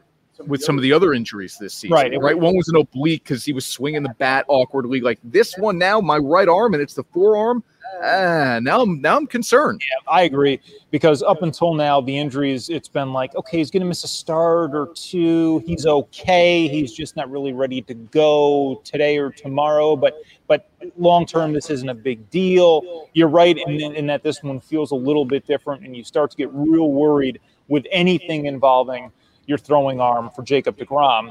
with 0.46 0.62
some 0.62 0.76
of 0.76 0.83
the 0.83 0.92
other 0.92 1.12
injuries 1.12 1.57
this 1.59 1.74
season. 1.74 1.94
Right. 1.94 2.20
Right. 2.20 2.38
One 2.38 2.57
was 2.57 2.68
an 2.68 2.76
oblique 2.76 3.24
because 3.24 3.44
he 3.44 3.53
was 3.53 3.66
swinging 3.66 4.03
the 4.03 4.14
bat 4.18 4.44
awkwardly. 4.48 5.00
Like 5.00 5.18
this 5.24 5.57
one 5.57 5.79
now, 5.79 6.00
my 6.00 6.16
right 6.16 6.48
arm, 6.48 6.74
and 6.74 6.83
it's 6.83 6.94
the 6.94 7.05
forearm. 7.05 7.62
Ah, 8.03 8.61
now 8.62 8.83
I'm 8.83 9.00
now 9.00 9.16
I'm 9.16 9.26
concerned. 9.26 9.83
Yeah, 9.85 10.12
I 10.12 10.22
agree 10.22 10.61
because 10.90 11.22
up 11.22 11.42
until 11.42 11.74
now 11.74 12.00
the 12.00 12.16
injuries 12.16 12.68
it's 12.68 12.88
been 12.88 13.12
like 13.12 13.35
okay 13.35 13.59
he's 13.59 13.70
going 13.70 13.83
to 13.83 13.87
miss 13.87 14.05
a 14.05 14.09
start 14.09 14.74
or 14.74 14.88
two 14.94 15.62
he's 15.66 15.87
okay 15.87 16.68
he's 16.68 16.92
just 16.92 17.16
not 17.16 17.31
really 17.31 17.53
ready 17.53 17.83
to 17.83 17.94
go 17.94 18.81
today 18.85 19.18
or 19.18 19.31
tomorrow 19.31 19.96
but 19.96 20.22
but 20.46 20.70
long 20.96 21.26
term 21.26 21.53
this 21.53 21.68
isn't 21.68 21.88
a 21.88 21.94
big 21.94 22.29
deal 22.31 23.09
you're 23.12 23.29
right 23.29 23.59
in, 23.59 23.81
in 23.81 24.07
that 24.07 24.22
this 24.22 24.42
one 24.42 24.61
feels 24.61 24.92
a 24.92 24.96
little 24.96 25.24
bit 25.24 25.46
different 25.46 25.85
and 25.85 25.96
you 25.96 26.05
start 26.05 26.31
to 26.31 26.37
get 26.37 26.48
real 26.53 26.90
worried 26.90 27.40
with 27.68 27.87
anything 27.90 28.46
involving 28.46 29.12
your 29.50 29.58
throwing 29.58 30.00
arm 30.00 30.30
for 30.34 30.42
Jacob 30.42 30.78
DeGrom 30.78 31.30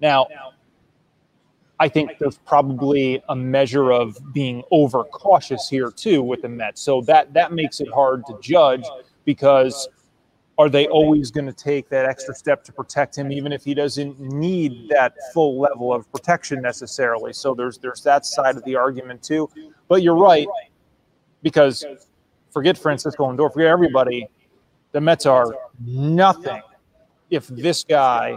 now 0.00 0.26
I 1.82 1.88
think 1.88 2.12
there's 2.20 2.38
probably 2.38 3.20
a 3.28 3.34
measure 3.34 3.90
of 3.90 4.16
being 4.32 4.62
overcautious 4.70 5.68
here 5.68 5.90
too 5.90 6.22
with 6.22 6.42
the 6.42 6.48
Mets. 6.48 6.80
So 6.80 7.00
that 7.02 7.32
that 7.32 7.52
makes 7.52 7.80
it 7.80 7.88
hard 7.92 8.24
to 8.26 8.38
judge 8.40 8.84
because 9.24 9.88
are 10.58 10.68
they 10.68 10.86
always 10.86 11.32
going 11.32 11.46
to 11.46 11.52
take 11.52 11.88
that 11.88 12.04
extra 12.04 12.36
step 12.36 12.62
to 12.64 12.72
protect 12.72 13.18
him 13.18 13.32
even 13.32 13.52
if 13.52 13.64
he 13.64 13.74
doesn't 13.74 14.20
need 14.20 14.90
that 14.90 15.14
full 15.34 15.58
level 15.58 15.92
of 15.92 16.08
protection 16.12 16.62
necessarily? 16.62 17.32
So 17.32 17.52
there's 17.52 17.78
there's 17.78 18.04
that 18.04 18.26
side 18.26 18.56
of 18.56 18.62
the 18.62 18.76
argument 18.76 19.20
too. 19.20 19.50
But 19.88 20.04
you're 20.04 20.14
right 20.14 20.46
because 21.42 21.84
forget 22.52 22.78
Francisco 22.78 23.24
Lindor, 23.24 23.52
forget 23.52 23.66
everybody. 23.66 24.28
The 24.92 25.00
Mets 25.00 25.26
are 25.26 25.52
nothing 25.84 26.62
if 27.32 27.48
this 27.48 27.82
guy 27.82 28.36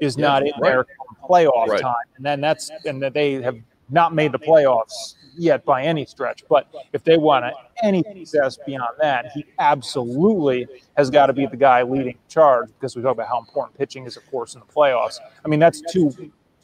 is 0.00 0.16
not 0.16 0.46
in 0.46 0.52
there 0.60 0.86
playoff 1.28 1.66
right. 1.66 1.80
time, 1.80 1.94
and 2.16 2.24
then 2.24 2.40
that's 2.40 2.70
and 2.86 3.02
that 3.02 3.12
they 3.12 3.42
have 3.42 3.58
not 3.90 4.14
made 4.14 4.32
the 4.32 4.38
playoffs 4.38 5.14
yet 5.36 5.64
by 5.64 5.82
any 5.82 6.06
stretch. 6.06 6.44
But 6.48 6.68
if 6.92 7.02
they 7.04 7.16
want 7.16 7.52
any 7.82 8.02
success 8.02 8.58
beyond 8.64 8.94
that, 9.00 9.32
he 9.32 9.44
absolutely 9.58 10.66
has 10.96 11.10
got 11.10 11.26
to 11.26 11.32
be 11.32 11.46
the 11.46 11.56
guy 11.56 11.82
leading 11.82 12.14
the 12.14 12.32
charge 12.32 12.68
because 12.68 12.96
we 12.96 13.02
talk 13.02 13.12
about 13.12 13.28
how 13.28 13.38
important 13.40 13.76
pitching 13.76 14.06
is, 14.06 14.16
of 14.16 14.28
course, 14.30 14.54
in 14.54 14.60
the 14.60 14.66
playoffs. 14.66 15.18
I 15.44 15.48
mean, 15.48 15.60
that's 15.60 15.82
two 15.92 16.10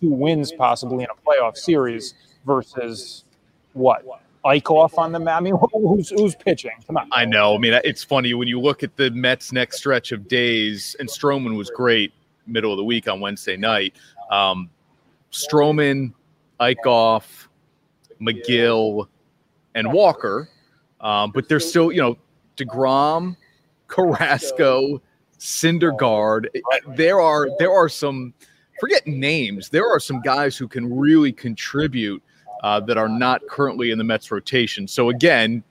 two 0.01 0.11
wins 0.11 0.53
possibly 0.53 1.05
in 1.05 1.11
a 1.11 1.29
playoff 1.29 1.57
series 1.57 2.15
versus 2.47 3.25
what 3.73 4.05
Eickhoff 4.45 4.99
on 4.99 5.13
the. 5.13 5.31
I 5.31 5.41
mean, 5.41 5.57
who's 5.73 6.11
who's 6.11 6.35
pitching? 6.35 6.73
Come 6.87 6.99
on. 6.99 7.09
I 7.13 7.25
know. 7.25 7.55
I 7.55 7.59
mean, 7.59 7.79
it's 7.85 8.05
funny 8.05 8.35
when 8.35 8.49
you 8.49 8.61
look 8.61 8.83
at 8.83 8.97
the 8.97 9.11
Mets' 9.11 9.53
next 9.53 9.79
stretch 9.79 10.13
of 10.13 10.29
days, 10.29 10.95
and 10.99 11.09
Stroman 11.09 11.57
was 11.57 11.71
great 11.71 12.13
middle 12.47 12.73
of 12.73 12.77
the 12.77 12.85
week 12.85 13.09
on 13.09 13.21
Wednesday 13.21 13.57
night. 13.57 13.95
Um, 14.31 14.69
Stroman, 15.33 16.13
Eickhoff, 16.61 17.49
Megill, 18.21 19.09
and 19.75 19.93
Walker. 19.93 20.49
Um, 21.01 21.33
but 21.33 21.49
there's 21.49 21.69
still, 21.69 21.93
you 21.93 22.01
know, 22.01 22.17
DeGrom, 22.57 23.37
Carrasco, 23.89 25.03
Syndergaard. 25.39 26.47
There 26.97 27.21
are 27.21 27.49
there 27.59 27.73
are 27.73 27.89
some 27.89 28.33
forget 28.81 29.07
names. 29.07 29.69
There 29.69 29.89
are 29.89 30.01
some 30.01 30.21
guys 30.21 30.57
who 30.57 30.69
can 30.69 30.97
really 30.97 31.33
contribute 31.33 32.23
uh, 32.65 32.81
that 32.81 32.97
are 32.97 33.11
not 33.11 33.47
currently 33.47 33.91
in 33.91 33.99
the 33.99 34.05
Mets 34.05 34.31
rotation. 34.31 34.89
So 34.89 35.11
again, 35.11 35.63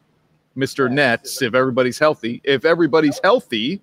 Mr. 0.55 0.91
Nets, 0.91 1.41
if 1.41 1.55
everybody's 1.55 1.97
healthy, 1.97 2.39
if 2.43 2.65
everybody's 2.65 3.19
healthy, 3.23 3.81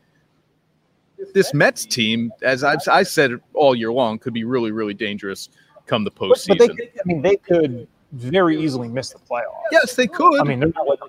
this 1.35 1.53
Mets 1.53 1.85
team, 1.85 2.33
as 2.43 2.63
I've 2.63 2.79
I 2.87 3.03
said 3.03 3.33
all 3.53 3.75
year 3.75 3.93
long, 3.93 4.21
could 4.21 4.33
be 4.33 4.45
really, 4.45 4.71
really 4.71 4.95
dangerous 4.95 5.49
come 5.87 6.05
the 6.05 6.11
postseason. 6.13 6.59
But, 6.59 6.69
but 6.69 6.77
they, 6.77 6.85
I 6.85 7.03
mean, 7.05 7.21
they 7.21 7.35
could 7.35 7.89
very 8.13 8.63
easily 8.63 8.87
miss 8.87 9.11
the 9.11 9.19
playoffs. 9.19 9.59
Yes, 9.73 9.97
they 9.97 10.07
could. 10.07 10.41
I 10.41 10.45
mean, 10.45 10.61
they're 10.61 10.73
not 10.73 10.87
like 10.87 11.01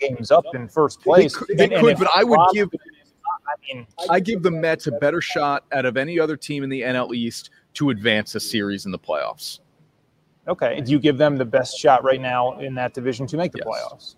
games 0.00 0.30
up 0.30 0.46
in 0.54 0.66
first 0.66 1.02
place. 1.02 1.34
They 1.34 1.38
could, 1.38 1.58
they 1.58 1.64
and, 1.64 1.72
could 1.74 1.90
and 1.90 1.98
but 1.98 2.08
I 2.16 2.24
would 2.24 2.40
give. 2.54 2.70
I 2.72 3.74
mean, 3.74 3.86
I 4.08 4.18
give 4.18 4.42
the 4.42 4.50
Mets 4.50 4.86
a 4.86 4.92
better 4.92 5.20
shot 5.20 5.64
out 5.72 5.84
of 5.84 5.98
any 5.98 6.18
other 6.18 6.38
team 6.38 6.64
in 6.64 6.70
the 6.70 6.80
NL 6.80 7.14
East 7.14 7.50
to 7.74 7.90
advance 7.90 8.34
a 8.34 8.40
series 8.40 8.86
in 8.86 8.92
the 8.92 8.98
playoffs. 8.98 9.60
Okay, 10.48 10.80
do 10.80 10.90
you 10.90 10.98
give 10.98 11.18
them 11.18 11.36
the 11.36 11.44
best 11.44 11.78
shot 11.78 12.02
right 12.02 12.20
now 12.20 12.58
in 12.58 12.74
that 12.74 12.94
division 12.94 13.26
to 13.28 13.36
make 13.36 13.52
the 13.52 13.58
yes. 13.58 13.66
playoffs? 13.66 14.14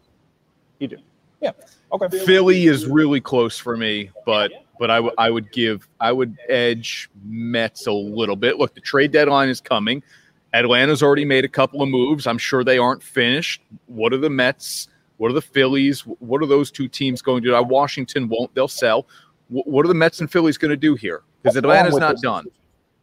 You 0.78 0.88
do. 0.88 0.96
Yeah. 1.40 1.50
Okay. 1.92 2.24
Philly 2.24 2.66
is 2.66 2.86
really 2.86 3.20
close 3.20 3.58
for 3.58 3.76
me, 3.76 4.10
but 4.24 4.52
but 4.78 4.90
I, 4.90 4.96
w- 4.96 5.14
I 5.18 5.30
would 5.30 5.52
give 5.52 5.88
I 6.00 6.12
would 6.12 6.36
edge 6.48 7.10
Mets 7.24 7.86
a 7.86 7.92
little 7.92 8.36
bit. 8.36 8.58
Look, 8.58 8.74
the 8.74 8.80
trade 8.80 9.10
deadline 9.12 9.48
is 9.48 9.60
coming. 9.60 10.02
Atlanta's 10.54 11.02
already 11.02 11.24
made 11.24 11.44
a 11.44 11.48
couple 11.48 11.82
of 11.82 11.88
moves. 11.88 12.26
I'm 12.26 12.38
sure 12.38 12.62
they 12.62 12.78
aren't 12.78 13.02
finished. 13.02 13.62
What 13.86 14.12
are 14.12 14.18
the 14.18 14.30
Mets? 14.30 14.88
What 15.16 15.30
are 15.30 15.34
the 15.34 15.42
Phillies? 15.42 16.00
What 16.00 16.42
are 16.42 16.46
those 16.46 16.70
two 16.70 16.88
teams 16.88 17.22
going 17.22 17.42
to 17.42 17.48
do? 17.50 17.62
Washington 17.62 18.28
won't. 18.28 18.54
They'll 18.54 18.68
sell. 18.68 19.06
what 19.48 19.84
are 19.84 19.88
the 19.88 19.94
Mets 19.94 20.20
and 20.20 20.30
Phillies 20.30 20.58
going 20.58 20.70
to 20.70 20.76
do 20.76 20.94
here? 20.94 21.22
Because 21.42 21.56
Atlanta's 21.56 21.96
not 21.96 22.16
done 22.18 22.46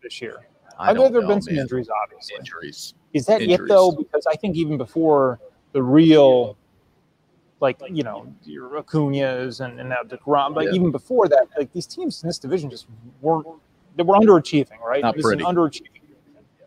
this 0.01 0.21
year. 0.21 0.48
I, 0.79 0.93
know 0.93 1.09
there 1.09 1.21
have 1.21 1.27
been 1.27 1.41
some 1.41 1.55
man. 1.55 1.63
injuries, 1.63 1.89
obviously. 2.03 2.37
Injuries. 2.37 2.93
Is 3.13 3.25
that 3.25 3.41
injuries. 3.41 3.59
it 3.59 3.67
though? 3.67 3.91
Because 3.91 4.25
I 4.27 4.35
think 4.35 4.55
even 4.55 4.77
before 4.77 5.39
the 5.73 5.83
real 5.83 6.57
like 7.61 7.81
you 7.89 8.03
know 8.03 8.33
your 8.43 8.77
Acuna's 8.77 9.59
and, 9.59 9.79
and 9.79 9.89
now 9.89 10.03
Degrom. 10.05 10.53
But 10.53 10.65
yeah. 10.65 10.71
even 10.71 10.91
before 10.91 11.27
that, 11.27 11.47
like 11.57 11.71
these 11.73 11.85
teams 11.85 12.23
in 12.23 12.29
this 12.29 12.39
division 12.39 12.69
just 12.69 12.87
weren't 13.21 13.47
they 13.95 14.03
were 14.03 14.15
underachieving, 14.15 14.79
right? 14.79 15.01
Not 15.01 15.17
pretty. 15.17 15.43
Underachieving. 15.43 16.01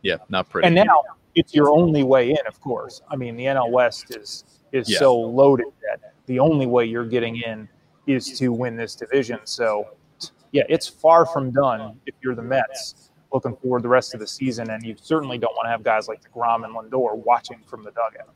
Yeah, 0.03 0.17
not 0.29 0.49
pretty. 0.49 0.67
And 0.67 0.75
now 0.75 1.03
it's 1.35 1.55
your 1.55 1.71
only 1.71 2.03
way 2.03 2.31
in, 2.31 2.47
of 2.47 2.61
course. 2.61 3.01
I 3.11 3.17
mean, 3.17 3.37
the 3.37 3.45
NL 3.45 3.71
West 3.71 4.15
is 4.17 4.45
is 4.73 4.91
yeah. 4.91 4.99
so 4.99 5.19
loaded 5.19 5.67
that 5.89 6.15
the 6.27 6.39
only 6.39 6.67
way 6.67 6.85
you're 6.85 7.07
getting 7.07 7.37
in 7.37 7.69
is 8.07 8.39
to 8.39 8.49
win 8.53 8.77
this 8.77 8.95
division. 8.95 9.39
So, 9.45 9.89
yeah, 10.51 10.65
it's 10.69 10.89
far 10.89 11.25
from 11.25 11.51
done 11.53 11.99
if 12.07 12.15
you're 12.23 12.35
the 12.35 12.43
Mets 12.43 13.12
looking 13.33 13.57
forward 13.57 13.83
the 13.83 13.89
rest 13.89 14.15
of 14.15 14.21
the 14.21 14.27
season, 14.27 14.71
and 14.71 14.85
you 14.85 14.97
certainly 15.01 15.39
don't 15.39 15.55
want 15.55 15.67
to 15.67 15.71
have 15.71 15.83
guys 15.83 16.09
like 16.09 16.23
Degrom 16.23 16.65
and 16.65 16.75
Lindor 16.75 17.17
watching 17.17 17.61
from 17.67 17.83
the 17.83 17.91
dugout. 17.91 18.35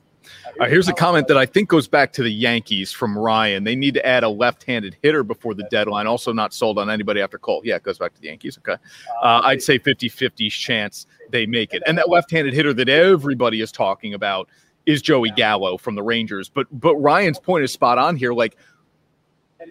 Uh, 0.60 0.66
here's 0.66 0.88
a 0.88 0.92
comment 0.92 1.28
that 1.28 1.36
I 1.36 1.46
think 1.46 1.68
goes 1.68 1.88
back 1.88 2.12
to 2.14 2.22
the 2.22 2.32
Yankees 2.32 2.92
from 2.92 3.16
Ryan. 3.16 3.64
They 3.64 3.76
need 3.76 3.94
to 3.94 4.06
add 4.06 4.24
a 4.24 4.28
left-handed 4.28 4.96
hitter 5.02 5.22
before 5.22 5.54
the 5.54 5.64
deadline. 5.64 6.06
Also, 6.06 6.32
not 6.32 6.52
sold 6.54 6.78
on 6.78 6.90
anybody 6.90 7.20
after 7.20 7.38
Cole. 7.38 7.62
Yeah, 7.64 7.76
it 7.76 7.82
goes 7.82 7.98
back 7.98 8.14
to 8.14 8.20
the 8.20 8.28
Yankees. 8.28 8.58
Okay, 8.58 8.80
uh, 9.22 9.40
I'd 9.44 9.62
say 9.62 9.78
50-50 9.78 10.50
chance 10.50 11.06
they 11.30 11.46
make 11.46 11.74
it. 11.74 11.82
And 11.86 11.96
that 11.98 12.08
left-handed 12.08 12.54
hitter 12.54 12.72
that 12.74 12.88
everybody 12.88 13.60
is 13.60 13.72
talking 13.72 14.14
about 14.14 14.48
is 14.86 15.02
Joey 15.02 15.30
Gallo 15.30 15.76
from 15.76 15.94
the 15.94 16.02
Rangers. 16.02 16.48
But 16.48 16.66
but 16.72 16.96
Ryan's 16.96 17.38
point 17.38 17.64
is 17.64 17.72
spot 17.72 17.98
on 17.98 18.16
here. 18.16 18.32
Like, 18.32 18.56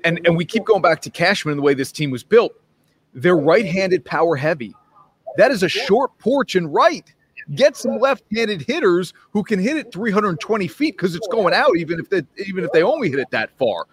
and 0.03 0.19
and 0.25 0.37
we 0.37 0.45
keep 0.45 0.65
going 0.65 0.81
back 0.81 1.01
to 1.01 1.09
Cashman 1.09 1.53
and 1.53 1.59
the 1.59 1.63
way 1.63 1.73
this 1.73 1.91
team 1.91 2.11
was 2.11 2.23
built. 2.23 2.53
They're 3.13 3.37
right-handed, 3.37 4.03
power 4.03 4.35
heavy. 4.35 4.75
That 5.37 5.51
is 5.51 5.63
a 5.63 5.69
short 5.69 6.17
porch 6.19 6.55
and 6.55 6.73
right. 6.73 7.11
Get 7.53 7.77
some 7.77 7.99
left-handed 7.99 8.61
hitters 8.63 9.13
who 9.31 9.43
can 9.43 9.59
hit 9.59 9.77
it 9.77 9.91
320 9.93 10.67
feet 10.67 10.97
because 10.97 11.13
it's 11.13 11.27
going 11.27 11.53
out, 11.53 11.77
even 11.77 11.99
if 11.99 12.09
they 12.09 12.23
even 12.47 12.63
if 12.63 12.71
they 12.71 12.81
only 12.81 13.09
hit 13.09 13.19
it 13.19 13.29
that 13.31 13.51
far. 13.57 13.85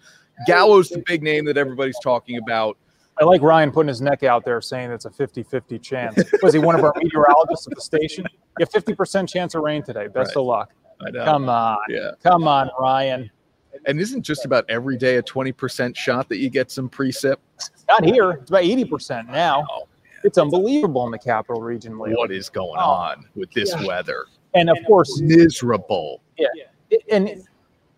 Gallo's 0.47 0.89
the 0.89 1.03
big 1.05 1.21
name 1.21 1.45
that 1.45 1.57
everybody's 1.57 1.99
talking 2.03 2.37
about. 2.37 2.77
I 3.21 3.25
like 3.25 3.43
Ryan 3.43 3.71
putting 3.71 3.89
his 3.89 4.01
neck 4.01 4.23
out 4.23 4.43
there 4.43 4.59
saying 4.59 4.89
it's 4.89 5.05
a 5.05 5.11
50 5.11 5.43
50 5.43 5.77
chance. 5.77 6.23
Was 6.41 6.53
he 6.53 6.59
one 6.59 6.73
of 6.73 6.83
our 6.83 6.93
meteorologists 6.97 7.67
at 7.67 7.75
the 7.75 7.81
station? 7.81 8.25
You 8.57 8.65
have 8.65 8.71
50% 8.71 9.29
chance 9.29 9.53
of 9.53 9.61
rain 9.61 9.83
today. 9.83 10.07
Best 10.07 10.29
Right. 10.29 10.37
of 10.37 10.45
luck. 10.45 10.71
Come 11.23 11.47
on. 11.47 11.77
Yeah. 11.89 12.11
Come 12.23 12.47
on, 12.47 12.71
Ryan. 12.79 13.29
And 13.85 13.99
isn't 13.99 14.23
just 14.23 14.45
about 14.45 14.65
every 14.69 14.97
day 14.97 15.17
a 15.17 15.23
20% 15.23 15.95
shot 15.95 16.27
that 16.29 16.37
you 16.37 16.49
get 16.49 16.71
some 16.71 16.89
precip? 16.89 17.35
Not 17.87 18.03
here. 18.03 18.31
It's 18.31 18.49
about 18.49 18.63
80% 18.63 19.29
now. 19.29 19.65
Oh, 19.69 19.87
It's 20.23 20.37
unbelievable 20.37 21.05
in 21.05 21.11
the 21.11 21.19
capital 21.19 21.61
region 21.61 21.97
lately. 21.99 22.15
what 22.17 22.31
is 22.31 22.49
going 22.49 22.79
Oh. 22.79 22.91
on 22.91 23.25
with 23.35 23.51
this 23.51 23.75
weather? 23.85 24.25
And 24.53 24.69
of 24.69 24.77
course, 24.85 25.19
Miserable. 25.21 26.21
Yeah, 26.37 26.47
it, 26.89 27.01
and 27.11 27.27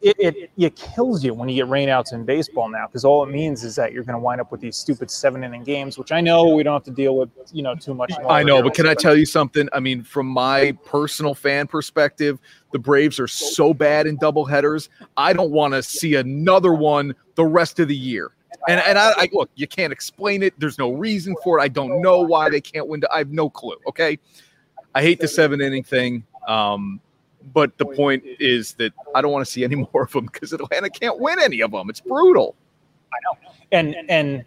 it, 0.02 0.16
it 0.20 0.52
it 0.58 0.76
kills 0.76 1.24
you 1.24 1.34
when 1.34 1.50
you 1.50 1.56
get 1.56 1.70
rainouts 1.70 2.14
in 2.14 2.26
baseball 2.26 2.70
now 2.70 2.86
because 2.86 3.04
all 3.04 3.24
it 3.24 3.32
means 3.32 3.64
is 3.64 3.76
that 3.76 3.92
you're 3.92 4.04
going 4.04 4.14
to 4.16 4.20
wind 4.20 4.40
up 4.40 4.52
with 4.52 4.62
these 4.62 4.76
stupid 4.78 5.10
seven 5.10 5.44
inning 5.44 5.64
games, 5.64 5.98
which 5.98 6.12
I 6.12 6.22
know 6.22 6.54
we 6.54 6.64
don't 6.64 6.74
have 6.74 6.84
to 6.84 6.92
deal 6.92 7.18
with, 7.18 7.30
you 7.52 7.64
know, 7.64 7.76
too 7.76 7.94
much. 7.94 8.12
I 8.30 8.44
know, 8.44 8.62
but 8.62 8.74
can 8.74 8.86
I 8.88 8.94
tell 8.94 9.18
you 9.18 9.26
something? 9.26 9.68
I 9.74 9.80
mean, 9.80 10.04
from 10.04 10.28
my 10.28 10.78
personal 10.86 11.34
fan 11.34 11.66
perspective, 11.68 12.40
the 12.72 12.80
Braves 12.80 13.20
are 13.20 13.28
so 13.28 13.74
bad 13.74 14.06
in 14.06 14.18
doubleheaders. 14.18 14.90
I 15.18 15.34
don't 15.34 15.52
want 15.52 15.74
to 15.74 15.82
see 15.82 16.16
another 16.16 16.74
one 16.74 17.16
the 17.36 17.46
rest 17.46 17.80
of 17.80 17.88
the 17.88 17.98
year. 17.98 18.32
And 18.68 18.80
and 18.82 18.98
I, 18.98 19.12
I 19.18 19.30
look, 19.34 19.50
you 19.56 19.68
can't 19.68 19.94
explain 19.94 20.44
it. 20.44 20.54
There's 20.60 20.78
no 20.78 20.94
reason 20.94 21.36
for 21.44 21.60
it. 21.60 21.62
I 21.62 21.68
don't 21.68 22.02
know 22.02 22.22
why 22.22 22.50
they 22.50 22.62
can't 22.62 22.88
win. 22.88 23.02
I 23.12 23.20
have 23.20 23.32
no 23.32 23.50
clue. 23.50 23.78
Okay, 23.88 24.18
I 24.94 25.02
hate 25.02 25.20
the 25.20 25.28
seven 25.28 25.62
inning 25.62 25.84
thing. 25.84 26.24
Um, 26.48 27.00
but 27.54 27.78
the 27.78 27.86
point 27.86 28.24
is 28.40 28.74
that 28.76 28.94
I 29.14 29.22
don't 29.22 29.32
want 29.32 29.46
to 29.46 29.52
see 29.52 29.64
any 29.64 29.76
more 29.94 30.04
of 30.04 30.12
them 30.12 30.26
because 30.26 30.54
Atlanta 30.54 30.90
can't 30.90 31.20
win 31.20 31.40
any 31.42 31.62
of 31.62 31.72
them. 31.72 31.90
It's 31.90 32.02
brutal. 32.02 32.56
I 33.14 33.18
know. 33.24 33.52
And 33.72 33.96
and 34.10 34.46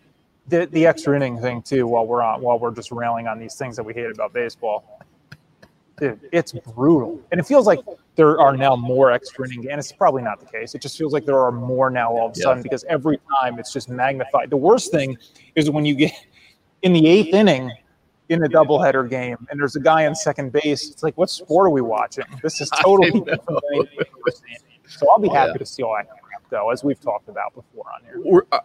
the 0.49 0.67
the 0.67 0.87
extra 0.87 1.15
inning 1.15 1.41
thing 1.41 1.63
too. 1.63 1.87
While 1.87 2.07
we're 2.07 2.23
on, 2.23 2.41
while 2.41 2.59
we're 2.59 2.75
just 2.75 2.91
railing 2.91 3.29
on 3.29 3.39
these 3.39 3.55
things 3.55 3.77
that 3.77 3.85
we 3.85 3.95
hate 3.95 4.11
about 4.11 4.33
baseball, 4.33 4.98
dude, 6.01 6.21
it's 6.33 6.53
brutal, 6.53 7.21
and 7.31 7.41
it 7.41 7.45
feels 7.47 7.67
like 7.67 7.81
there 8.17 8.41
are 8.41 8.57
now 8.57 8.75
more 8.77 9.11
extra 9.13 9.47
inning, 9.47 9.71
and 9.71 9.79
it's 9.79 9.93
probably 9.93 10.23
not 10.23 10.41
the 10.41 10.47
case. 10.47 10.75
It 10.75 10.83
just 10.83 10.97
feels 10.99 11.13
like 11.13 11.25
there 11.25 11.39
are 11.39 11.53
more 11.53 11.91
now 11.91 12.11
all 12.11 12.27
of 12.27 12.33
a 12.37 12.39
Yeah. 12.39 12.45
sudden 12.45 12.63
because 12.63 12.85
every 12.85 13.19
time 13.41 13.59
it's 13.59 13.73
just 13.73 13.89
magnified. 13.89 14.51
The 14.51 14.57
worst 14.57 14.91
thing 14.91 15.17
is 15.55 15.71
when 15.71 15.85
you 15.85 15.95
get 15.95 16.13
in 16.83 16.93
the 16.93 17.07
eighth 17.07 17.35
inning 17.35 17.71
in 18.29 18.43
a 18.45 18.49
doubleheader 18.49 19.09
game, 19.09 19.37
and 19.51 19.59
there's 19.59 19.77
a 19.77 19.81
guy 19.81 20.07
on 20.07 20.15
second 20.15 20.53
base. 20.53 20.91
It's 20.91 21.03
like, 21.03 21.17
what 21.17 21.31
sport 21.31 21.67
are 21.67 21.71
we 21.71 21.81
watching? 21.81 22.25
This 22.43 22.61
is 22.61 22.71
totally 22.83 23.11
different 23.11 23.47
than 23.47 23.61
anything 23.75 23.99
we've 24.25 24.35
seen. 24.35 24.57
So 24.87 25.11
I'll 25.11 25.19
be 25.19 25.29
happy 25.29 25.53
Yeah. 25.53 25.59
to 25.59 25.67
see 25.67 25.83
all 25.83 25.95
that 25.97 26.09
crap 26.23 26.49
go, 26.51 26.71
as 26.71 26.83
we've 26.85 27.01
talked 27.01 27.29
about 27.29 27.55
before 27.55 27.85
on 27.95 28.05
here. 28.05 28.47
Uh, 28.53 28.59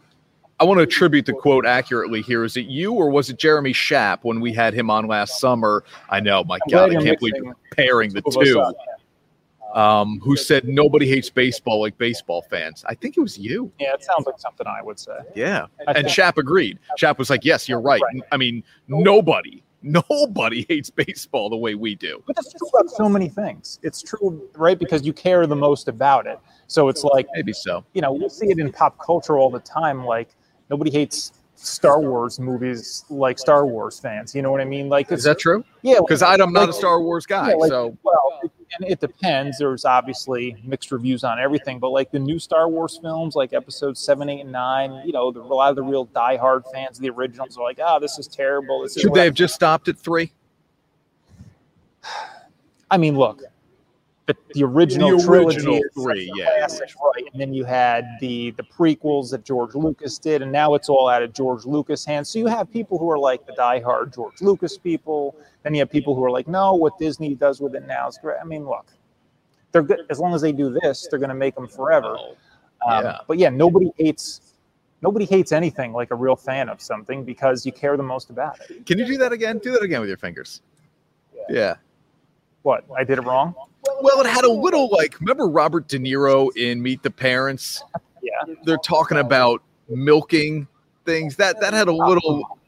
I 0.64 0.66
want 0.66 0.78
to 0.78 0.84
attribute 0.84 1.26
the 1.26 1.34
quote 1.34 1.66
accurately 1.66 2.22
here. 2.22 2.46
Is 2.46 2.56
it 2.56 2.68
you 2.68 2.94
or 2.94 3.10
was 3.10 3.30
it 3.30 3.38
Jeremy 3.38 3.74
Schaap 3.74 4.20
when 4.22 4.40
we 4.40 4.54
had 4.54 4.74
him 4.74 4.90
on 4.90 5.08
last 5.08 5.38
summer? 5.42 5.84
I 6.10 6.22
know, 6.22 6.42
my 6.46 6.56
I'm 6.56 6.72
God, 6.72 6.96
I 6.96 7.04
can't 7.04 7.20
believe 7.20 7.34
you're 7.36 7.58
pairing 7.76 8.14
the 8.14 8.22
two 8.22 8.30
of 8.30 8.38
us 8.38 8.48
two. 8.48 8.62
up. 8.62 8.76
Um, 9.78 10.22
who 10.22 10.38
said 10.38 10.66
nobody 10.66 11.06
hates 11.06 11.30
baseball 11.30 11.82
like 11.82 11.98
baseball 11.98 12.44
fans? 12.44 12.86
I 12.88 12.96
think 12.96 13.18
it 13.18 13.20
was 13.20 13.38
you. 13.38 13.74
Yeah, 13.78 13.94
it 13.94 14.06
sounds 14.06 14.26
like 14.26 14.40
something 14.40 14.66
I 14.66 14.82
would 14.82 14.98
say. 14.98 15.18
Yeah. 15.36 15.66
And 15.86 16.08
Schaap 16.08 16.38
agreed. 16.38 16.80
Schaap 16.98 17.18
was 17.18 17.30
like, 17.30 17.44
yes, 17.44 17.68
you're 17.68 17.82
right. 17.82 18.02
Right. 18.02 18.22
I 18.32 18.38
mean, 18.38 18.64
nobody, 18.88 19.62
nobody 19.82 20.66
hates 20.70 20.90
baseball 20.90 21.50
the 21.50 21.58
way 21.58 21.76
we 21.76 21.94
do. 21.94 22.24
But 22.26 22.38
that's 22.38 22.54
true 22.54 22.70
about 22.70 22.90
so 22.90 23.10
many 23.10 23.28
things. 23.28 23.80
It's 23.84 24.02
true, 24.02 24.50
right? 24.56 24.80
Because 24.80 25.06
you 25.06 25.12
care 25.12 25.46
the 25.46 25.58
most 25.58 25.90
about 25.90 26.26
it. 26.26 26.40
So 26.68 26.88
it's 26.88 27.04
like, 27.04 27.28
Maybe 27.34 27.52
so. 27.52 27.84
you 27.94 28.02
know, 28.02 28.14
we 28.14 28.30
see 28.30 28.46
it 28.46 28.60
in 28.60 28.72
pop 28.72 28.98
culture 29.06 29.38
all 29.38 29.50
the 29.50 29.60
time. 29.60 30.06
Like, 30.06 30.30
nobody 30.70 30.92
hates 30.92 31.32
Star 31.56 32.02
Wars 32.02 32.40
movies 32.40 33.06
like 33.10 33.40
Star 33.40 33.66
Wars 33.66 34.00
fans. 34.00 34.36
You 34.36 34.42
know 34.42 34.52
what 34.52 34.60
I 34.62 34.66
mean? 34.66 34.90
Like, 34.90 35.12
Is 35.12 35.24
that 35.24 35.40
true? 35.40 35.64
yeah, 35.82 36.00
Because 36.00 36.22
I'm 36.22 36.38
not 36.40 36.54
like- 36.54 36.70
a 36.70 36.74
Star 36.74 37.02
Wars 37.02 37.26
guy. 37.26 37.50
yeah, 37.50 37.56
like, 37.56 37.70
so 37.70 37.98
well, 38.04 38.40
it, 38.44 38.52
and 38.80 38.90
it 38.90 39.00
depends. 39.00 39.60
There's 39.60 39.86
obviously 39.86 40.58
mixed 40.64 40.92
reviews 40.92 41.24
on 41.24 41.40
everything, 41.40 41.80
but 41.80 41.90
like 41.90 42.12
the 42.12 42.20
new 42.20 42.40
Star 42.40 42.68
Wars 42.68 43.00
films, 43.02 43.36
like 43.36 43.54
episodes 43.54 44.00
seven, 44.02 44.30
eight, 44.30 44.42
and 44.42 44.52
nine, 44.52 45.04
you 45.06 45.14
know, 45.14 45.32
the, 45.32 45.40
a 45.42 45.44
lot 45.44 45.70
of 45.70 45.76
the 45.76 45.84
real 45.84 46.08
diehard 46.08 46.64
fans 46.74 46.98
of 46.98 47.04
the 47.04 47.10
originals 47.12 47.58
are 47.58 47.64
like, 47.64 47.80
"Ah, 47.82 48.00
this 48.00 48.18
is 48.20 48.28
terrible." 48.28 48.82
This 48.82 48.96
should 49.00 49.12
what- 49.12 49.16
they 49.18 49.26
have 49.26 49.36
just 49.36 49.54
stopped 49.56 49.88
at 49.88 49.98
three? 49.98 50.32
I 52.92 52.98
mean, 52.98 53.18
look, 53.18 53.42
the, 54.26 54.36
the 54.54 54.64
original 54.64 55.18
The 55.18 55.24
trilogy 55.24 55.58
original 55.58 55.76
is 55.76 55.84
three, 55.94 56.32
yeah, 56.36 56.46
classic, 56.46 56.92
right? 57.04 57.26
And 57.32 57.42
then 57.42 57.54
you 57.54 57.66
had 57.66 58.06
the 58.22 58.52
the 58.52 58.64
prequels 58.64 59.32
that 59.32 59.44
George 59.44 59.76
Lucas 59.76 60.18
did, 60.18 60.42
and 60.42 60.52
now 60.52 60.76
it's 60.76 60.88
all 60.88 61.10
out 61.10 61.22
of 61.24 61.34
George 61.34 61.66
Lucas' 61.66 62.06
hands. 62.06 62.30
So 62.30 62.40
you 62.40 62.48
have 62.48 62.72
people 62.72 62.98
who 62.98 63.10
are 63.10 63.20
like 63.20 63.46
the 63.46 63.54
diehard 63.54 64.16
George 64.16 64.42
Lucas 64.42 64.78
people, 64.78 65.36
then 65.64 65.74
you 65.74 65.80
have 65.80 65.90
people 65.90 66.16
who 66.16 66.24
are 66.24 66.32
like, 66.32 66.48
no, 66.48 66.74
what 66.74 66.98
Disney 67.00 67.36
does 67.36 67.60
with 67.60 67.76
it 67.76 67.86
now 67.86 68.08
is 68.08 68.18
great. 68.22 68.38
I 68.42 68.46
mean, 68.46 68.66
look, 68.66 68.88
they're 69.74 69.84
good 69.84 70.02
as 70.10 70.20
long 70.20 70.34
as 70.34 70.42
they 70.42 70.54
do 70.54 70.70
this, 70.82 71.08
they're 71.10 71.20
going 71.20 71.30
to 71.30 71.36
make 71.36 71.56
them 71.56 71.68
forever. 71.68 72.16
Um, 72.88 73.04
yeah. 73.04 73.18
But 73.28 73.40
yeah, 73.40 73.50
nobody 73.50 73.92
hates 73.98 74.54
nobody 75.02 75.26
hates 75.26 75.52
anything 75.52 75.92
like 75.92 76.12
a 76.12 76.16
real 76.16 76.38
fan 76.38 76.70
of 76.70 76.82
something 76.82 77.26
because 77.26 77.66
you 77.66 77.74
care 77.74 77.98
the 77.98 78.04
most 78.04 78.30
about 78.30 78.58
it. 78.70 78.86
Can 78.86 78.98
you 78.98 79.06
do 79.06 79.18
that 79.18 79.34
again? 79.34 79.58
Do 79.58 79.72
that 79.74 79.84
again 79.84 80.00
with 80.00 80.08
your 80.08 80.18
fingers. 80.18 80.62
Yeah. 81.50 81.76
What 82.64 82.86
I 82.98 83.04
did 83.04 83.20
it 83.20 83.22
wrong? 83.22 83.54
Well, 84.02 84.22
it 84.22 84.28
had 84.28 84.46
a 84.46 84.52
little 84.52 84.90
like 84.90 85.20
remember 85.20 85.48
Robert 85.48 85.88
De 85.88 86.00
Niro 86.00 86.56
in 86.56 86.82
Meet 86.82 87.04
the 87.04 87.12
Parents? 87.12 87.84
Yeah. 88.22 88.56
They're 88.64 88.78
talking 88.78 89.18
about 89.18 89.62
milking 89.90 90.68
things. 91.06 91.36
That 91.36 91.60
that 91.62 91.74
had 91.74 91.88
a 91.88 91.94
little 91.94 92.60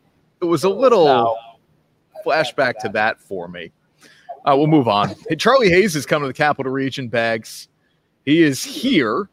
it 0.41 0.45
was 0.45 0.63
a 0.63 0.69
little 0.69 1.37
flashback 2.25 2.77
to 2.79 2.89
that 2.89 3.19
for 3.19 3.47
me. 3.47 3.71
Uh, 4.45 4.55
we'll 4.55 4.67
move 4.67 4.87
on. 4.87 5.15
Hey, 5.27 5.35
Charlie 5.35 5.69
Hayes 5.69 5.95
is 5.95 6.05
coming 6.05 6.25
to 6.25 6.27
the 6.27 6.37
Capital 6.37 6.71
Region 6.71 7.07
Bags. 7.07 7.67
He 8.25 8.43
is 8.43 8.63
here, 8.63 9.27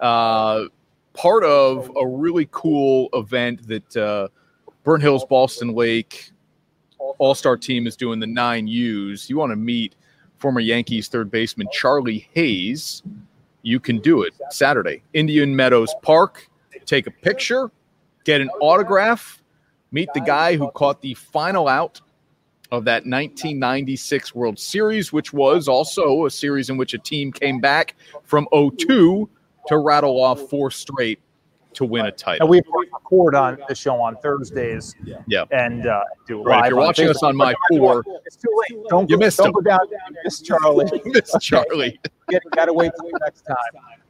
uh, 0.00 0.64
part 1.12 1.44
of 1.44 1.90
a 1.96 2.06
really 2.06 2.48
cool 2.52 3.08
event 3.12 3.66
that 3.68 3.96
uh, 3.96 4.28
Burnt 4.82 5.02
Hills 5.02 5.26
Ballston 5.26 5.74
Lake 5.74 6.30
All 6.98 7.34
Star 7.34 7.56
team 7.56 7.86
is 7.86 7.96
doing 7.96 8.20
the 8.20 8.26
nine 8.26 8.66
U's. 8.66 9.28
You 9.30 9.36
want 9.36 9.50
to 9.50 9.56
meet 9.56 9.94
former 10.38 10.60
Yankees 10.60 11.08
third 11.08 11.30
baseman 11.30 11.68
Charlie 11.72 12.28
Hayes? 12.34 13.02
You 13.62 13.80
can 13.80 13.98
do 13.98 14.22
it 14.22 14.34
Saturday, 14.50 15.02
Indian 15.12 15.54
Meadows 15.54 15.94
Park. 16.02 16.48
Take 16.84 17.06
a 17.06 17.10
picture, 17.10 17.70
get 18.24 18.40
an 18.40 18.48
autograph, 18.60 19.42
meet 19.90 20.08
the 20.14 20.20
guy 20.20 20.56
who 20.56 20.70
caught 20.70 21.00
the 21.02 21.14
final 21.14 21.66
out 21.66 22.00
of 22.70 22.84
that 22.84 23.06
1996 23.06 24.34
World 24.34 24.58
Series, 24.58 25.12
which 25.12 25.32
was 25.32 25.68
also 25.68 26.26
a 26.26 26.30
series 26.30 26.70
in 26.70 26.76
which 26.76 26.94
a 26.94 26.98
team 26.98 27.32
came 27.32 27.60
back 27.60 27.96
from 28.24 28.46
02 28.52 29.28
to 29.68 29.78
rattle 29.78 30.22
off 30.22 30.40
four 30.48 30.70
straight 30.70 31.20
to 31.76 31.84
win 31.84 32.06
a 32.06 32.12
title. 32.12 32.44
And 32.44 32.50
we 32.50 32.62
record 32.92 33.34
on 33.34 33.58
the 33.68 33.74
show 33.74 34.00
on 34.00 34.16
Thursdays. 34.16 34.94
Yeah. 35.26 35.44
And 35.50 35.86
uh, 35.86 36.02
do 36.26 36.40
it 36.40 36.44
Right, 36.44 36.64
if 36.66 36.70
you're 36.70 36.80
on 36.80 36.86
watching 36.86 37.08
us 37.08 37.22
on 37.22 37.36
my 37.36 37.54
four- 37.68 38.04
It's 38.24 38.36
too 38.36 38.48
late. 38.70 38.82
Don't 38.88 39.08
You 39.08 39.16
go, 39.16 39.24
missed 39.24 39.36
don't 39.38 39.48
him. 39.48 39.52
go 39.52 39.60
down. 39.60 39.80
You 39.90 40.16
missed 40.24 40.44
Charlie. 40.44 41.02
Miss 41.04 41.32
Charlie. 41.40 42.00
Get, 42.28 42.42
gotta 42.54 42.72
wait 42.72 42.92
till 42.98 43.10
next 43.20 43.42
time. 43.42 43.56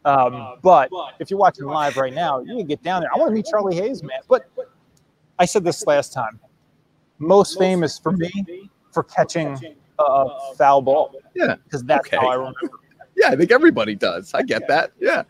Um, 0.05 0.57
but 0.62 0.89
if 1.19 1.31
you're 1.31 1.39
watching 1.41 1.67
live 1.67 1.97
right 1.97 2.14
now, 2.14 2.41
you 2.41 2.57
can 2.57 2.67
get 2.67 2.83
down 2.83 3.03
there. 3.03 3.11
I 3.14 3.19
want 3.19 3.31
to 3.31 3.35
meet 3.35 3.47
Charlie 3.47 3.75
Hayes, 3.77 4.03
man. 4.03 4.21
But 4.29 4.49
I 5.39 5.45
said 5.45 5.64
this 5.64 5.87
last 5.87 6.12
time. 6.12 6.39
Most 7.19 7.59
famous 7.59 7.99
for 7.99 8.12
me 8.12 8.71
for 8.93 9.03
catching 9.03 9.59
a 9.99 10.29
foul 10.57 10.83
ball. 10.83 11.14
Yeah. 11.35 11.57
Because 11.64 11.83
that's 11.83 12.07
Okay. 12.07 12.17
how 12.17 12.29
I 12.29 12.35
remember. 12.35 12.59
Yeah, 13.19 13.31
I 13.31 13.37
think 13.37 13.51
everybody 13.51 13.95
does. 13.95 14.35
I 14.35 14.43
get 14.43 14.69
that. 14.69 14.91
Yeah. 15.01 15.23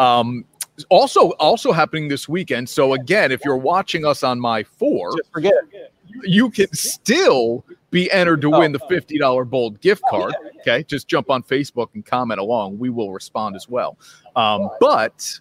Um, 0.00 0.44
also, 0.88 1.30
also 1.32 1.72
happening 1.72 2.08
this 2.08 2.28
weekend. 2.28 2.68
So 2.68 2.94
again, 2.94 3.32
if 3.32 3.40
you're 3.44 3.56
watching 3.56 4.04
us 4.04 4.22
on 4.22 4.38
my 4.40 4.62
four, 4.62 5.12
Just 5.16 5.32
forget 5.32 5.54
it. 5.72 5.92
you 6.24 6.50
can 6.50 6.72
still 6.72 7.64
be 7.90 8.10
entered 8.10 8.40
to 8.42 8.50
win 8.50 8.72
the 8.72 8.80
$50 8.80 9.48
bold 9.48 9.80
gift 9.80 10.02
card. 10.10 10.34
Okay. 10.60 10.82
Just 10.84 11.08
jump 11.08 11.30
on 11.30 11.42
Facebook 11.42 11.88
and 11.94 12.04
comment 12.04 12.40
along. 12.40 12.78
We 12.78 12.90
will 12.90 13.12
respond 13.12 13.56
as 13.56 13.68
well. 13.68 13.96
Um, 14.36 14.68
but 14.80 15.40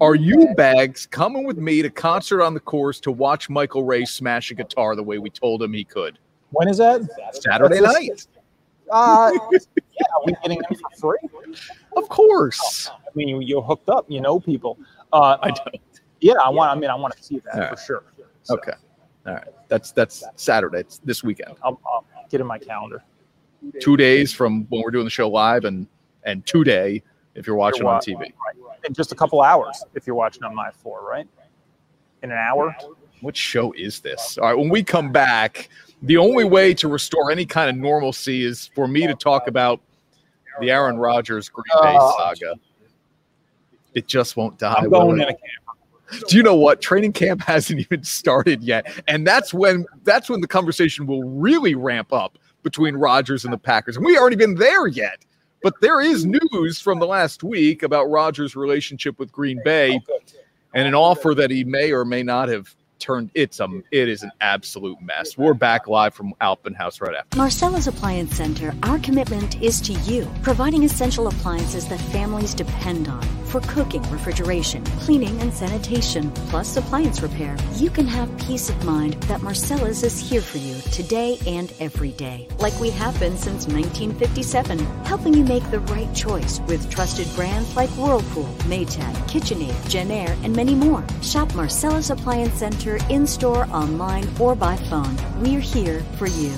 are 0.00 0.14
you 0.14 0.54
bags 0.54 1.06
coming 1.06 1.44
with 1.44 1.58
me 1.58 1.82
to 1.82 1.90
concert 1.90 2.42
on 2.42 2.54
the 2.54 2.60
course 2.60 2.98
to 3.00 3.12
watch 3.12 3.50
Michael 3.50 3.84
Ray 3.84 4.04
smash 4.06 4.50
a 4.50 4.54
guitar 4.54 4.96
the 4.96 5.02
way 5.02 5.18
we 5.18 5.28
told 5.28 5.62
him 5.62 5.72
he 5.72 5.84
could? 5.84 6.18
When 6.50 6.68
is 6.68 6.78
that? 6.78 7.02
Saturday 7.32 7.80
night. 7.80 8.26
Uh, 8.90 9.32
yeah, 9.98 10.06
are 10.14 10.22
we 10.24 10.32
getting 10.42 10.62
in 10.68 10.76
for 10.76 10.90
free? 10.98 11.28
Of 11.96 12.08
course. 12.08 12.90
I 12.90 13.10
mean, 13.14 13.28
you, 13.28 13.40
you're 13.40 13.62
hooked 13.62 13.88
up, 13.88 14.06
you 14.08 14.20
know 14.20 14.38
people. 14.40 14.78
Uh, 15.12 15.36
I 15.42 15.50
don't. 15.50 15.76
yeah, 16.20 16.34
I 16.44 16.50
want. 16.50 16.70
I 16.70 16.74
mean, 16.78 16.90
I 16.90 16.94
want 16.94 17.16
to 17.16 17.22
see 17.22 17.40
that 17.40 17.58
right. 17.58 17.70
for 17.70 17.84
sure. 17.84 18.04
So 18.42 18.56
Okay. 18.56 18.72
All 19.26 19.34
right. 19.34 19.48
That's 19.68 19.92
that's 19.92 20.24
Saturday. 20.36 20.80
It's 20.80 20.98
this 20.98 21.24
weekend. 21.24 21.56
I'll, 21.62 21.80
I'll 21.86 22.04
get 22.30 22.40
in 22.40 22.46
my 22.46 22.58
calendar. 22.58 23.02
two 23.80 23.96
days 23.96 24.32
from 24.32 24.66
when 24.68 24.82
we're 24.82 24.90
doing 24.90 25.04
the 25.04 25.10
show 25.10 25.28
live, 25.28 25.64
and 25.64 25.86
and 26.24 26.46
today 26.46 27.02
if 27.36 27.46
you're 27.46 27.56
watching 27.56 27.82
You're 27.82 27.94
on 27.94 28.00
TV. 28.00 28.32
In 28.84 28.94
just 28.94 29.12
a 29.12 29.14
couple 29.14 29.42
hours, 29.42 29.84
if 29.94 30.06
you're 30.06 30.16
watching 30.16 30.42
on 30.44 30.54
my 30.54 30.70
four, 30.70 31.06
right? 31.08 31.28
In 32.22 32.30
an 32.30 32.38
hour. 32.38 32.74
What 33.20 33.36
show 33.36 33.72
is 33.72 34.00
this? 34.00 34.38
All 34.38 34.48
right, 34.48 34.56
when 34.56 34.68
we 34.68 34.82
come 34.82 35.10
back, 35.10 35.68
the 36.02 36.16
only 36.16 36.44
way 36.44 36.74
to 36.74 36.88
restore 36.88 37.30
any 37.30 37.46
kind 37.46 37.70
of 37.70 37.76
normalcy 37.76 38.44
is 38.44 38.70
for 38.74 38.86
me 38.86 39.06
to 39.06 39.14
talk 39.14 39.48
about 39.48 39.80
the 40.60 40.70
Aaron 40.70 40.96
oh. 40.96 41.00
Rodgers 41.00 41.48
Green 41.48 41.64
Bay 41.82 41.96
Oh. 41.98 42.14
saga. 42.18 42.54
It 43.94 44.06
just 44.06 44.36
won't 44.36 44.58
die. 44.58 44.74
I'm 44.78 44.90
going 44.90 45.20
in 45.20 45.28
a 45.28 45.32
camper. 45.32 46.22
Do 46.28 46.36
you 46.36 46.42
know 46.42 46.54
what? 46.54 46.80
Training 46.80 47.12
camp 47.12 47.40
hasn't 47.46 47.80
even 47.80 48.04
started 48.04 48.62
yet, 48.62 48.86
and 49.08 49.26
that's 49.26 49.52
when 49.52 49.86
that's 50.04 50.28
when 50.28 50.40
the 50.40 50.46
conversation 50.46 51.06
will 51.06 51.24
really 51.24 51.74
ramp 51.74 52.12
up 52.12 52.38
between 52.62 52.96
Rodgers 52.96 53.44
and 53.44 53.52
the 53.52 53.58
Packers. 53.58 53.96
And 53.96 54.04
we 54.04 54.18
already 54.18 54.36
been 54.36 54.56
there 54.56 54.86
yet, 54.86 55.24
but 55.62 55.74
there 55.80 56.00
is 56.00 56.26
news 56.26 56.80
from 56.80 56.98
the 56.98 57.06
last 57.06 57.42
week 57.42 57.82
about 57.82 58.10
Rodgers' 58.10 58.54
relationship 58.54 59.18
with 59.18 59.32
Green 59.32 59.60
Bay 59.64 60.00
oh, 60.10 60.18
and 60.74 60.86
an 60.86 60.94
offer 60.94 61.34
that 61.34 61.50
he 61.50 61.64
may 61.64 61.92
or 61.92 62.04
may 62.04 62.22
not 62.22 62.48
have 62.48 62.74
turned. 62.98 63.30
It's 63.34 63.60
a 63.60 63.68
it 63.90 64.08
is 64.08 64.22
an 64.22 64.32
absolute 64.40 65.00
mess. 65.00 65.36
We're 65.36 65.54
back 65.54 65.88
live 65.88 66.14
from 66.14 66.34
Alpin 66.40 66.74
Haus 66.74 67.00
right 67.00 67.14
after. 67.14 67.36
Marcella's 67.36 67.86
Appliance 67.86 68.36
Center, 68.36 68.74
our 68.82 68.98
commitment 68.98 69.60
is 69.62 69.80
to 69.82 69.92
you, 70.10 70.28
providing 70.42 70.84
essential 70.84 71.28
appliances 71.28 71.88
that 71.88 72.00
families 72.00 72.54
depend 72.54 73.08
on 73.08 73.22
for 73.46 73.60
cooking, 73.60 74.02
refrigeration, 74.10 74.84
cleaning, 75.00 75.40
and 75.40 75.52
sanitation, 75.52 76.30
plus 76.50 76.76
appliance 76.76 77.22
repair. 77.22 77.56
You 77.74 77.90
can 77.90 78.06
have 78.06 78.36
peace 78.38 78.68
of 78.68 78.84
mind 78.84 79.14
that 79.24 79.40
Marcella's 79.40 80.02
is 80.02 80.18
here 80.18 80.40
for 80.40 80.58
you 80.58 80.74
today 80.92 81.38
and 81.46 81.72
every 81.80 82.12
day, 82.12 82.48
like 82.58 82.78
we 82.80 82.90
have 82.90 83.18
been 83.20 83.36
since 83.36 83.66
1957, 83.66 84.78
helping 85.04 85.34
you 85.34 85.44
make 85.44 85.68
the 85.70 85.80
right 85.80 86.12
choice 86.14 86.60
with 86.66 86.90
trusted 86.90 87.28
brands 87.36 87.76
like 87.76 87.90
Whirlpool, 87.90 88.52
Maytag, 88.64 89.14
KitchenAid, 89.28 89.88
Jenn-Air, 89.88 90.36
and 90.42 90.54
many 90.54 90.74
more. 90.74 91.04
Shop 91.22 91.48
Marcella's 91.54 92.10
Appliance 92.10 92.54
Center 92.54 92.85
in 92.94 93.26
store, 93.26 93.66
online, 93.72 94.24
or 94.38 94.54
by 94.54 94.76
phone. 94.76 95.16
We're 95.40 95.58
here 95.58 96.00
for 96.16 96.28
you. 96.28 96.54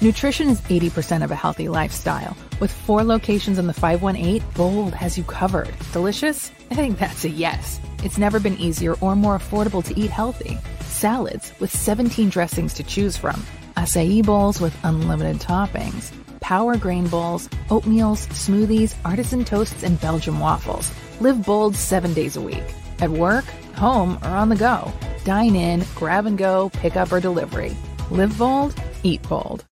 Nutrition 0.00 0.48
is 0.50 0.60
80% 0.62 1.22
of 1.24 1.30
a 1.30 1.36
healthy 1.36 1.68
lifestyle. 1.68 2.36
With 2.60 2.72
four 2.72 3.04
locations 3.04 3.58
in 3.58 3.66
the 3.66 3.72
518, 3.72 4.42
Bold 4.54 4.92
has 4.92 5.16
you 5.16 5.24
covered. 5.24 5.72
Delicious? 5.92 6.50
I 6.70 6.74
think 6.74 6.98
that's 6.98 7.24
a 7.24 7.30
yes. 7.30 7.80
It's 8.02 8.18
never 8.18 8.40
been 8.40 8.58
easier 8.58 8.94
or 8.94 9.14
more 9.14 9.38
affordable 9.38 9.84
to 9.84 9.98
eat 9.98 10.10
healthy. 10.10 10.58
Salads 10.80 11.52
with 11.60 11.70
17 11.70 12.28
dressings 12.28 12.74
to 12.74 12.82
choose 12.82 13.16
from. 13.16 13.42
Acai 13.76 14.22
bowls 14.24 14.60
with 14.60 14.76
unlimited 14.84 15.36
toppings. 15.36 16.12
Power 16.40 16.76
grain 16.76 17.08
bowls, 17.08 17.48
oatmeals, 17.68 18.26
smoothies, 18.28 18.94
artisan 19.04 19.44
toasts, 19.44 19.82
and 19.82 20.00
Belgian 20.00 20.40
waffles. 20.40 20.92
Live 21.20 21.44
bold 21.46 21.74
seven 21.74 22.12
days 22.12 22.36
a 22.36 22.40
week. 22.40 22.64
At 23.00 23.10
work, 23.10 23.44
home, 23.76 24.18
or 24.22 24.28
on 24.28 24.48
the 24.48 24.56
go. 24.56 24.92
Dine 25.24 25.56
in, 25.56 25.84
grab 25.94 26.26
and 26.26 26.38
go, 26.38 26.70
pick 26.70 26.96
up 26.96 27.12
or 27.12 27.20
delivery. 27.20 27.76
Live 28.10 28.36
bold, 28.38 28.74
eat 29.02 29.22
bold. 29.28 29.64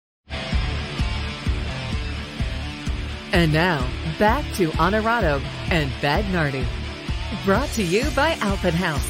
And 3.32 3.52
now, 3.52 3.84
back 4.18 4.44
to 4.54 4.70
Honorado 4.78 5.40
and 5.70 5.90
Bagnardi. 6.00 6.64
Brought 7.44 7.68
to 7.70 7.82
you 7.82 8.08
by 8.14 8.34
Alpin 8.34 8.74
Haus. 8.74 9.04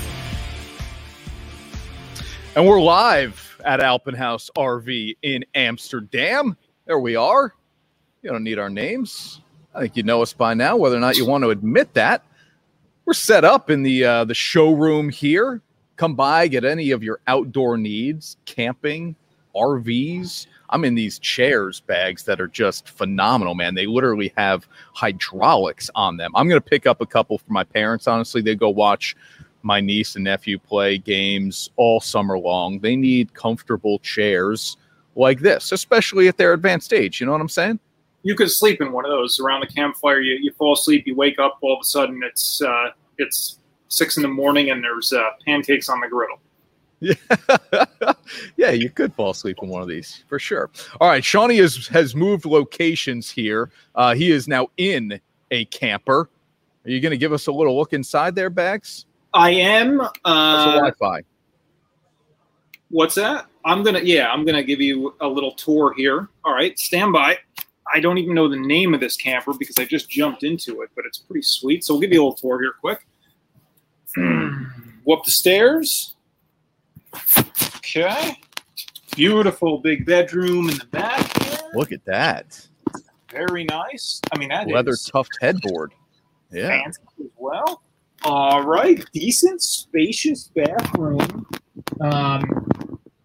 And 2.56 2.66
we're 2.66 2.80
live 2.80 3.60
at 3.64 3.80
Alpin 3.80 4.14
Haus 4.14 4.50
RV 4.56 5.16
in 5.22 5.44
Amsterdam. 5.54 6.56
There 6.86 6.98
we 6.98 7.16
are. 7.16 7.52
You 8.22 8.30
don't 8.30 8.44
need 8.44 8.58
our 8.58 8.70
names. 8.70 9.40
I 9.74 9.80
think 9.80 9.96
you 9.96 10.04
know 10.04 10.22
us 10.22 10.32
by 10.32 10.54
now, 10.54 10.76
whether 10.76 10.96
or 10.96 11.00
not 11.00 11.16
you 11.16 11.26
want 11.26 11.44
to 11.44 11.50
admit 11.50 11.92
that. 11.94 12.24
We're 13.06 13.12
set 13.12 13.44
up 13.44 13.68
in 13.70 13.82
the 13.82 14.04
uh, 14.04 14.24
the 14.24 14.34
showroom 14.34 15.10
here. 15.10 15.60
Come 15.96 16.14
by, 16.14 16.48
get 16.48 16.64
any 16.64 16.90
of 16.90 17.02
your 17.02 17.20
outdoor 17.26 17.76
needs, 17.76 18.36
camping, 18.46 19.14
RVs. 19.54 20.46
I'm 20.70 20.84
in 20.84 20.94
these 20.94 21.18
chairs 21.18 21.80
bags 21.80 22.24
that 22.24 22.40
are 22.40 22.48
just 22.48 22.88
phenomenal, 22.88 23.54
man. 23.54 23.74
They 23.74 23.86
literally 23.86 24.32
have 24.36 24.66
hydraulics 24.94 25.90
on 25.94 26.16
them. 26.16 26.32
I'm 26.34 26.48
going 26.48 26.60
to 26.60 26.68
pick 26.68 26.86
up 26.86 27.00
a 27.00 27.06
couple 27.06 27.38
for 27.38 27.52
my 27.52 27.62
parents. 27.62 28.08
Honestly, 28.08 28.40
they 28.40 28.56
go 28.56 28.70
watch 28.70 29.14
my 29.62 29.80
niece 29.80 30.14
and 30.14 30.24
nephew 30.24 30.58
play 30.58 30.98
games 30.98 31.70
all 31.76 32.00
summer 32.00 32.38
long. 32.38 32.80
They 32.80 32.96
need 32.96 33.34
comfortable 33.34 33.98
chairs 34.00 34.76
like 35.14 35.40
this, 35.40 35.72
especially 35.72 36.26
at 36.28 36.36
their 36.36 36.54
advanced 36.54 36.92
age. 36.92 37.20
You 37.20 37.26
know 37.26 37.32
what 37.32 37.40
I'm 37.40 37.48
saying? 37.48 37.78
You 38.24 38.34
could 38.34 38.50
sleep 38.50 38.80
in 38.80 38.90
one 38.90 39.04
of 39.04 39.10
those 39.10 39.38
around 39.38 39.60
the 39.60 39.66
campfire. 39.66 40.20
You, 40.20 40.38
you 40.40 40.50
fall 40.52 40.72
asleep, 40.72 41.06
you 41.06 41.14
wake 41.14 41.38
up, 41.38 41.58
all 41.60 41.74
of 41.74 41.80
a 41.82 41.84
sudden 41.84 42.22
it's 42.24 42.60
uh, 42.62 42.88
it's 43.18 43.60
six 43.88 44.16
in 44.16 44.22
the 44.22 44.28
morning 44.28 44.70
and 44.70 44.82
there's 44.82 45.12
uh, 45.12 45.22
pancakes 45.46 45.88
on 45.88 46.00
the 46.00 46.08
griddle. 46.08 46.38
Yeah, 47.00 48.12
yeah, 48.56 48.70
you 48.70 48.88
could 48.88 49.12
fall 49.14 49.30
asleep 49.30 49.58
in 49.62 49.68
one 49.68 49.82
of 49.82 49.88
these 49.88 50.24
for 50.26 50.38
sure. 50.38 50.70
All 51.00 51.08
right, 51.08 51.22
Shawnee 51.22 51.58
has 51.58 51.86
has 51.88 52.16
moved 52.16 52.46
locations 52.46 53.30
here. 53.30 53.70
Uh, 53.94 54.14
he 54.14 54.30
is 54.32 54.48
now 54.48 54.68
in 54.78 55.20
a 55.50 55.66
camper. 55.66 56.30
Are 56.86 56.90
you 56.90 57.00
going 57.00 57.10
to 57.10 57.18
give 57.18 57.32
us 57.32 57.46
a 57.46 57.52
little 57.52 57.76
look 57.76 57.92
inside 57.92 58.34
there, 58.34 58.50
Bags? 58.50 59.04
I 59.34 59.50
am. 59.50 59.98
How's 59.98 60.10
Uh, 60.24 60.64
the 60.66 60.72
Wi-Fi? 60.78 61.22
What's 62.90 63.14
that? 63.16 63.46
I'm 63.66 63.82
gonna 63.82 64.00
yeah, 64.00 64.30
I'm 64.30 64.44
gonna 64.44 64.62
give 64.62 64.80
you 64.80 65.14
a 65.20 65.26
little 65.26 65.52
tour 65.52 65.94
here. 65.96 66.28
All 66.44 66.54
right, 66.54 66.78
stand 66.78 67.12
by. 67.12 67.38
I 67.92 68.00
don't 68.00 68.18
even 68.18 68.34
know 68.34 68.48
the 68.48 68.56
name 68.56 68.94
of 68.94 69.00
this 69.00 69.16
camper 69.16 69.52
because 69.58 69.76
I 69.78 69.84
just 69.84 70.08
jumped 70.08 70.42
into 70.42 70.82
it, 70.82 70.90
but 70.96 71.04
it's 71.06 71.18
pretty 71.18 71.42
sweet. 71.42 71.84
So 71.84 71.94
we'll 71.94 72.00
give 72.00 72.12
you 72.12 72.22
a 72.22 72.24
little 72.24 72.34
tour 72.36 72.60
here 72.60 72.72
quick. 72.80 73.06
Go 74.16 75.12
up 75.12 75.24
the 75.24 75.30
stairs. 75.30 76.14
Okay. 77.76 78.38
Beautiful 79.14 79.78
big 79.78 80.06
bedroom 80.06 80.68
in 80.70 80.78
the 80.78 80.86
back 80.86 81.42
here. 81.42 81.58
Look 81.74 81.92
at 81.92 82.04
that 82.06 82.66
Very 83.30 83.64
nice. 83.64 84.20
I 84.32 84.38
mean 84.38 84.48
that 84.48 84.68
leather 84.68 84.92
is 84.92 85.04
tuft 85.04 85.30
headboard. 85.40 85.92
Yeah, 86.50 86.68
fancy 86.68 87.00
as 87.20 87.30
well. 87.36 87.82
All 88.22 88.62
right, 88.62 89.04
decent, 89.12 89.60
spacious 89.62 90.50
bathroom. 90.54 91.46
Um, 92.00 92.42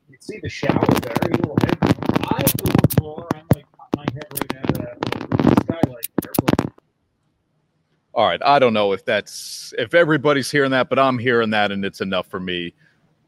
you 0.10 0.14
can 0.14 0.22
see 0.22 0.40
the 0.42 0.50
shower 0.50 0.86
there, 1.02 1.14
a 1.22 1.38
little. 1.38 1.58
I 1.62 2.42
have 2.42 2.58
the 2.58 2.64
little 2.66 2.88
floor. 2.98 3.28
I'm 3.34 3.46
like 3.54 3.66
All 8.14 8.26
right. 8.26 8.42
I 8.44 8.60
don't 8.60 8.74
know 8.74 8.92
if 8.92 9.06
that's 9.06 9.74
if 9.78 9.94
everybody's 9.94 10.52
hearing 10.52 10.72
that, 10.72 10.90
but 10.90 11.00
I'm 11.00 11.18
hearing 11.18 11.52
that, 11.52 11.72
and 11.72 11.86
it's 11.86 12.02
enough 12.02 12.28
for 12.28 12.40
me 12.40 12.74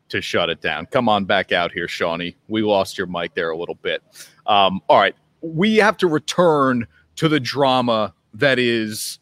to 0.10 0.22
shut 0.22 0.50
it 0.50 0.62
down. 0.62 0.86
Come 0.88 1.08
on 1.08 1.26
back 1.26 1.52
out 1.52 1.72
here, 1.72 1.88
Shawnee. 1.88 2.36
We 2.48 2.62
lost 2.62 2.98
your 2.98 3.08
mic 3.08 3.34
there 3.34 3.52
a 3.52 3.58
little 3.58 3.76
bit. 3.76 4.04
Um, 4.46 4.82
all 4.90 5.00
right. 5.00 5.16
We 5.42 5.78
have 5.78 5.98
to 5.98 6.08
return 6.08 6.86
to 7.16 7.30
the 7.30 7.40
drama 7.40 8.14
that 8.34 8.60
is 8.60 9.20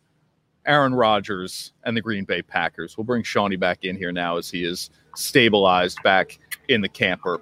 Aaron 0.66 0.94
Rodgers 0.94 1.74
and 1.84 1.96
the 1.96 2.02
Green 2.02 2.26
Bay 2.26 2.42
Packers. 2.42 2.98
We'll 2.98 3.06
bring 3.06 3.24
Shawnee 3.24 3.56
back 3.56 3.84
in 3.84 3.98
here 3.98 4.12
now 4.12 4.38
as 4.38 4.50
he 4.50 4.64
is 4.64 4.90
stabilized 5.16 6.02
back 6.04 6.40
in 6.68 6.82
the 6.82 6.90
camper. 6.90 7.42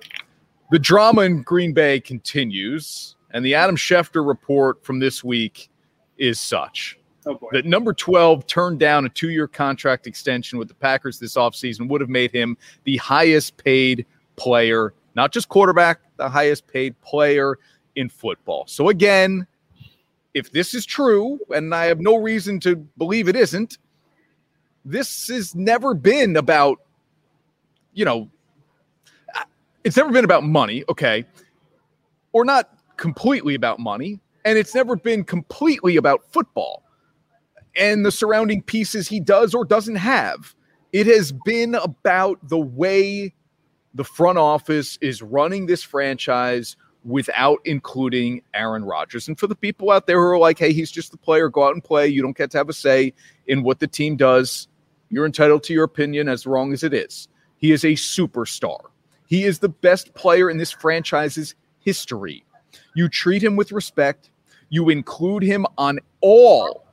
The 0.71 0.79
drama 0.79 1.21
in 1.21 1.43
Green 1.43 1.73
Bay 1.73 1.99
continues, 1.99 3.15
and 3.37 3.45
the 3.45 3.53
Adam 3.53 3.75
Schefter 3.75 4.27
report 4.27 4.83
from 4.83 4.97
this 4.97 5.23
week 5.23 5.69
is 6.17 6.39
such 6.39 6.97
oh 7.27 7.39
that 7.51 7.65
number 7.65 7.93
12 7.93 8.47
turned 8.47 8.79
down 8.79 9.05
a 9.05 9.09
two-year 9.09 9.47
contract 9.47 10.07
extension 10.07 10.57
with 10.57 10.67
the 10.67 10.73
Packers 10.73 11.19
this 11.19 11.35
offseason 11.35 11.87
would 11.87 12.01
have 12.01 12.09
made 12.09 12.31
him 12.31 12.57
the 12.83 12.97
highest 12.97 13.55
paid 13.57 14.07
player, 14.37 14.95
not 15.13 15.31
just 15.31 15.49
quarterback, 15.49 15.99
the 16.17 16.27
highest 16.27 16.65
paid 16.65 16.99
player 17.01 17.59
in 17.95 18.09
football. 18.09 18.65
So 18.65 18.89
again, 18.89 19.45
if 20.33 20.51
this 20.51 20.73
is 20.73 20.83
true, 20.83 21.39
and 21.51 21.75
I 21.75 21.85
have 21.85 21.99
no 21.99 22.15
reason 22.15 22.59
to 22.61 22.75
believe 22.75 23.27
it 23.27 23.35
isn't, 23.35 23.77
this 24.83 25.27
has 25.27 25.53
never 25.53 25.93
been 25.93 26.37
about, 26.37 26.79
you 27.93 28.03
know, 28.03 28.31
it's 29.83 29.95
never 29.95 30.11
been 30.11 30.25
about 30.25 30.43
money, 30.43 30.83
okay, 30.89 31.23
or 32.31 32.43
not 32.43 32.76
completely 32.97 33.55
about 33.55 33.79
money, 33.79 34.19
and 34.45 34.57
it's 34.57 34.75
never 34.75 34.95
been 34.95 35.23
completely 35.23 35.97
about 35.97 36.21
football 36.31 36.83
and 37.75 38.05
the 38.05 38.11
surrounding 38.11 38.61
pieces 38.61 39.07
he 39.07 39.19
does 39.19 39.53
or 39.53 39.63
doesn't 39.63 39.95
have. 39.95 40.55
It 40.93 41.07
has 41.07 41.31
been 41.45 41.75
about 41.75 42.39
the 42.47 42.57
way 42.57 43.33
the 43.93 44.03
front 44.03 44.37
office 44.37 44.97
is 45.01 45.21
running 45.21 45.65
this 45.65 45.83
franchise 45.83 46.75
without 47.03 47.59
including 47.65 48.41
Aaron 48.53 48.83
Rodgers. 48.83 49.27
And 49.27 49.39
for 49.39 49.47
the 49.47 49.55
people 49.55 49.91
out 49.91 50.07
there 50.07 50.17
who 50.17 50.25
are 50.25 50.37
like, 50.37 50.59
hey, 50.59 50.73
he's 50.73 50.91
just 50.91 51.11
the 51.11 51.17
player, 51.17 51.49
go 51.49 51.65
out 51.65 51.73
and 51.73 51.83
play. 51.83 52.07
You 52.07 52.21
don't 52.21 52.35
get 52.35 52.51
to 52.51 52.57
have 52.57 52.69
a 52.69 52.73
say 52.73 53.13
in 53.47 53.63
what 53.63 53.79
the 53.79 53.87
team 53.87 54.17
does. 54.17 54.67
You're 55.09 55.25
entitled 55.25 55.63
to 55.63 55.73
your 55.73 55.85
opinion, 55.85 56.27
as 56.27 56.45
wrong 56.45 56.73
as 56.73 56.83
it 56.83 56.93
is. 56.93 57.29
He 57.57 57.71
is 57.71 57.85
a 57.85 57.93
superstar. 57.93 58.79
He 59.25 59.45
is 59.45 59.59
the 59.59 59.69
best 59.69 60.13
player 60.15 60.49
in 60.49 60.57
this 60.57 60.71
franchise's 60.71 61.55
history. 61.79 62.43
You 62.97 63.07
treat 63.07 63.43
him 63.43 63.55
with 63.55 63.71
respect. 63.71 64.31
You 64.69 64.89
include 64.89 65.43
him 65.43 65.67
on 65.77 65.99
all, 66.19 66.87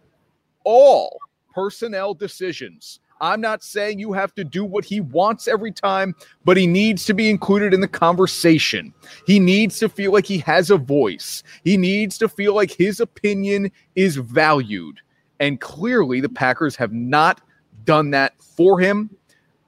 all 0.63 1.19
personnel 1.55 2.13
decisions. 2.13 3.01
I'm 3.23 3.41
not 3.41 3.65
saying 3.65 4.01
you 4.01 4.13
have 4.13 4.35
to 4.35 4.45
do 4.45 4.67
what 4.67 4.85
he 4.85 5.01
wants 5.01 5.49
every 5.49 5.73
time, 5.73 6.15
but 6.45 6.59
he 6.59 6.67
needs 6.67 7.07
to 7.07 7.15
be 7.15 7.31
included 7.31 7.73
in 7.73 7.81
the 7.81 7.89
conversation. 7.89 8.93
He 9.27 9.39
needs 9.39 9.79
to 9.79 9.89
feel 9.89 10.13
like 10.13 10.27
he 10.27 10.37
has 10.41 10.69
a 10.69 10.77
voice. 10.77 11.43
He 11.65 11.79
needs 11.79 12.19
to 12.19 12.29
feel 12.29 12.55
like 12.55 12.71
his 12.71 13.01
opinion 13.01 13.73
is 13.95 14.17
valued. 14.17 15.01
And 15.41 15.59
clearly, 15.59 16.21
the 16.21 16.29
Packers 16.29 16.77
have 16.77 16.93
not 16.93 17.41
done 17.87 18.11
that 18.11 18.35
for 18.39 18.79
him. 18.79 19.09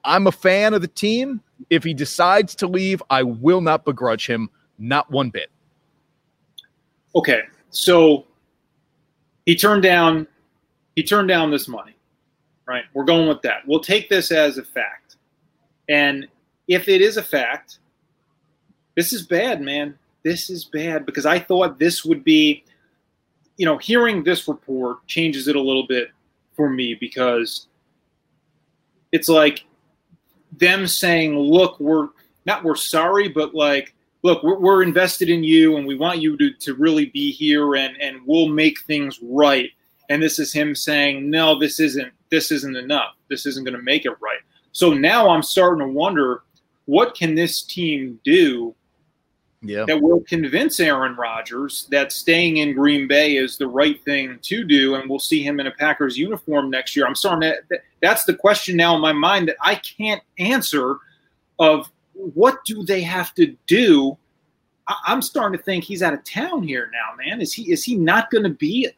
I'm 0.03 0.27
a 0.27 0.31
fan 0.31 0.75
of 0.75 0.83
the 0.83 0.87
team. 0.87 1.41
If 1.71 1.83
he 1.83 1.95
decides 1.95 2.53
to 2.57 2.67
leave, 2.67 3.01
I 3.09 3.23
will 3.23 3.61
not 3.61 3.85
begrudge 3.85 4.27
him, 4.27 4.51
not 4.77 5.09
one 5.09 5.31
bit. 5.31 5.49
Okay, 7.17 7.41
so 7.71 8.25
he 9.45 9.55
turned 9.55 9.83
down 9.83 10.27
he 10.95 11.03
turned 11.03 11.27
down 11.27 11.51
this 11.51 11.67
money 11.67 11.97
right? 12.67 12.83
We're 12.93 13.05
going 13.05 13.27
with 13.27 13.41
that. 13.41 13.65
We'll 13.65 13.79
take 13.79 14.09
this 14.09 14.31
as 14.31 14.57
a 14.57 14.63
fact. 14.63 15.15
And 15.89 16.27
if 16.67 16.87
it 16.87 17.01
is 17.01 17.17
a 17.17 17.23
fact, 17.23 17.79
this 18.95 19.13
is 19.13 19.25
bad, 19.25 19.61
man. 19.61 19.97
This 20.23 20.49
is 20.49 20.65
bad 20.65 21.05
because 21.05 21.25
I 21.25 21.39
thought 21.39 21.79
this 21.79 22.03
would 22.03 22.23
be, 22.23 22.63
you 23.55 23.65
know, 23.65 23.77
hearing 23.77 24.23
this 24.23 24.47
report 24.47 25.05
changes 25.07 25.47
it 25.47 25.55
a 25.55 25.61
little 25.61 25.87
bit 25.87 26.09
for 26.55 26.69
me 26.69 26.93
because 26.93 27.67
it's 29.11 29.29
like 29.29 29.63
them 30.51 30.87
saying, 30.87 31.37
look, 31.37 31.79
we're 31.79 32.09
not 32.45 32.63
we're 32.63 32.75
sorry, 32.75 33.29
but 33.29 33.55
like, 33.55 33.93
look, 34.27 34.43
we're, 34.43 34.59
we're 34.59 34.83
invested 34.83 35.29
in 35.29 35.41
you 35.41 35.77
and 35.77 35.87
we 35.87 35.95
want 35.95 36.19
you 36.19 36.35
to, 36.37 36.51
to 36.51 36.73
really 36.75 37.05
be 37.05 37.31
here 37.31 37.75
and, 37.75 37.95
and 38.01 38.19
we'll 38.25 38.49
make 38.49 38.81
things 38.81 39.19
right. 39.23 39.69
And 40.09 40.21
this 40.21 40.37
is 40.37 40.51
him 40.51 40.75
saying, 40.75 41.29
no, 41.29 41.57
this 41.57 41.79
isn't 41.79 42.11
this 42.29 42.51
isn't 42.51 42.75
enough. 42.75 43.15
This 43.29 43.45
isn't 43.45 43.63
going 43.63 43.77
to 43.77 43.81
make 43.81 44.05
it 44.05 44.15
right. 44.19 44.39
So 44.73 44.93
now 44.93 45.29
I'm 45.29 45.41
starting 45.41 45.87
to 45.87 45.91
wonder 45.91 46.43
what 46.85 47.15
can 47.15 47.35
this 47.35 47.63
team 47.63 48.19
do 48.25 48.75
yeah. 49.61 49.85
that 49.87 50.01
will 50.01 50.21
convince 50.27 50.81
Aaron 50.81 51.15
Rodgers 51.15 51.87
that 51.89 52.11
staying 52.11 52.57
in 52.57 52.73
Green 52.73 53.07
Bay 53.07 53.37
is 53.37 53.57
the 53.57 53.67
right 53.67 54.03
thing 54.03 54.39
to 54.41 54.65
do, 54.65 54.95
and 54.95 55.09
we'll 55.09 55.19
see 55.19 55.41
him 55.41 55.61
in 55.61 55.67
a 55.67 55.71
Packers 55.71 56.17
uniform 56.17 56.69
next 56.69 56.95
year. 56.97 57.07
I'm 57.07 57.15
starting 57.15 57.49
to. 57.49 57.79
That's 58.01 58.25
the 58.25 58.35
question 58.35 58.75
now 58.75 58.93
in 58.95 59.01
my 59.01 59.13
mind 59.13 59.47
that 59.47 59.57
I 59.61 59.75
can't 59.75 60.21
answer. 60.37 60.97
Of 61.59 61.89
what 62.17 62.63
do 62.65 62.83
they 62.83 63.01
have 63.01 63.33
to 63.35 63.55
do? 63.67 64.17
I'm 65.05 65.21
starting 65.21 65.57
to 65.57 65.63
think 65.63 65.83
he's 65.83 66.01
out 66.01 66.13
of 66.13 66.23
town 66.23 66.63
here 66.63 66.89
now, 66.93 67.15
man. 67.23 67.41
Is 67.41 67.53
he 67.53 67.71
is 67.71 67.83
he 67.83 67.95
not 67.95 68.31
going 68.31 68.43
to 68.43 68.49
be 68.49 68.89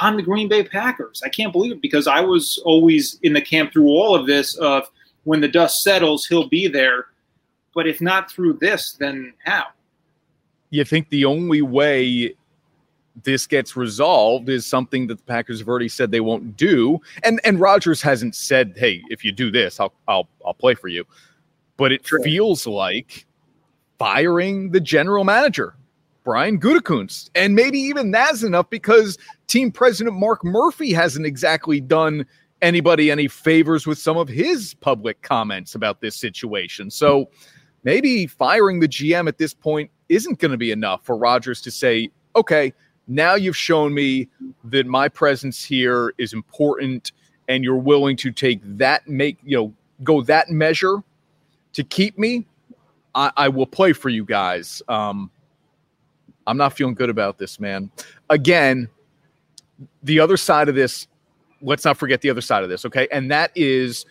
on 0.00 0.16
the 0.16 0.22
Green 0.22 0.48
Bay 0.48 0.62
Packers. 0.62 1.22
I 1.24 1.28
can't 1.28 1.52
believe 1.52 1.72
it 1.72 1.80
because 1.80 2.06
I 2.06 2.20
was 2.20 2.60
always 2.64 3.18
in 3.22 3.32
the 3.32 3.40
camp 3.40 3.72
through 3.72 3.88
all 3.88 4.14
of 4.14 4.26
this 4.26 4.54
of 4.56 4.88
when 5.24 5.40
the 5.40 5.48
dust 5.48 5.82
settles, 5.82 6.26
he'll 6.26 6.48
be 6.48 6.68
there. 6.68 7.06
But 7.74 7.86
if 7.86 8.00
not 8.00 8.30
through 8.30 8.54
this, 8.54 8.96
then 8.98 9.32
how? 9.44 9.66
You 10.70 10.84
think 10.84 11.08
the 11.08 11.24
only 11.24 11.62
way 11.62 12.34
this 13.22 13.46
gets 13.46 13.76
resolved 13.76 14.48
is 14.48 14.66
something 14.66 15.06
that 15.06 15.18
the 15.18 15.24
Packers 15.24 15.58
have 15.58 15.68
already 15.68 15.88
said 15.88 16.10
they 16.10 16.20
won't 16.20 16.56
do. 16.56 17.00
And 17.24 17.40
and 17.44 17.58
Rodgers 17.58 18.02
hasn't 18.02 18.34
said, 18.34 18.74
"Hey, 18.76 19.02
if 19.08 19.24
you 19.24 19.32
do 19.32 19.50
this, 19.50 19.80
I'll 19.80 19.94
I'll 20.06 20.28
I'll 20.44 20.54
play 20.54 20.74
for 20.74 20.88
you." 20.88 21.04
But 21.76 21.92
it 21.92 22.06
sure. 22.06 22.20
feels 22.22 22.66
like 22.66 23.26
firing 23.98 24.70
the 24.70 24.80
general 24.80 25.24
manager 25.24 25.74
Brian 26.26 26.58
Gutekunst. 26.58 27.30
And 27.34 27.54
maybe 27.54 27.78
even 27.78 28.10
that's 28.10 28.42
enough 28.42 28.68
because 28.68 29.16
team 29.46 29.70
president 29.70 30.16
Mark 30.16 30.44
Murphy 30.44 30.92
hasn't 30.92 31.24
exactly 31.24 31.80
done 31.80 32.26
anybody 32.62 33.10
any 33.10 33.28
favors 33.28 33.86
with 33.86 33.98
some 33.98 34.16
of 34.16 34.28
his 34.28 34.74
public 34.74 35.22
comments 35.22 35.76
about 35.76 36.00
this 36.00 36.16
situation. 36.16 36.90
So 36.90 37.30
maybe 37.84 38.26
firing 38.26 38.80
the 38.80 38.88
GM 38.88 39.28
at 39.28 39.38
this 39.38 39.54
point 39.54 39.90
isn't 40.08 40.40
going 40.40 40.50
to 40.50 40.56
be 40.56 40.72
enough 40.72 41.04
for 41.04 41.16
Rodgers 41.16 41.60
to 41.62 41.70
say, 41.70 42.10
okay, 42.34 42.72
now 43.06 43.36
you've 43.36 43.56
shown 43.56 43.94
me 43.94 44.28
that 44.64 44.86
my 44.86 45.08
presence 45.08 45.62
here 45.64 46.12
is 46.18 46.32
important 46.32 47.12
and 47.48 47.62
you're 47.62 47.76
willing 47.76 48.16
to 48.16 48.32
take 48.32 48.60
that 48.64 49.06
make 49.06 49.38
you 49.44 49.56
know 49.56 49.72
go 50.02 50.20
that 50.22 50.50
measure 50.50 51.04
to 51.76 51.84
keep 51.84 52.18
me 52.18 52.46
I, 53.14 53.30
I 53.36 53.48
will 53.48 53.66
play 53.66 53.92
for 53.92 54.08
you 54.08 54.24
guys 54.24 54.82
um, 54.88 55.30
I'm 56.46 56.56
not 56.56 56.74
feeling 56.74 56.94
good 56.94 57.10
about 57.10 57.38
this, 57.38 57.58
man. 57.58 57.90
Again, 58.30 58.88
the 60.02 60.20
other 60.20 60.36
side 60.36 60.68
of 60.68 60.74
this, 60.74 61.08
let's 61.60 61.84
not 61.84 61.96
forget 61.96 62.20
the 62.20 62.30
other 62.30 62.40
side 62.40 62.62
of 62.62 62.68
this, 62.68 62.84
okay? 62.84 63.08
And 63.10 63.30
that 63.30 63.50
is 63.54 64.06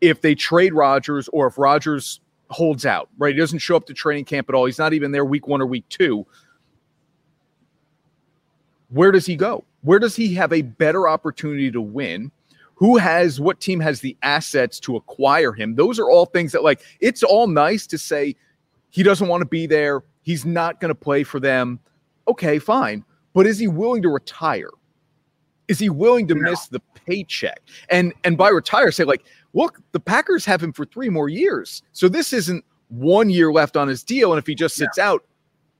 if 0.00 0.20
they 0.20 0.34
trade 0.34 0.74
Rodgers 0.74 1.28
or 1.28 1.46
if 1.46 1.58
Rodgers 1.58 2.20
holds 2.50 2.86
out, 2.86 3.08
right? 3.18 3.34
He 3.34 3.40
doesn't 3.40 3.58
show 3.60 3.76
up 3.76 3.86
to 3.86 3.94
training 3.94 4.26
camp 4.26 4.48
at 4.48 4.54
all. 4.54 4.66
He's 4.66 4.78
not 4.78 4.92
even 4.92 5.10
there 5.10 5.24
week 5.24 5.46
one 5.46 5.60
or 5.60 5.66
week 5.66 5.88
two. 5.88 6.26
Where 8.90 9.12
does 9.12 9.26
he 9.26 9.36
go? 9.36 9.64
Where 9.82 9.98
does 9.98 10.16
he 10.16 10.34
have 10.34 10.52
a 10.52 10.62
better 10.62 11.08
opportunity 11.08 11.70
to 11.70 11.80
win? 11.80 12.30
Who 12.78 12.96
has 12.96 13.40
what 13.40 13.60
team 13.60 13.80
has 13.80 14.00
the 14.00 14.16
assets 14.22 14.78
to 14.80 14.94
acquire 14.94 15.52
him? 15.52 15.74
Those 15.74 15.98
are 15.98 16.08
all 16.08 16.26
things 16.26 16.52
that, 16.52 16.62
like, 16.62 16.80
it's 17.00 17.24
all 17.24 17.48
nice 17.48 17.88
to 17.88 17.98
say 17.98 18.36
he 18.90 19.02
doesn't 19.02 19.26
want 19.26 19.40
to 19.40 19.48
be 19.48 19.66
there. 19.66 20.04
He's 20.22 20.46
not 20.46 20.80
going 20.80 20.90
to 20.90 20.94
play 20.94 21.24
for 21.24 21.40
them. 21.40 21.80
Okay, 22.28 22.60
fine. 22.60 23.04
But 23.34 23.46
is 23.46 23.58
he 23.58 23.66
willing 23.66 24.02
to 24.02 24.08
retire? 24.08 24.70
Is 25.66 25.80
he 25.80 25.88
willing 25.90 26.28
to 26.28 26.36
no. 26.36 26.50
miss 26.50 26.68
the 26.68 26.80
paycheck? 27.06 27.60
And 27.90 28.12
and 28.22 28.38
by 28.38 28.48
retire, 28.48 28.92
say 28.92 29.04
like, 29.04 29.24
look, 29.54 29.80
the 29.90 30.00
Packers 30.00 30.44
have 30.44 30.62
him 30.62 30.72
for 30.72 30.84
three 30.84 31.08
more 31.08 31.28
years. 31.28 31.82
So 31.92 32.08
this 32.08 32.32
isn't 32.32 32.64
one 32.88 33.28
year 33.28 33.52
left 33.52 33.76
on 33.76 33.88
his 33.88 34.04
deal. 34.04 34.32
And 34.32 34.38
if 34.38 34.46
he 34.46 34.54
just 34.54 34.76
sits 34.76 34.98
out, 34.98 35.24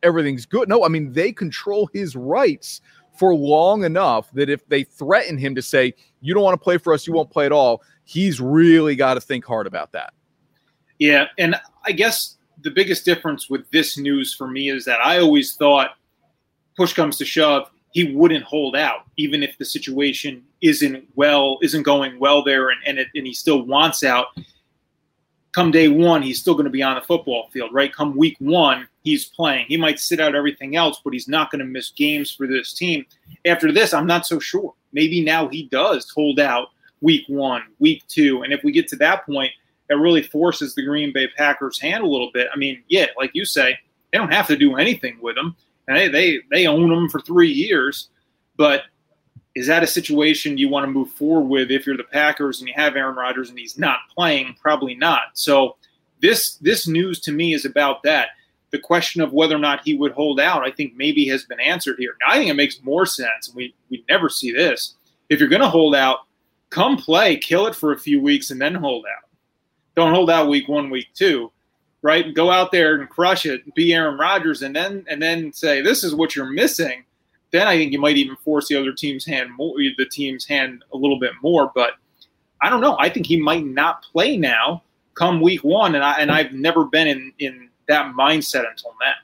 everything's 0.03 0.47
good. 0.47 0.69
No, 0.69 0.85
I 0.85 0.89
mean 0.89 1.13
they 1.13 1.31
control 1.31 1.89
his 1.93 2.17
rights 2.17 2.81
for 3.19 3.35
long 3.35 3.85
enough 3.85 4.31
that 4.33 4.49
if 4.49 4.67
they 4.69 4.85
threaten 4.85 5.39
him 5.39 5.55
to 5.55 5.63
say, 5.63 5.95
you 6.21 6.35
don't 6.35 6.43
want 6.43 6.55
to 6.55 6.63
play 6.63 6.79
for 6.79 6.93
us, 6.93 7.07
you 7.07 7.13
won't 7.13 7.31
play 7.31 7.47
at 7.47 7.53
all, 7.53 7.83
he's 8.05 8.41
really 8.41 8.97
got 8.97 9.15
to 9.15 9.21
think 9.21 9.45
hard 9.45 9.67
about 9.67 9.93
that. 9.93 10.13
Yeah. 10.99 11.27
And 11.39 11.57
I 11.85 11.93
guess 11.93 12.37
the 12.63 12.71
biggest 12.71 13.05
difference 13.05 13.49
with 13.49 13.71
this 13.71 13.97
news 13.97 14.35
for 14.35 14.49
me 14.49 14.71
is 14.71 14.85
that 14.85 15.01
I 15.01 15.19
always 15.19 15.55
thought 15.55 15.93
push 16.77 16.93
comes 16.93 17.19
to 17.19 17.25
shove, 17.25 17.71
he 17.91 18.15
wouldn't 18.15 18.45
hold 18.45 18.77
out, 18.77 19.01
even 19.17 19.43
if 19.43 19.57
the 19.59 19.65
situation 19.65 20.45
isn't 20.61 21.05
well, 21.17 21.59
isn't 21.63 21.83
going 21.83 22.19
well 22.19 22.43
there, 22.45 22.71
and 22.71 22.81
and, 22.87 22.99
it, 22.99 23.09
and 23.15 23.27
he 23.27 23.35
still 23.35 23.63
wants 23.63 24.05
out. 24.05 24.27
Come 25.53 25.71
day 25.71 25.89
one, 25.89 26.23
he's 26.23 26.39
still 26.39 26.55
going 26.55 26.67
to 26.67 26.71
be 26.71 26.83
on 26.83 26.95
the 26.95 27.01
football 27.01 27.49
field, 27.53 27.73
right? 27.73 27.93
Come 27.93 28.17
week 28.17 28.37
one, 28.39 28.87
he's 29.03 29.25
playing. 29.25 29.67
He 29.67 29.77
might 29.77 29.99
sit 29.99 30.21
out 30.21 30.35
everything 30.35 30.77
else, 30.77 31.01
but 31.03 31.13
he's 31.13 31.27
not 31.27 31.51
going 31.51 31.61
to 31.61 31.65
miss 31.65 31.91
games 31.91 32.31
for 32.31 32.47
this 32.47 32.75
team. 32.75 33.07
After 33.45 33.73
this, 33.73 33.95
I'm 33.95 34.07
not 34.07 34.27
so 34.27 34.39
sure. 34.39 34.75
Maybe 34.93 35.23
now 35.23 35.49
he 35.49 35.69
does 35.69 36.11
hold 36.11 36.41
out 36.41 36.69
week 37.01 37.25
one, 37.29 37.63
week 37.79 38.03
two, 38.09 38.43
and 38.43 38.53
if 38.53 38.63
we 38.65 38.73
get 38.73 38.89
to 38.89 38.97
that 38.97 39.25
point 39.27 39.53
that 39.89 39.97
really 39.97 40.23
forces 40.23 40.75
the 40.75 40.85
Green 40.85 41.13
Bay 41.13 41.29
Packers' 41.37 41.81
hand 41.81 42.05
a 42.05 42.07
little 42.07 42.31
bit. 42.33 42.49
I 42.53 42.59
mean, 42.59 42.83
yeah, 42.89 43.07
like 43.17 43.31
you 43.33 43.45
say, 43.45 43.77
they 44.13 44.19
don't 44.19 44.33
have 44.33 44.47
to 44.49 44.57
do 44.57 44.77
anything 44.77 45.19
with 45.21 45.35
them, 45.35 45.57
and 45.87 45.97
they 45.97 46.09
they, 46.09 46.39
they 46.51 46.67
own 46.67 46.91
them 46.91 47.09
for 47.09 47.21
three 47.21 47.51
years. 47.51 48.09
But 48.57 48.83
is 49.55 49.67
that 49.67 49.83
a 49.83 49.87
situation 49.87 50.59
you 50.59 50.69
want 50.69 50.85
to 50.85 50.91
move 50.91 51.11
forward 51.11 51.49
with 51.49 51.71
if 51.71 51.87
you're 51.87 51.97
the 51.97 52.05
Packers 52.05 52.61
and 52.61 52.69
you 52.69 52.75
have 52.77 52.97
Aaron 52.97 53.17
Rodgers 53.17 53.51
and 53.51 53.59
he's 53.59 53.79
not 53.79 54.01
playing? 54.15 54.57
Probably 54.61 54.95
not. 54.95 55.21
So 55.35 55.77
this 56.21 56.57
this 56.57 56.87
news 56.87 57.21
to 57.21 57.33
me 57.33 57.55
is 57.55 57.65
about 57.65 58.03
that. 58.03 58.29
The 58.71 58.79
question 58.79 59.23
of 59.23 59.33
whether 59.33 59.57
or 59.57 59.61
not 59.61 59.81
he 59.85 59.95
would 59.95 60.13
hold 60.13 60.39
out, 60.41 60.67
I 60.67 60.71
think 60.71 60.95
maybe 60.95 61.27
has 61.29 61.45
been 61.45 61.61
answered 61.61 61.97
here. 61.99 62.15
Now, 62.21 62.35
I 62.35 62.39
think 62.39 62.51
it 62.51 62.55
makes 62.55 62.83
more 62.83 63.07
sense. 63.07 63.53
We 63.55 63.75
we 63.91 64.05
never 64.09 64.29
see 64.29 64.53
this. 64.53 64.95
If 65.29 65.41
you're 65.41 65.49
going 65.49 65.63
to 65.63 65.69
hold 65.69 65.95
out, 65.95 66.21
come 66.71 66.97
play, 66.97 67.37
kill 67.37 67.67
it 67.67 67.75
for 67.75 67.93
a 67.93 67.99
few 67.99 68.21
weeks, 68.21 68.51
and 68.51 68.61
then 68.61 68.75
hold 68.75 69.05
out 69.07 69.29
don't 69.99 70.15
hold 70.15 70.31
out 70.31 70.49
week 70.49 70.69
one, 70.69 70.91
week 70.91 71.09
two, 71.13 71.51
right? 72.03 72.33
Go 72.33 72.53
out 72.53 72.71
there 72.71 72.95
and 72.95 73.09
crush 73.09 73.45
it, 73.45 73.75
be 73.75 73.93
Aaron 73.93 74.17
Rodgers, 74.17 74.63
and 74.63 74.75
then 74.75 75.05
and 75.09 75.21
then 75.21 75.53
say 75.53 75.83
this 75.83 76.05
is 76.05 76.15
what 76.15 76.37
you're 76.37 76.47
missing. 76.47 77.05
Then 77.51 77.67
I 77.67 77.77
think 77.77 77.93
you 77.93 77.99
might 77.99 78.17
even 78.17 78.37
force 78.37 78.69
the 78.69 78.77
other 78.77 78.93
team's 78.93 79.27
hand 79.27 79.51
more, 79.57 79.75
the 79.77 80.07
team's 80.09 80.47
hand 80.47 80.85
a 80.93 80.97
little 80.97 81.19
bit 81.19 81.33
more. 81.43 81.73
But 81.75 81.95
I 82.63 82.71
don't 82.71 82.81
know. 82.81 82.97
I 83.01 83.09
think 83.09 83.27
he 83.27 83.41
might 83.41 83.67
not 83.67 84.03
play 84.03 84.37
now 84.37 84.85
come 85.15 85.41
week 85.41 85.65
one, 85.65 85.97
and 85.97 86.05
I 86.05 86.13
and 86.13 86.31
I've 86.31 86.53
never 86.53 86.85
been 86.85 87.09
in 87.09 87.33
in 87.41 87.68
that 87.89 88.13
mindset 88.15 88.69
until 88.69 88.95
now. 89.01 89.15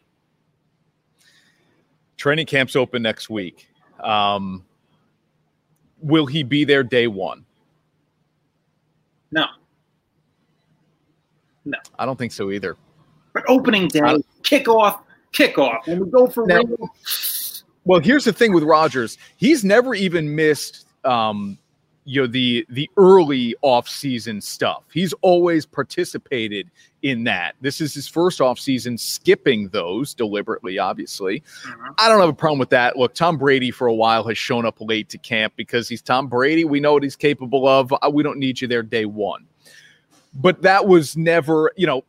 Training 2.16 2.46
camp's 2.46 2.74
open 2.74 3.02
next 3.02 3.30
week. 3.30 3.68
Um, 4.00 4.64
will 6.00 6.26
he 6.26 6.42
be 6.42 6.64
there 6.64 6.82
day 6.82 7.06
one? 7.06 7.44
No. 9.30 9.46
No, 11.64 11.78
I 11.98 12.04
don't 12.04 12.18
think 12.18 12.32
so 12.32 12.50
either. 12.50 12.76
But 13.32 13.44
opening 13.48 13.88
day, 13.88 14.00
kickoff, 14.42 15.00
kickoff, 15.32 15.86
when 15.86 16.00
we 16.00 16.10
go 16.10 16.26
for 16.26 16.46
now, 16.46 16.60
Well, 17.84 18.00
here's 18.00 18.24
the 18.24 18.32
thing 18.32 18.52
with 18.52 18.64
Rodgers. 18.64 19.18
He's 19.36 19.64
never 19.64 19.94
even 19.94 20.34
missed 20.34 20.86
um, 21.04 21.58
you 22.04 22.20
know 22.20 22.26
the 22.26 22.66
the 22.68 22.90
early 22.96 23.54
off-season 23.62 24.40
stuff. 24.40 24.84
He's 24.92 25.12
always 25.22 25.64
participated 25.64 26.70
in 27.02 27.24
that. 27.24 27.54
This 27.60 27.80
is 27.80 27.94
his 27.94 28.08
first 28.08 28.40
off-season 28.40 28.98
skipping 28.98 29.68
those 29.68 30.14
deliberately, 30.14 30.78
obviously. 30.78 31.40
Mm-hmm. 31.40 31.92
I 31.98 32.08
don't 32.08 32.20
have 32.20 32.28
a 32.28 32.34
problem 32.34 32.58
with 32.58 32.70
that. 32.70 32.96
Look, 32.96 33.14
Tom 33.14 33.36
Brady 33.36 33.70
for 33.70 33.86
a 33.86 33.94
while 33.94 34.24
has 34.28 34.38
shown 34.38 34.66
up 34.66 34.76
late 34.80 35.08
to 35.10 35.18
camp 35.18 35.54
because 35.56 35.88
he's 35.88 36.02
Tom 36.02 36.28
Brady. 36.28 36.64
We 36.64 36.80
know 36.80 36.94
what 36.94 37.02
he's 37.02 37.16
capable 37.16 37.68
of. 37.68 37.92
Uh, 37.92 38.10
we 38.12 38.22
don't 38.22 38.38
need 38.38 38.60
you 38.60 38.68
there 38.68 38.82
day 38.82 39.04
1. 39.04 39.46
But 40.34 40.62
that 40.62 40.86
was 40.86 41.16
never, 41.16 41.72
you 41.76 41.86
know, 41.86 42.04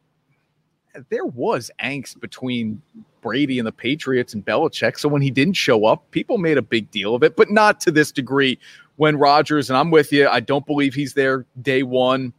there 1.10 1.26
was 1.26 1.70
angst 1.82 2.20
between 2.20 2.82
Brady 3.22 3.60
and 3.60 3.68
the 3.68 3.72
Patriots 3.72 4.34
and 4.34 4.46
Belichick. 4.46 5.00
So 5.00 5.10
when 5.10 5.22
he 5.22 5.32
didn't 5.32 5.56
show 5.56 5.86
up, 5.86 6.10
people 6.12 6.38
made 6.38 6.58
a 6.58 6.62
big 6.62 6.90
deal 6.92 7.16
of 7.16 7.24
it, 7.24 7.36
but 7.36 7.52
not 7.52 7.80
to 7.82 7.92
this 7.92 8.12
degree. 8.12 8.60
When 8.98 9.18
Rodgers, 9.18 9.70
and 9.70 9.78
I'm 9.78 9.92
with 9.92 10.12
you, 10.12 10.28
I 10.28 10.40
don't 10.40 10.66
believe 10.66 10.94
he's 10.94 11.14
there 11.14 11.46
day 11.62 11.84
one. 11.84 12.34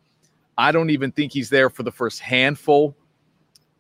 I 0.59 0.73
don't 0.73 0.91
even 0.91 1.13
think 1.13 1.33
he's 1.33 1.51
there 1.51 1.69
for 1.69 1.83
the 1.83 1.93
first 1.93 2.21
handful 2.21 2.97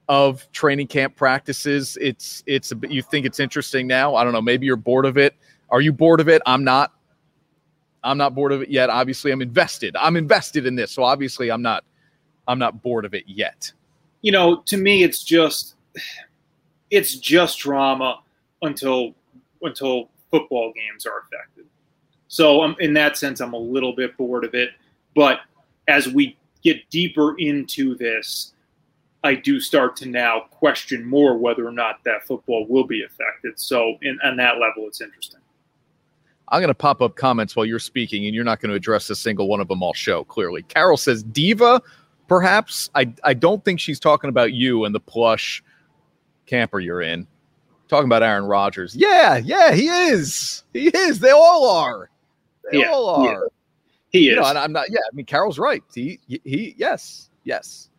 of 0.09 0.51
training 0.53 0.89
camp 0.89 1.17
practices. 1.17 1.97
It's 2.01 2.43
it's 2.47 2.73
a, 2.73 2.77
you 2.89 3.03
think 3.03 3.25
it's 3.25 3.41
interesting 3.41 3.87
now. 3.87 4.15
I 4.15 4.25
don't 4.25 4.33
know. 4.33 4.43
Maybe 4.43 4.67
you're 4.67 4.77
bored 4.77 5.07
of 5.07 5.17
it. 5.17 5.35
Are 5.71 5.81
you 5.81 5.93
bored 5.93 6.21
of 6.21 6.29
it? 6.29 6.43
I'm 6.45 6.65
not. 6.65 6.93
I'm 8.05 8.19
not 8.19 8.35
bored 8.35 8.53
of 8.53 8.63
it 8.63 8.69
yet. 8.69 8.91
Obviously, 8.91 9.33
I'm 9.33 9.43
invested. 9.43 9.97
I'm 9.97 10.17
invested 10.17 10.67
in 10.67 10.77
this, 10.77 10.93
so 10.93 11.03
obviously, 11.03 11.51
I'm 11.51 11.63
not. 11.63 11.85
I'm 12.47 12.59
not 12.59 12.83
bored 12.83 13.05
of 13.05 13.15
it 13.15 13.25
yet 13.27 13.73
you 14.27 14.33
know, 14.33 14.61
to 14.67 14.77
me, 14.77 15.05
it's 15.05 15.23
just 15.23 15.77
it's 16.91 17.15
just 17.15 17.61
drama 17.61 18.19
until 18.63 19.15
until 19.63 20.11
football 20.33 20.73
games 20.75 21.07
are 21.07 21.21
affected. 21.21 21.56
So 22.37 22.61
um, 22.63 22.77
in 22.81 22.93
that 22.93 23.17
sense, 23.17 23.41
I'm 23.41 23.55
a 23.55 23.59
little 23.59 23.97
bit 23.97 24.15
bored 24.19 24.45
of 24.45 24.55
it. 24.55 24.69
But 25.15 25.41
as 25.89 26.07
we 26.07 26.37
get 26.63 26.77
deeper 26.91 27.35
into 27.39 27.95
this, 27.95 28.53
I 29.25 29.37
do 29.37 29.59
start 29.59 29.97
to 29.97 30.07
now 30.07 30.41
question 30.51 31.03
more 31.03 31.39
whether 31.39 31.67
or 31.67 31.73
not 31.73 32.05
that 32.05 32.27
football 32.27 32.67
will 32.69 32.85
be 32.85 33.03
affected. 33.05 33.59
So 33.59 33.97
in, 34.03 34.19
on 34.23 34.37
that 34.37 34.59
level, 34.59 34.87
it's 34.87 35.01
interesting. 35.01 35.41
I'm 36.49 36.61
going 36.61 36.69
to 36.69 36.75
pop 36.75 37.01
up 37.01 37.17
comments 37.17 37.57
while 37.57 37.65
you're 37.65 37.79
speaking, 37.79 38.27
and 38.27 38.35
you're 38.35 38.45
not 38.45 38.61
going 38.61 38.69
to 38.69 38.77
address 38.77 39.09
a 39.09 39.17
single 39.17 39.49
one 39.49 39.61
of 39.61 39.69
them 39.69 39.83
all 39.83 39.95
show, 39.95 40.23
clearly. 40.23 40.63
Carol 40.65 40.99
says, 40.99 41.23
Diva 41.23 41.81
perhaps. 42.29 42.91
I 42.95 43.11
I 43.25 43.33
don't 43.33 43.65
think 43.65 43.81
she's 43.81 43.99
talking 43.99 44.29
about 44.29 44.53
you 44.53 44.85
and 44.85 44.95
the 44.95 45.01
plush 45.01 45.63
camper 46.45 46.81
you're 46.81 47.01
in. 47.01 47.27
Talking 47.89 48.07
about 48.07 48.23
Aaron 48.23 48.45
Rodgers. 48.45 48.95
Yeah, 48.95 49.37
yeah, 49.37 49.73
he 49.73 49.89
is. 49.89 50.65
He 50.75 50.89
is. 50.89 51.21
They 51.21 51.31
all 51.31 51.71
are. 51.71 52.11
They 52.71 52.81
yeah, 52.81 52.91
all 52.91 53.09
are. 53.09 53.33
Yeah. 53.33 53.41
He 54.11 54.29
is. 54.29 54.35
You 54.35 54.37
know, 54.37 54.45
I'm 54.45 54.73
not. 54.73 54.87
Yeah, 54.91 55.01
I 55.01 55.15
mean, 55.15 55.27
Carol's 55.27 55.59
right. 55.59 55.83
He 55.95 56.21
he. 56.27 56.75
Yes, 56.77 57.31
yes. 57.45 57.91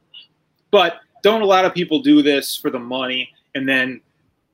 But 0.71 0.95
don't 1.23 1.41
a 1.41 1.45
lot 1.45 1.65
of 1.65 1.73
people 1.73 2.01
do 2.01 2.21
this 2.21 2.55
for 2.55 2.69
the 2.69 2.79
money, 2.79 3.29
and 3.55 3.67
then 3.67 4.01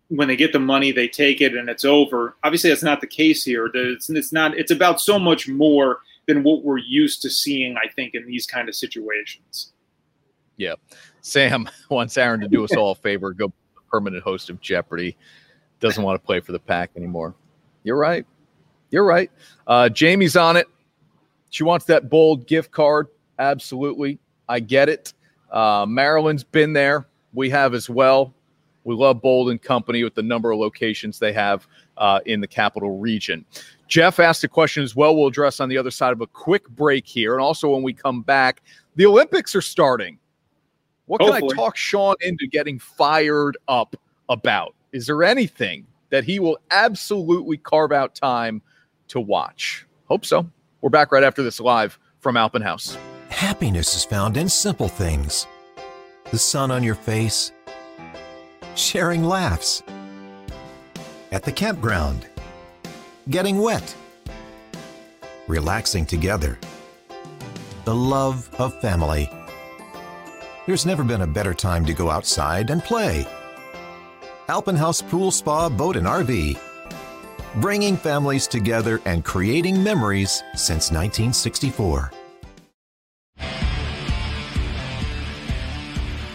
when 0.10 0.28
they 0.28 0.36
get 0.36 0.54
the 0.54 0.60
money, 0.60 0.92
they 0.92 1.08
take 1.08 1.42
it 1.42 1.56
and 1.56 1.70
it's 1.70 1.86
over. 1.86 2.36
Obviously, 2.44 2.70
that's 2.70 2.84
not 2.84 3.02
the 3.02 3.08
case 3.08 3.44
here. 3.44 3.70
It's, 3.74 4.10
it's 4.10 4.32
not. 4.32 4.58
It's 4.58 4.72
about 4.72 5.02
so 5.02 5.18
much 5.18 5.48
more 5.48 6.00
than 6.28 6.44
what 6.44 6.64
we're 6.64 6.78
used 6.78 7.22
to 7.24 7.30
seeing, 7.30 7.76
I 7.78 7.90
think, 7.90 8.14
in 8.14 8.26
these 8.26 8.46
kind 8.46 8.70
of 8.70 8.76
situations. 8.76 9.74
Yeah. 10.58 10.76
Sam 11.22 11.70
wants 11.90 12.18
Aaron 12.18 12.42
to 12.42 12.48
do 12.48 12.64
us 12.64 12.76
all 12.76 12.92
a 12.92 12.96
favor, 12.96 13.34
go 13.34 13.52
permanent 13.92 14.24
host 14.24 14.50
of 14.50 14.62
Jeopardy. 14.62 15.18
Doesn't 15.80 16.04
want 16.04 16.22
to 16.22 16.26
play 16.26 16.40
for 16.40 16.52
the 16.52 16.60
pack 16.60 16.92
anymore. 16.96 17.36
You're 17.84 17.98
right. 17.98 18.26
You're 18.94 19.04
right. 19.04 19.32
Uh, 19.66 19.90
Jamie's 19.90 20.36
on 20.36 20.56
it. 20.56 20.68
She 21.50 21.64
wants 21.64 21.86
that 21.86 22.12
bold 22.12 22.46
gift 22.46 22.70
card. 22.70 23.08
Absolutely. 23.40 24.20
I 24.48 24.60
get 24.60 24.88
it. 24.88 25.16
Uh, 25.52 25.88
Maryland's 25.90 26.44
been 26.44 26.74
there. 26.74 27.08
We 27.34 27.50
have 27.50 27.74
as 27.74 27.90
well. 27.90 28.36
We 28.84 28.94
love 28.94 29.20
Bold 29.20 29.50
and 29.50 29.60
Company 29.60 30.04
with 30.04 30.14
the 30.14 30.22
number 30.22 30.52
of 30.52 30.60
locations 30.60 31.18
they 31.18 31.34
have 31.34 31.66
uh, 31.98 32.20
in 32.28 32.40
the 32.40 32.48
capital 32.48 33.00
region. 33.00 33.46
Jeff 33.88 34.20
asked 34.20 34.44
a 34.44 34.48
question 34.48 34.84
as 34.84 34.96
well. 34.96 35.16
We'll 35.16 35.28
address 35.28 35.60
on 35.60 35.70
the 35.70 35.78
other 35.78 35.90
side 35.90 36.14
of 36.14 36.22
a 36.22 36.28
quick 36.28 36.70
break 36.70 37.08
here. 37.08 37.34
And 37.34 37.42
also, 37.42 37.72
when 37.72 37.82
we 37.82 37.94
come 37.94 38.22
back, 38.22 38.62
the 38.96 39.08
Olympics 39.08 39.56
are 39.56 39.62
starting. 39.62 40.20
What 41.08 41.20
can 41.20 41.34
I 41.34 41.40
talk 41.56 41.76
Sean 41.76 42.14
into 42.22 42.46
getting 42.46 42.78
fired 42.78 43.58
up 43.68 43.96
about? 44.30 44.76
Is 44.92 45.08
there 45.08 45.24
anything 45.24 45.88
that 46.12 46.24
he 46.24 46.40
will 46.40 46.60
absolutely 46.70 47.58
carve 47.58 47.92
out 47.92 48.14
time 48.14 48.62
to 49.14 49.20
watch? 49.20 49.86
Hope 50.06 50.26
so. 50.26 50.50
We're 50.82 50.90
back 50.90 51.12
right 51.12 51.24
after 51.24 51.44
this 51.44 51.60
live 51.60 51.98
from 52.20 52.36
Alpin 52.36 52.62
Haus. 52.62 52.98
Happiness 53.30 53.96
is 53.96 54.04
found 54.04 54.38
in 54.38 54.50
simple 54.50 54.88
things 54.88 55.48
the 56.32 56.40
sun 56.40 56.72
on 56.72 56.84
your 56.84 56.96
face, 56.96 57.52
sharing 58.76 59.24
laughs 59.24 59.84
at 61.32 61.44
the 61.44 61.52
campground 61.52 62.28
getting 63.30 63.60
wet, 63.60 63.96
relaxing 65.48 66.06
together, 66.06 66.58
the 67.86 67.96
love 67.96 68.50
of 68.60 68.80
family. 68.82 69.30
There's 70.66 70.86
never 70.86 71.04
been 71.04 71.22
a 71.22 71.28
better 71.28 71.54
time 71.54 71.86
to 71.86 71.94
go 71.94 72.10
outside 72.10 72.70
and 72.70 72.84
play. 72.84 73.28
Alpin 74.48 74.76
Haus 74.76 75.02
Pool 75.02 75.32
Spa 75.32 75.70
Boat 75.70 75.96
and 75.96 76.08
RV, 76.08 76.60
bringing 77.56 77.98
families 77.98 78.48
together 78.48 79.02
and 79.06 79.24
creating 79.24 79.84
memories 79.84 80.44
since 80.56 80.92
1964. 80.92 82.12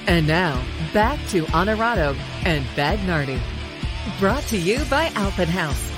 And 0.06 0.26
now, 0.26 0.64
back 0.94 1.18
to 1.28 1.46
Honorado 1.52 2.14
and 2.44 2.64
Bagnardi. 2.68 3.38
Brought 4.18 4.42
to 4.44 4.56
you 4.56 4.82
by 4.86 5.08
Alpin 5.14 5.48
Haus. 5.48 5.88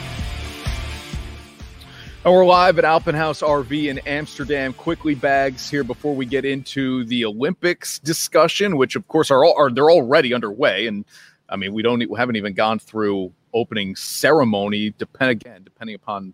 And 2.23 2.27
oh, 2.27 2.33
we're 2.33 2.45
live 2.45 2.79
at 2.79 2.85
Alpin 2.85 3.15
Haus 3.15 3.41
RV 3.41 3.89
in 3.89 3.99
Amsterdam. 4.01 4.75
Quickly, 4.75 5.15
bags 5.15 5.71
here 5.71 5.83
before 5.83 6.15
we 6.15 6.27
get 6.27 6.45
into 6.45 7.05
the 7.05 7.25
Olympics 7.25 7.99
discussion, 8.01 8.77
which 8.77 8.95
of 8.95 9.09
course 9.09 9.31
are 9.31 9.43
all 9.43 9.55
are 9.57 9.71
they're 9.71 9.91
already 9.91 10.35
underway. 10.35 10.87
And 10.87 11.07
I 11.51 11.57
mean, 11.57 11.73
we 11.73 11.83
don't 11.83 12.09
we 12.09 12.19
haven't 12.19 12.37
even 12.37 12.55
gone 12.55 12.79
through 12.79 13.33
opening 13.53 13.97
ceremony. 13.97 14.95
Depend 14.99 15.31
again, 15.31 15.63
depending 15.65 15.97
upon 15.97 16.33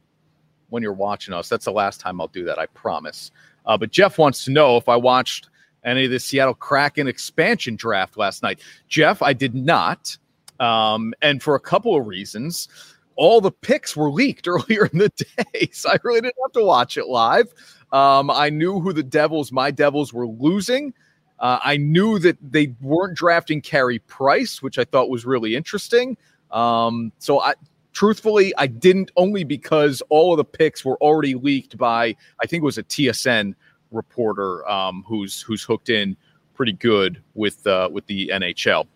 when 0.68 0.82
you're 0.82 0.92
watching 0.92 1.34
us. 1.34 1.48
That's 1.48 1.64
the 1.64 1.72
last 1.72 2.00
time 2.00 2.20
I'll 2.20 2.28
do 2.28 2.44
that. 2.44 2.58
I 2.58 2.66
promise. 2.66 3.30
Uh, 3.64 3.76
but 3.76 3.90
Jeff 3.90 4.18
wants 4.18 4.44
to 4.44 4.50
know 4.50 4.76
if 4.76 4.88
I 4.88 4.96
watched 4.96 5.48
any 5.84 6.04
of 6.04 6.10
the 6.10 6.20
Seattle 6.20 6.54
Kraken 6.54 7.08
expansion 7.08 7.76
draft 7.76 8.16
last 8.16 8.42
night. 8.42 8.60
Jeff, 8.88 9.22
I 9.22 9.32
did 9.32 9.54
not, 9.54 10.16
um, 10.60 11.14
and 11.22 11.42
for 11.42 11.54
a 11.54 11.60
couple 11.60 11.96
of 11.96 12.06
reasons 12.06 12.68
all 13.16 13.40
the 13.40 13.50
picks 13.50 13.96
were 13.96 14.10
leaked 14.10 14.46
earlier 14.48 14.86
in 14.86 14.98
the 14.98 15.08
day, 15.08 15.68
so 15.72 15.90
I 15.90 15.98
really 16.04 16.20
didn't 16.20 16.36
have 16.44 16.52
to 16.52 16.64
watch 16.64 16.96
it 16.96 17.06
live. 17.06 17.52
Um, 17.92 18.30
I 18.30 18.50
knew 18.50 18.80
who 18.80 18.92
the 18.92 19.02
Devils, 19.02 19.52
my 19.52 19.70
Devils, 19.70 20.12
were 20.12 20.26
losing. 20.26 20.92
Uh, 21.39 21.59
I 21.62 21.76
knew 21.76 22.18
that 22.20 22.39
they 22.41 22.74
weren't 22.80 23.16
drafting 23.16 23.61
Carey 23.61 23.99
Price, 24.01 24.62
which 24.62 24.78
I 24.78 24.84
thought 24.84 25.11
was 25.11 25.26
really 25.26 25.55
interesting. 25.55 26.16
Um, 26.51 27.12
so 27.18 27.41
I, 27.41 27.55
truthfully, 27.93 28.55
I 28.57 28.66
didn't 28.66 29.11
only 29.16 29.45
because 29.45 30.03
all 30.09 30.32
of 30.32 30.39
the 30.39 30.45
picks 30.45 30.84
were 30.84 30.97
already 30.99 31.34
leaked 31.34 31.76
by 31.76 32.16
I 32.41 32.47
think 32.47 32.62
it 32.62 32.64
was 32.64 32.78
a 32.78 32.82
TSN 32.82 33.55
reporter 33.91 34.68
um, 34.68 35.05
who's 35.07 35.41
who's 35.43 35.62
hooked 35.62 35.89
in 35.89 36.16
pretty 36.55 36.72
good 36.72 37.22
with 37.34 37.66
uh, 37.66 37.89
with 37.93 38.07
the 38.07 38.28
NHL. 38.28 38.87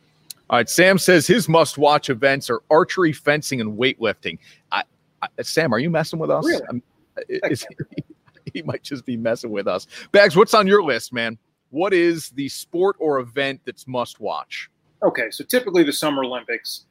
All 0.48 0.58
right, 0.58 0.68
Sam 0.68 0.98
says 0.98 1.28
his 1.28 1.48
must-watch 1.48 2.10
events 2.10 2.50
are 2.50 2.60
archery, 2.72 3.12
fencing, 3.12 3.60
and 3.60 3.78
weightlifting. 3.78 4.38
I, 4.72 4.82
I, 5.22 5.28
Sam, 5.42 5.72
are 5.72 5.78
you 5.78 5.90
messing 5.90 6.18
with 6.18 6.28
us? 6.28 6.44
Really? 6.44 6.82
Is, 7.28 7.64
he, 7.68 8.04
he 8.54 8.62
might 8.62 8.82
just 8.82 9.04
be 9.04 9.16
messing 9.16 9.50
with 9.50 9.68
us. 9.68 9.86
Bags, 10.10 10.36
what's 10.36 10.52
on 10.52 10.66
your 10.66 10.82
list, 10.82 11.12
man? 11.12 11.38
What 11.70 11.94
is 11.94 12.30
the 12.30 12.48
sport 12.48 12.96
or 12.98 13.20
event 13.20 13.60
that's 13.64 13.86
must-watch? 13.86 14.70
Okay, 15.02 15.30
so 15.30 15.44
typically 15.44 15.82
the 15.82 15.92
Summer 15.92 16.24
Olympics, 16.24 16.84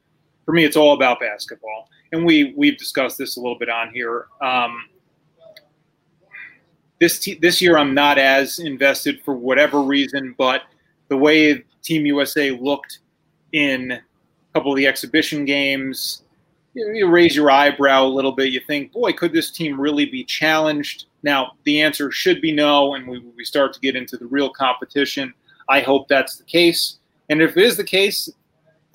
for 0.45 0.53
me, 0.53 0.63
it's 0.65 0.75
all 0.75 0.93
about 0.93 1.19
basketball, 1.19 1.89
and 2.11 2.25
we 2.25 2.53
we've 2.57 2.77
discussed 2.77 3.17
this 3.17 3.37
a 3.37 3.39
little 3.39 3.57
bit 3.57 3.69
on 3.69 3.91
here. 3.93 4.27
Um, 4.41 4.85
this 6.99 7.19
t- 7.19 7.37
this 7.39 7.61
year, 7.61 7.77
I'm 7.77 7.93
not 7.93 8.17
as 8.17 8.59
invested 8.59 9.21
for 9.23 9.35
whatever 9.35 9.81
reason, 9.81 10.33
but 10.37 10.63
the 11.09 11.17
way 11.17 11.63
Team 11.83 12.05
USA 12.05 12.51
looked 12.51 12.99
in 13.51 13.91
a 13.91 14.01
couple 14.53 14.71
of 14.71 14.77
the 14.77 14.87
exhibition 14.87 15.45
games. 15.45 16.23
You, 16.73 16.91
you 16.93 17.07
raise 17.07 17.35
your 17.35 17.49
eyebrow 17.51 18.05
a 18.05 18.07
little 18.07 18.31
bit. 18.31 18.51
You 18.51 18.59
think, 18.59 18.91
boy, 18.91 19.13
could 19.13 19.33
this 19.33 19.51
team 19.51 19.79
really 19.79 20.05
be 20.05 20.23
challenged? 20.23 21.05
Now, 21.23 21.51
the 21.63 21.81
answer 21.81 22.11
should 22.11 22.41
be 22.41 22.51
no, 22.51 22.95
and 22.95 23.07
we, 23.07 23.19
we 23.35 23.43
start 23.43 23.73
to 23.73 23.79
get 23.79 23.95
into 23.95 24.17
the 24.17 24.25
real 24.25 24.49
competition. 24.49 25.33
I 25.67 25.81
hope 25.81 26.07
that's 26.07 26.37
the 26.37 26.45
case. 26.45 26.97
And 27.29 27.41
if 27.41 27.57
it 27.57 27.63
is 27.63 27.77
the 27.77 27.83
case, 27.83 28.29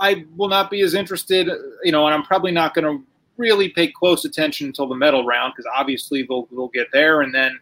I 0.01 0.25
will 0.37 0.49
not 0.49 0.71
be 0.71 0.81
as 0.81 0.95
interested, 0.95 1.49
you 1.83 1.93
know, 1.93 2.07
and 2.07 2.15
I'm 2.15 2.25
probably 2.25 2.51
not 2.51 2.75
going 2.75 2.85
to 2.85 3.05
really 3.37 3.69
pay 3.69 3.89
close 3.89 4.25
attention 4.25 4.69
until 4.69 4.87
the 4.87 4.95
medal 4.95 5.25
round 5.25 5.53
because 5.55 5.71
obviously 5.75 6.23
they'll, 6.23 6.47
they'll 6.51 6.69
get 6.69 6.89
there 6.93 7.21
and 7.21 7.35
then 7.35 7.59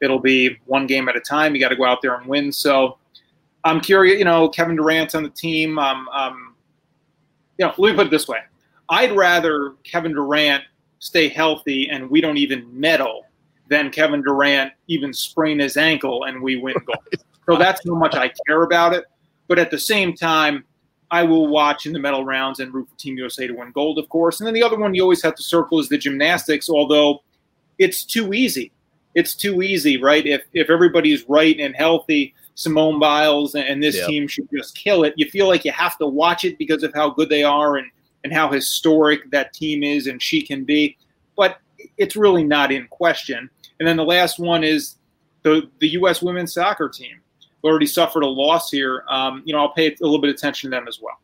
it'll 0.00 0.18
be 0.20 0.56
one 0.66 0.86
game 0.86 1.08
at 1.08 1.16
a 1.16 1.20
time. 1.20 1.54
You 1.54 1.60
got 1.60 1.68
to 1.68 1.76
go 1.76 1.84
out 1.84 2.02
there 2.02 2.14
and 2.14 2.26
win. 2.26 2.52
So 2.52 2.98
I'm 3.64 3.80
curious, 3.80 4.18
you 4.18 4.24
know, 4.24 4.48
Kevin 4.48 4.76
Durant's 4.76 5.14
on 5.14 5.22
the 5.22 5.30
team. 5.30 5.78
Um, 5.78 6.08
um, 6.08 6.54
you 7.58 7.66
know, 7.66 7.74
let 7.78 7.90
me 7.90 7.96
put 7.96 8.06
it 8.06 8.10
this 8.10 8.28
way. 8.28 8.38
I'd 8.88 9.12
rather 9.12 9.74
Kevin 9.84 10.12
Durant 10.12 10.64
stay 11.00 11.28
healthy 11.28 11.88
and 11.90 12.08
we 12.10 12.20
don't 12.20 12.38
even 12.38 12.68
medal 12.78 13.24
than 13.68 13.90
Kevin 13.90 14.22
Durant 14.22 14.72
even 14.86 15.12
sprain 15.12 15.58
his 15.58 15.76
ankle 15.76 16.24
and 16.24 16.42
we 16.42 16.56
win 16.56 16.76
gold. 16.86 17.24
so 17.46 17.56
that's 17.56 17.80
how 17.86 17.94
much 17.94 18.14
I 18.14 18.32
care 18.46 18.62
about 18.62 18.94
it. 18.94 19.04
But 19.46 19.58
at 19.58 19.70
the 19.70 19.78
same 19.78 20.14
time, 20.14 20.64
I 21.10 21.22
will 21.22 21.48
watch 21.48 21.86
in 21.86 21.92
the 21.92 21.98
medal 21.98 22.24
rounds 22.24 22.60
and 22.60 22.72
root 22.72 22.88
for 22.90 22.98
Team 22.98 23.16
USA 23.16 23.46
to 23.46 23.54
win 23.54 23.72
gold, 23.72 23.98
of 23.98 24.08
course. 24.08 24.40
And 24.40 24.46
then 24.46 24.54
the 24.54 24.62
other 24.62 24.78
one 24.78 24.94
you 24.94 25.02
always 25.02 25.22
have 25.22 25.34
to 25.36 25.42
circle 25.42 25.80
is 25.80 25.88
the 25.88 25.96
gymnastics, 25.96 26.68
although 26.68 27.22
it's 27.78 28.04
too 28.04 28.34
easy. 28.34 28.72
It's 29.14 29.34
too 29.34 29.62
easy, 29.62 30.00
right? 30.00 30.24
If 30.26 30.42
if 30.52 30.68
everybody's 30.68 31.26
right 31.28 31.58
and 31.58 31.74
healthy, 31.74 32.34
Simone 32.54 32.98
Biles 32.98 33.54
and 33.54 33.82
this 33.82 33.96
yep. 33.96 34.06
team 34.06 34.28
should 34.28 34.48
just 34.50 34.76
kill 34.76 35.04
it. 35.04 35.14
You 35.16 35.30
feel 35.30 35.48
like 35.48 35.64
you 35.64 35.72
have 35.72 35.96
to 35.98 36.06
watch 36.06 36.44
it 36.44 36.58
because 36.58 36.82
of 36.82 36.92
how 36.92 37.10
good 37.10 37.30
they 37.30 37.42
are 37.42 37.76
and 37.76 37.90
and 38.24 38.32
how 38.32 38.50
historic 38.50 39.30
that 39.30 39.54
team 39.54 39.82
is 39.82 40.06
and 40.06 40.22
she 40.22 40.42
can 40.42 40.64
be. 40.64 40.96
But 41.36 41.58
it's 41.96 42.16
really 42.16 42.44
not 42.44 42.70
in 42.70 42.86
question. 42.88 43.48
And 43.78 43.88
then 43.88 43.96
the 43.96 44.04
last 44.04 44.38
one 44.38 44.64
is 44.64 44.96
the 45.42 45.70
the 45.78 45.88
U.S. 45.90 46.22
women's 46.22 46.54
soccer 46.54 46.88
team 46.88 47.20
already 47.64 47.86
suffered 47.86 48.22
a 48.22 48.26
loss 48.26 48.70
here. 48.70 49.04
Um, 49.08 49.42
you 49.44 49.52
know, 49.52 49.60
I'll 49.60 49.72
pay 49.72 49.88
a 49.88 49.96
little 50.00 50.20
bit 50.20 50.30
of 50.30 50.36
attention 50.36 50.70
to 50.70 50.76
them 50.76 50.88
as 50.88 51.00
well. 51.00 51.18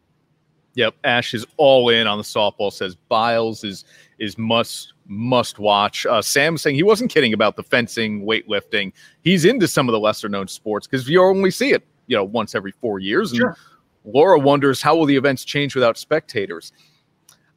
Yep, 0.74 0.94
Ash 1.04 1.34
is 1.34 1.46
all 1.56 1.88
in 1.88 2.06
on 2.06 2.18
the 2.18 2.24
softball. 2.24 2.72
Says 2.72 2.96
Biles 3.08 3.62
is 3.62 3.84
is 4.18 4.36
must 4.36 4.92
must 5.06 5.58
watch. 5.58 6.04
Uh, 6.06 6.20
Sam 6.20 6.58
saying 6.58 6.76
he 6.76 6.82
wasn't 6.82 7.10
kidding 7.10 7.32
about 7.32 7.56
the 7.56 7.62
fencing, 7.62 8.24
weightlifting. 8.24 8.92
He's 9.22 9.44
into 9.44 9.68
some 9.68 9.88
of 9.88 9.92
the 9.92 10.00
lesser 10.00 10.28
known 10.28 10.48
sports 10.48 10.86
because 10.86 11.08
you 11.08 11.22
only 11.22 11.50
see 11.50 11.72
it, 11.72 11.86
you 12.08 12.16
know, 12.16 12.24
once 12.24 12.54
every 12.54 12.72
four 12.72 12.98
years. 12.98 13.30
And 13.30 13.38
sure. 13.38 13.56
Laura 14.04 14.38
wonders 14.38 14.82
how 14.82 14.96
will 14.96 15.06
the 15.06 15.16
events 15.16 15.44
change 15.44 15.74
without 15.74 15.96
spectators. 15.96 16.72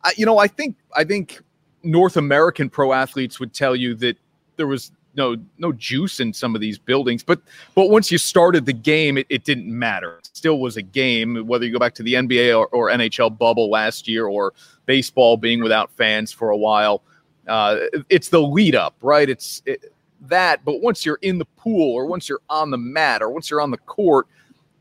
I, 0.04 0.14
you 0.16 0.26
know, 0.26 0.38
I 0.38 0.48
think 0.48 0.76
I 0.96 1.04
think 1.04 1.42
North 1.84 2.18
American 2.18 2.70
pro 2.70 2.94
athletes 2.94 3.40
would 3.40 3.54
tell 3.54 3.76
you 3.76 3.96
that 3.96 4.18
there 4.58 4.68
was 4.68 4.92
no 5.16 5.36
no 5.58 5.72
juice 5.74 6.20
in 6.20 6.32
some 6.32 6.56
of 6.56 6.62
these 6.62 6.78
buildings. 6.78 7.24
But 7.24 7.42
but 7.76 7.90
once 7.90 8.12
you 8.12 8.18
started 8.18 8.66
the 8.66 8.74
game, 8.74 9.18
it, 9.18 9.26
it 9.30 9.44
didn't 9.44 9.68
matter. 9.68 10.18
It 10.20 10.30
still 10.34 10.60
was 10.60 10.78
a 10.78 10.82
game, 10.82 11.48
whether 11.48 11.66
you 11.66 11.74
go 11.74 11.80
back 11.80 11.96
to 11.96 12.04
the 12.04 12.14
NBA 12.14 12.58
or, 12.58 12.68
or 12.68 12.90
NHL 12.90 13.38
bubble 13.38 13.70
last 13.70 14.08
year 14.08 14.28
or 14.28 14.54
baseball 14.86 15.38
being 15.38 15.62
without 15.62 15.92
fans 15.92 16.32
for 16.32 16.52
a 16.52 16.58
while. 16.58 17.02
Uh, 17.48 17.80
it's 18.10 18.30
the 18.30 18.42
lead 18.42 18.76
up, 18.76 18.96
right? 19.02 19.30
It's 19.30 19.62
it, 19.66 19.92
that. 20.22 20.64
But 20.64 20.82
once 20.82 21.06
you're 21.06 21.20
in 21.22 21.40
the 21.40 21.46
pool 21.46 21.94
or 21.94 22.06
once 22.06 22.30
you're 22.30 22.42
on 22.50 22.72
the 22.72 22.78
mat 22.78 23.22
or 23.22 23.30
once 23.30 23.50
you're 23.50 23.62
on 23.62 23.72
the 23.72 23.78
court, 23.78 24.28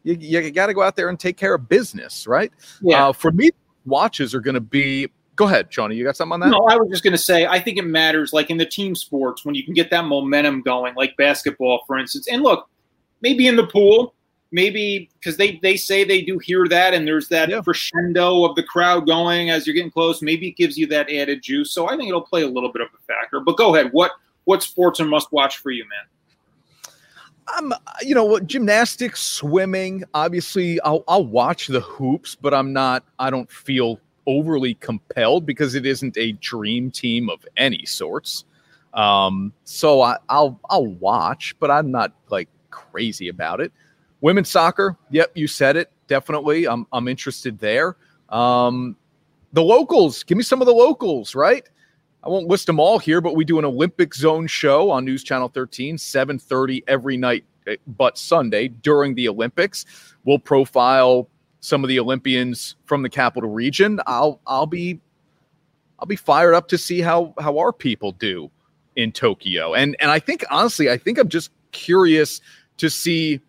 you, 0.03 0.14
you 0.14 0.51
got 0.51 0.66
to 0.66 0.74
go 0.74 0.83
out 0.83 0.97
there 0.97 1.09
and 1.09 1.18
take 1.18 1.37
care 1.37 1.55
of 1.55 1.68
business, 1.68 2.27
right? 2.27 2.53
Yeah. 2.81 3.09
Uh, 3.09 3.12
for 3.12 3.33
me, 3.33 3.51
watches 3.85 4.35
are 4.35 4.41
going 4.41 4.55
to 4.55 4.61
be 4.61 5.09
Go 5.37 5.45
ahead, 5.45 5.70
Johnny. 5.70 5.95
You 5.95 6.05
got 6.05 6.16
something 6.16 6.32
on 6.32 6.41
that? 6.41 6.49
No, 6.49 6.64
I 6.66 6.76
was 6.76 6.89
just 6.89 7.05
going 7.05 7.12
to 7.12 7.18
say, 7.18 7.47
I 7.47 7.61
think 7.61 7.76
it 7.76 7.84
matters, 7.84 8.32
like 8.32 8.51
in 8.51 8.57
the 8.57 8.64
team 8.64 8.95
sports, 8.95 9.45
when 9.45 9.55
you 9.55 9.64
can 9.64 9.74
get 9.74 9.91
that 9.91 10.07
momentum 10.07 10.62
going, 10.62 10.95
like 10.95 11.14
basketball, 11.18 11.82
for 11.87 11.99
instance. 11.99 12.26
And 12.26 12.43
look, 12.43 12.68
maybe 13.20 13.47
in 13.47 13.57
the 13.57 13.66
pool, 13.66 14.14
maybe 14.51 15.11
because 15.20 15.37
they 15.37 15.59
they 15.62 15.76
say 15.76 16.05
they 16.05 16.22
do 16.22 16.39
hear 16.39 16.66
that, 16.68 16.95
and 16.95 17.07
there's 17.07 17.28
that 17.28 17.51
yeah. 17.51 17.61
crescendo 17.61 18.45
of 18.45 18.57
the 18.57 18.62
crowd 18.62 19.07
going 19.07 19.51
as 19.51 19.66
you're 19.66 19.74
getting 19.74 19.91
close. 19.91 20.22
Maybe 20.22 20.49
it 20.49 20.57
gives 20.57 20.78
you 20.78 20.87
that 20.87 21.11
added 21.12 21.43
juice. 21.43 21.70
So 21.72 21.87
I 21.87 21.97
think 21.97 22.09
it'll 22.09 22.22
play 22.22 22.43
a 22.43 22.49
little 22.49 22.72
bit 22.72 22.80
of 22.80 22.89
a 22.89 23.03
factor. 23.12 23.41
But 23.41 23.59
go 23.59 23.74
ahead. 23.74 23.93
What 23.93 24.12
what 24.45 24.62
sports 24.62 25.01
are 25.01 25.05
must 25.05 25.32
watch 25.32 25.59
for 25.59 25.70
you, 25.70 25.84
man? 25.84 26.07
I'm, 27.49 27.72
you 28.03 28.14
know, 28.14 28.41
gymnastics, 28.41 29.20
swimming. 29.22 30.03
Obviously, 30.14 30.80
I'll, 30.80 31.05
I'll 31.07 31.24
watch 31.24 31.68
the 31.68 31.80
hoops, 31.80 32.34
but 32.34 32.53
I'm 32.53 32.72
not. 32.72 33.05
I 33.20 33.30
don't 33.30 33.51
feel 33.51 34.01
overly 34.27 34.74
compelled 34.74 35.47
because 35.47 35.74
it 35.74 35.87
isn't 35.87 36.16
a 36.16 36.33
dream 36.33 36.91
team 36.91 37.29
of 37.29 37.47
any 37.57 37.85
sorts. 37.85 38.45
Um, 38.95 39.53
so 39.64 40.01
I, 40.03 40.16
will 40.31 40.59
I'll 40.70 40.87
watch, 40.87 41.55
but 41.59 41.70
I'm 41.70 41.91
not 41.91 42.12
like 42.31 42.49
crazy 42.70 43.29
about 43.29 43.61
it. 43.61 43.72
Women's 44.20 44.51
soccer, 44.51 44.97
yep, 45.11 45.31
you 45.35 45.47
said 45.47 45.77
it. 45.77 45.91
Definitely, 46.09 46.66
I'm 46.66 46.87
I'm 46.93 47.09
interested 47.09 47.59
there. 47.59 47.97
Um, 48.31 48.97
the 49.53 49.62
locals, 49.62 50.22
give 50.22 50.39
me 50.39 50.45
some 50.45 50.61
of 50.61 50.66
the 50.66 50.72
locals, 50.72 51.35
right? 51.35 51.68
I 52.22 52.29
won't 52.29 52.49
list 52.49 52.66
them 52.66 52.81
all 52.81 52.99
here, 52.99 53.20
but 53.20 53.37
we 53.37 53.45
do 53.45 53.59
an 53.59 53.64
Olympic 53.64 54.14
Zone 54.14 54.47
show 54.47 54.91
on 54.91 55.05
News 55.05 55.22
Channel 55.22 55.49
13, 55.49 55.97
7:30 55.97 56.83
every 56.89 57.16
night, 57.16 57.45
eh, 57.66 57.77
but 57.87 58.18
Sunday 58.18 58.68
during 58.68 59.14
the 59.14 59.29
Olympics. 59.29 59.85
We'll 60.24 60.39
profile 60.39 61.29
some 61.61 61.84
of 61.84 61.88
the 61.88 61.98
Olympians 61.98 62.76
from 62.84 63.02
the 63.02 63.11
capital 63.11 63.50
region, 63.50 64.00
I'll 64.07 64.40
I'll 64.46 64.66
be 64.66 65.00
I'll 65.98 66.07
be 66.07 66.16
fired 66.16 66.54
up 66.54 66.68
to 66.68 66.78
see 66.78 67.00
how 67.00 67.34
how 67.38 67.59
our 67.59 67.72
people 67.72 68.12
do 68.12 68.50
in 68.96 69.12
Tokyo. 69.12 69.74
And 69.74 69.96
and 70.00 70.11
I 70.11 70.18
think 70.18 70.44
honestly, 70.50 70.90
I 70.90 70.96
think 70.96 71.18
I'm 71.18 71.28
just 71.28 71.50
curious 71.72 72.40
to 72.78 72.90
see 72.90 73.40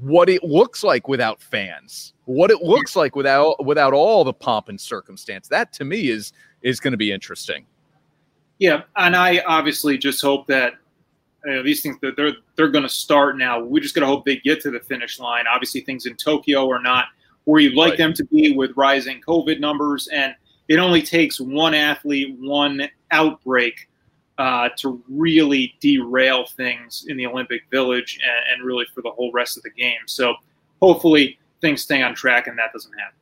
what 0.00 0.28
it 0.28 0.44
looks 0.44 0.82
like 0.82 1.08
without 1.08 1.40
fans. 1.40 2.12
What 2.24 2.50
it 2.50 2.62
looks 2.62 2.96
like 2.96 3.16
without 3.16 3.64
without 3.64 3.92
all 3.92 4.24
the 4.24 4.32
pomp 4.32 4.68
and 4.68 4.80
circumstance. 4.80 5.48
That 5.48 5.72
to 5.74 5.84
me 5.84 6.08
is 6.08 6.32
is 6.62 6.80
going 6.80 6.92
to 6.92 6.98
be 6.98 7.12
interesting. 7.12 7.66
Yeah, 8.58 8.82
and 8.96 9.14
I 9.14 9.40
obviously 9.46 9.98
just 9.98 10.22
hope 10.22 10.46
that 10.46 10.74
you 11.44 11.54
know, 11.54 11.62
these 11.62 11.82
things 11.82 11.96
that 12.02 12.16
they're 12.16 12.32
they're 12.56 12.68
going 12.68 12.82
to 12.82 12.88
start 12.88 13.38
now. 13.38 13.62
We 13.62 13.80
just 13.80 13.94
got 13.94 14.00
to 14.00 14.06
hope 14.06 14.24
they 14.24 14.38
get 14.38 14.60
to 14.62 14.70
the 14.70 14.80
finish 14.80 15.18
line. 15.20 15.44
Obviously, 15.52 15.82
things 15.82 16.06
in 16.06 16.16
Tokyo 16.16 16.68
are 16.70 16.82
not 16.82 17.06
where 17.46 17.60
you'd 17.60 17.76
like 17.76 17.90
right. 17.90 17.98
them 17.98 18.12
to 18.12 18.24
be 18.24 18.54
with 18.54 18.72
rising 18.76 19.20
COVID 19.26 19.60
numbers. 19.60 20.08
And 20.08 20.34
it 20.68 20.78
only 20.78 21.00
takes 21.00 21.40
one 21.40 21.74
athlete, 21.74 22.36
one 22.38 22.88
outbreak 23.12 23.88
uh, 24.36 24.68
to 24.76 25.02
really 25.08 25.74
derail 25.80 26.44
things 26.44 27.06
in 27.08 27.16
the 27.16 27.24
Olympic 27.24 27.62
Village 27.70 28.18
and, 28.22 28.58
and, 28.58 28.66
really 28.66 28.84
for 28.94 29.00
the 29.00 29.10
whole 29.10 29.32
rest 29.32 29.56
of 29.56 29.62
the 29.62 29.70
game. 29.70 30.00
So 30.04 30.34
hopefully 30.82 31.38
things 31.62 31.80
stay 31.80 32.02
on 32.02 32.14
track 32.14 32.46
and 32.46 32.58
that 32.58 32.70
doesn't 32.72 32.92
happen. 32.98 33.16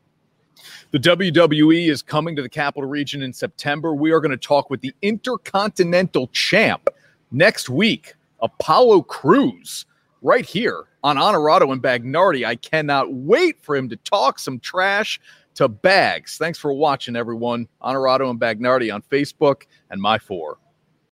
The 0.91 0.99
WWE 0.99 1.89
is 1.89 2.03
coming 2.03 2.35
to 2.35 2.43
the 2.43 2.49
capital 2.49 2.89
region 2.89 3.23
in 3.23 3.33
September. 3.33 3.95
We 3.95 4.11
are 4.11 4.21
going 4.21 4.33
to 4.33 4.37
talk 4.37 4.71
with 4.71 4.81
the 4.81 4.93
Intercontinental 5.03 6.29
Champ 6.29 6.89
next 7.31 7.69
week, 7.69 8.15
Apollo 8.41 9.03
Crews, 9.03 9.87
right 10.23 10.47
here 10.47 10.87
on 11.05 11.19
Honorado 11.19 11.71
and 11.71 11.83
Bagnardi. 11.83 12.45
I 12.47 12.57
cannot 12.57 13.13
wait 13.13 13.63
for 13.63 13.77
him 13.77 13.91
to 13.91 13.97
talk 13.99 14.39
some 14.39 14.59
trash 14.59 15.21
to 15.55 15.69
Bags. 15.69 16.39
Thanks 16.39 16.59
for 16.59 16.73
watching, 16.73 17.15
everyone. 17.15 17.69
Honorado 17.81 18.31
and 18.31 18.41
Bagnardi 18.41 18.93
on 18.93 19.03
Facebook 19.03 19.65
and 19.91 20.01
My 20.01 20.19
Four. 20.19 20.59